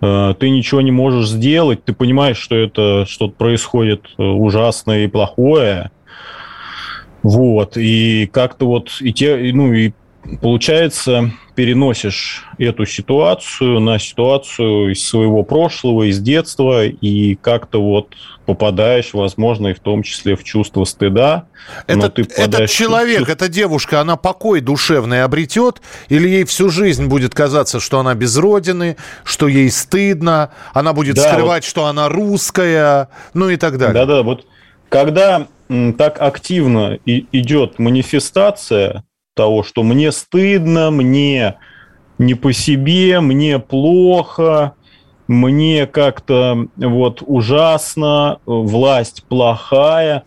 Э, 0.01 0.35
ты 0.39 0.51
ничего 0.51 0.81
не 0.81 0.91
можешь 0.91 1.29
сделать, 1.29 1.85
ты 1.85 1.93
понимаешь, 1.93 2.39
что 2.39 2.55
это 2.55 3.05
что-то 3.07 3.35
происходит 3.35 4.07
э, 4.17 4.23
ужасное 4.23 5.05
и 5.05 5.09
плохое, 5.09 5.91
вот, 7.23 7.77
и 7.77 8.29
как-то 8.33 8.67
вот, 8.67 8.91
и 9.01 9.13
те, 9.13 9.37
ну, 9.53 9.73
и 9.73 9.93
получается, 10.41 11.33
переносишь 11.59 12.45
эту 12.59 12.87
ситуацию 12.87 13.81
на 13.81 13.99
ситуацию 13.99 14.93
из 14.93 15.05
своего 15.05 15.43
прошлого, 15.43 16.09
из 16.09 16.21
детства, 16.21 16.87
и 16.87 17.35
как-то 17.35 17.83
вот 17.83 18.15
попадаешь, 18.47 19.13
возможно, 19.13 19.67
и 19.67 19.75
в 19.75 19.81
том 19.81 20.05
числе 20.05 20.37
в 20.37 20.45
чувство 20.45 20.85
стыда. 20.85 21.49
Этот, 21.89 22.15
ты 22.15 22.23
этот 22.37 22.71
человек, 22.71 23.27
в... 23.27 23.29
эта 23.29 23.49
девушка, 23.49 24.01
она 24.01 24.15
покой 24.15 24.61
душевный 24.61 25.25
обретет, 25.25 25.83
или 26.09 26.29
ей 26.29 26.45
всю 26.45 26.71
жизнь 26.71 27.09
будет 27.09 27.35
казаться, 27.35 27.81
что 27.81 27.99
она 27.99 28.15
без 28.15 28.37
родины, 28.37 28.97
что 29.25 29.49
ей 29.49 29.69
стыдно, 29.73 30.53
она 30.75 30.93
будет 30.93 31.17
да, 31.17 31.23
скрывать, 31.23 31.65
вот... 31.65 31.71
что 31.71 31.87
она 31.87 32.09
русская, 32.09 33.09
ну 33.35 33.51
и 33.51 33.57
так 33.57 33.79
далее. 33.79 33.95
Да-да, 33.95 34.23
вот 34.23 34.47
когда 34.89 35.49
так 35.99 36.23
активно 36.23 37.01
и 37.05 37.27
идет 37.33 37.81
манифестация 37.81 39.03
того, 39.39 39.63
что 39.63 39.85
мне 39.85 40.11
стыдно, 40.11 40.91
мне 40.91 41.55
не 42.19 42.35
по 42.35 42.53
себе, 42.53 43.21
мне 43.21 43.61
плохо, 43.61 44.73
мне 45.29 45.87
как-то 45.87 46.67
вот 46.77 47.23
ужасно, 47.25 48.41
власть 48.47 49.23
плохая. 49.29 50.25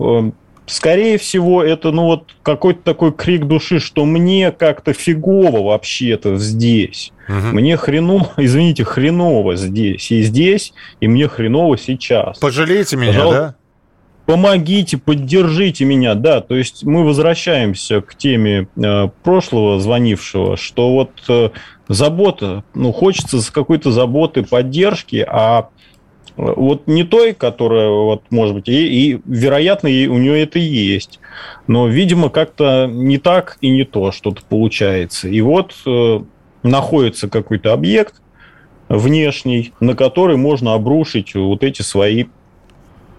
Эм, 0.00 0.34
скорее 0.66 1.18
всего, 1.18 1.62
это 1.62 1.92
ну 1.92 2.06
вот 2.06 2.34
какой-то 2.42 2.80
такой 2.82 3.12
крик 3.12 3.44
души, 3.44 3.78
что 3.78 4.04
мне 4.04 4.50
как-то 4.50 4.92
фигово 4.92 5.62
вообще-то 5.62 6.36
здесь. 6.36 7.12
Угу. 7.28 7.46
Мне 7.52 7.76
хреново, 7.76 8.32
извините, 8.38 8.82
хреново 8.82 9.54
здесь 9.54 10.10
и 10.10 10.22
здесь, 10.22 10.72
и 11.00 11.06
мне 11.06 11.28
хреново 11.28 11.78
сейчас. 11.78 12.38
Пожалейте 12.38 12.96
меня, 12.96 13.12
Пожалуйста, 13.12 13.40
да? 13.40 13.54
Помогите, 14.28 14.98
поддержите 14.98 15.86
меня, 15.86 16.14
да, 16.14 16.42
то 16.42 16.54
есть 16.54 16.84
мы 16.84 17.02
возвращаемся 17.02 18.02
к 18.02 18.14
теме 18.14 18.68
э, 18.76 19.08
прошлого 19.22 19.80
звонившего, 19.80 20.58
что 20.58 20.92
вот 20.92 21.12
э, 21.30 21.48
забота, 21.88 22.62
ну, 22.74 22.92
хочется 22.92 23.40
с 23.40 23.50
какой-то 23.50 23.90
заботы, 23.90 24.42
поддержки, 24.42 25.24
а 25.26 25.70
э, 26.36 26.42
вот 26.56 26.86
не 26.86 27.04
той, 27.04 27.32
которая, 27.32 27.88
вот, 27.88 28.24
может 28.28 28.54
быть, 28.54 28.68
и, 28.68 29.12
и 29.14 29.20
вероятно, 29.24 29.88
и 29.88 30.06
у 30.08 30.18
нее 30.18 30.42
это 30.42 30.58
есть, 30.58 31.20
но, 31.66 31.88
видимо, 31.88 32.28
как-то 32.28 32.86
не 32.86 33.16
так 33.16 33.56
и 33.62 33.70
не 33.70 33.84
то 33.84 34.12
что-то 34.12 34.42
получается. 34.46 35.28
И 35.28 35.40
вот 35.40 35.74
э, 35.86 36.20
находится 36.62 37.30
какой-то 37.30 37.72
объект 37.72 38.16
внешний, 38.90 39.72
на 39.80 39.94
который 39.94 40.36
можно 40.36 40.74
обрушить 40.74 41.34
вот 41.34 41.64
эти 41.64 41.80
свои 41.80 42.26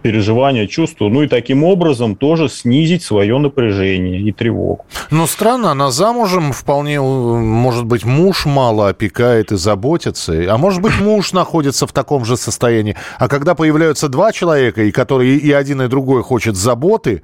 переживания, 0.02 0.68
чувства, 0.68 1.10
ну 1.10 1.24
и 1.24 1.28
таким 1.28 1.64
образом 1.64 2.16
тоже 2.16 2.50
снизить 2.50 3.04
свое 3.04 3.38
напряжение 3.38 4.22
и 4.22 4.32
тревогу. 4.32 4.86
Ну, 5.12 5.28
странно, 5.28 5.72
она 5.72 5.92
замужем, 5.92 6.52
вполне, 6.54 7.02
может 7.02 7.86
быть, 7.86 8.06
муж 8.06 8.46
мало 8.46 8.90
опекает 8.90 9.52
и 9.52 9.58
заботится, 9.58 10.34
а 10.50 10.58
может 10.58 10.82
быть, 10.82 11.00
муж 11.00 11.34
находится 11.34 11.88
в 11.88 11.94
таком 11.94 12.26
же 12.26 12.38
состоянии. 12.38 12.96
А 13.18 13.28
когда 13.28 13.56
появляются 13.56 14.08
два 14.10 14.32
человека, 14.32 14.84
и 14.84 14.92
которые 14.92 15.38
и 15.38 15.52
один, 15.52 15.82
и 15.82 15.88
другой 15.88 16.24
хочет 16.24 16.56
заботы, 16.56 17.24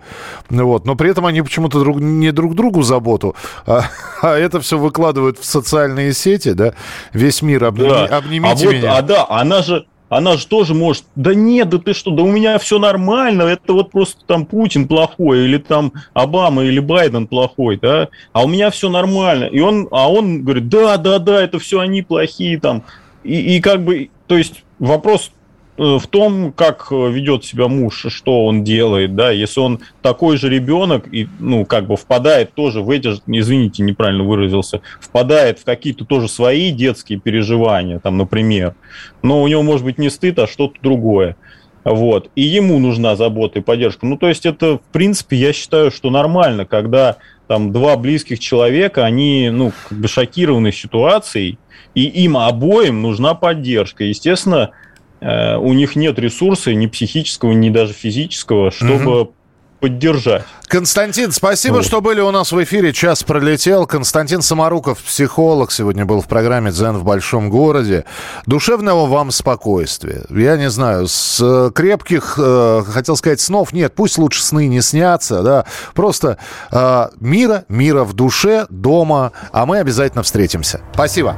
вот, 0.50 0.86
но 0.86 0.96
при 0.96 1.12
этом 1.12 1.26
они 1.26 1.42
почему-то 1.42 1.80
друг, 1.80 2.00
не 2.00 2.32
друг 2.32 2.56
другу 2.56 2.82
заботу, 2.82 3.36
а, 3.66 3.86
а 4.22 4.38
это 4.38 4.60
все 4.60 4.78
выкладывают 4.78 5.40
в 5.40 5.46
социальные 5.46 6.14
сети, 6.14 6.54
да, 6.54 6.74
весь 7.14 7.42
мир 7.42 7.64
обними, 7.66 7.90
да. 7.90 8.06
обнимите 8.06 8.68
а 8.68 8.72
меня. 8.72 8.92
Вот, 8.92 9.00
а 9.00 9.02
да, 9.02 9.26
она 9.30 9.62
же 9.62 9.86
она 10.10 10.38
же 10.38 10.48
тоже 10.48 10.74
может, 10.74 11.06
да 11.16 11.34
нет, 11.34 11.70
да 11.70 11.78
ты 11.78 11.94
что, 11.94 12.12
да 12.12 12.24
у 12.24 12.32
меня 12.32 12.58
все 12.60 12.80
нормально, 12.80 13.44
это 13.44 13.74
вот 13.74 13.92
просто 13.92 14.24
там 14.26 14.46
Путин 14.46 14.88
плохой, 14.88 15.46
или 15.46 15.58
там 15.58 15.94
Обама 16.14 16.64
или 16.64 16.80
Байден 16.80 17.28
плохой, 17.28 17.78
да, 17.82 18.10
а 18.32 18.44
у 18.44 18.48
меня 18.48 18.70
все 18.70 18.90
нормально. 18.90 19.46
И 19.46 19.60
он, 19.60 19.88
а 19.92 20.12
он 20.12 20.44
говорит, 20.44 20.70
да, 20.70 20.98
да, 20.98 21.20
да, 21.20 21.44
это 21.44 21.60
все 21.60 21.80
они 21.80 22.02
плохие 22.02 22.60
там. 22.60 22.84
И, 23.24 23.56
и 23.56 23.62
как 23.62 23.84
бы, 23.84 24.10
то 24.28 24.38
есть 24.38 24.64
вопрос 24.80 25.32
в 25.78 26.08
том, 26.08 26.54
как 26.54 26.88
э, 26.92 27.10
ведет 27.12 27.44
себя 27.44 27.68
муж, 27.68 28.06
что 28.08 28.46
он 28.46 28.64
делает, 28.64 29.16
да, 29.16 29.32
если 29.32 29.60
он 29.60 29.80
такой 30.02 30.38
же 30.38 30.50
ребенок 30.50 31.06
и, 31.12 31.28
ну, 31.40 31.66
как 31.66 31.88
бы 31.88 31.98
впадает 31.98 32.54
тоже 32.54 32.82
в 32.82 32.90
эти, 32.90 33.10
извините, 33.28 33.84
неправильно 33.84 34.24
выразился, 34.24 34.82
впадает 35.02 35.60
в 35.60 35.66
какие-то 35.66 36.06
тоже 36.06 36.30
свои 36.30 36.72
детские 36.72 37.20
переживания, 37.20 38.00
там, 38.00 38.18
например, 38.18 38.76
но 39.22 39.42
у 39.42 39.48
него 39.48 39.64
может 39.64 39.86
быть 39.86 39.98
не 39.98 40.10
стыд, 40.10 40.40
а 40.40 40.48
что-то 40.48 40.76
другое, 40.82 41.36
вот, 41.84 42.32
и 42.36 42.42
ему 42.42 42.80
нужна 42.80 43.18
забота 43.18 43.60
и 43.60 43.62
поддержка. 43.62 44.06
Ну, 44.06 44.18
то 44.18 44.30
есть 44.30 44.46
это, 44.46 44.78
в 44.78 44.92
принципе, 44.94 45.36
я 45.36 45.52
считаю, 45.52 45.92
что 45.92 46.10
нормально, 46.10 46.66
когда 46.66 47.18
там 47.48 47.74
два 47.74 47.98
близких 47.98 48.40
человека, 48.40 49.06
они, 49.06 49.50
ну, 49.52 49.74
как 49.90 49.98
бы 49.98 50.08
шокированы 50.08 50.72
ситуацией, 50.72 51.60
и 51.94 52.04
им 52.06 52.38
обоим 52.38 53.02
нужна 53.02 53.36
поддержка. 53.36 54.04
Естественно, 54.04 54.72
Э, 54.72 54.85
у 55.26 55.74
них 55.74 55.96
нет 55.96 56.20
ресурса 56.20 56.74
ни 56.74 56.88
психического, 56.88 57.52
ни 57.52 57.70
даже 57.70 57.94
физического, 57.94 58.72
чтобы 58.72 59.22
угу. 59.22 59.34
поддержать. 59.80 60.44
Константин, 60.68 61.32
спасибо, 61.32 61.76
вот. 61.76 61.86
что 61.86 62.02
были 62.02 62.22
у 62.22 62.32
нас 62.32 62.52
в 62.52 62.64
эфире. 62.64 62.92
Час 62.92 63.24
пролетел. 63.24 63.86
Константин 63.86 64.42
Самаруков, 64.42 65.00
психолог, 65.00 65.72
сегодня 65.72 66.06
был 66.06 66.22
в 66.22 66.28
программе 66.28 66.72
«Дзен 66.72 66.98
в 66.98 67.04
большом 67.04 67.50
городе». 67.50 68.06
Душевного 68.46 69.06
вам 69.06 69.32
спокойствия. 69.32 70.24
Я 70.30 70.58
не 70.58 70.70
знаю, 70.70 71.08
с 71.08 71.40
э, 71.42 71.72
крепких, 71.74 72.38
э, 72.38 72.84
хотел 72.88 73.16
сказать, 73.16 73.40
снов 73.40 73.74
нет. 73.74 73.94
Пусть 73.96 74.18
лучше 74.18 74.44
сны 74.44 74.68
не 74.68 74.82
снятся, 74.82 75.44
да. 75.44 75.66
Просто 75.94 76.38
э, 76.72 77.08
мира, 77.20 77.66
мира 77.70 78.04
в 78.04 78.14
душе, 78.14 78.66
дома. 78.70 79.32
А 79.52 79.66
мы 79.66 79.80
обязательно 79.80 80.24
встретимся. 80.24 80.82
Спасибо. 80.94 81.38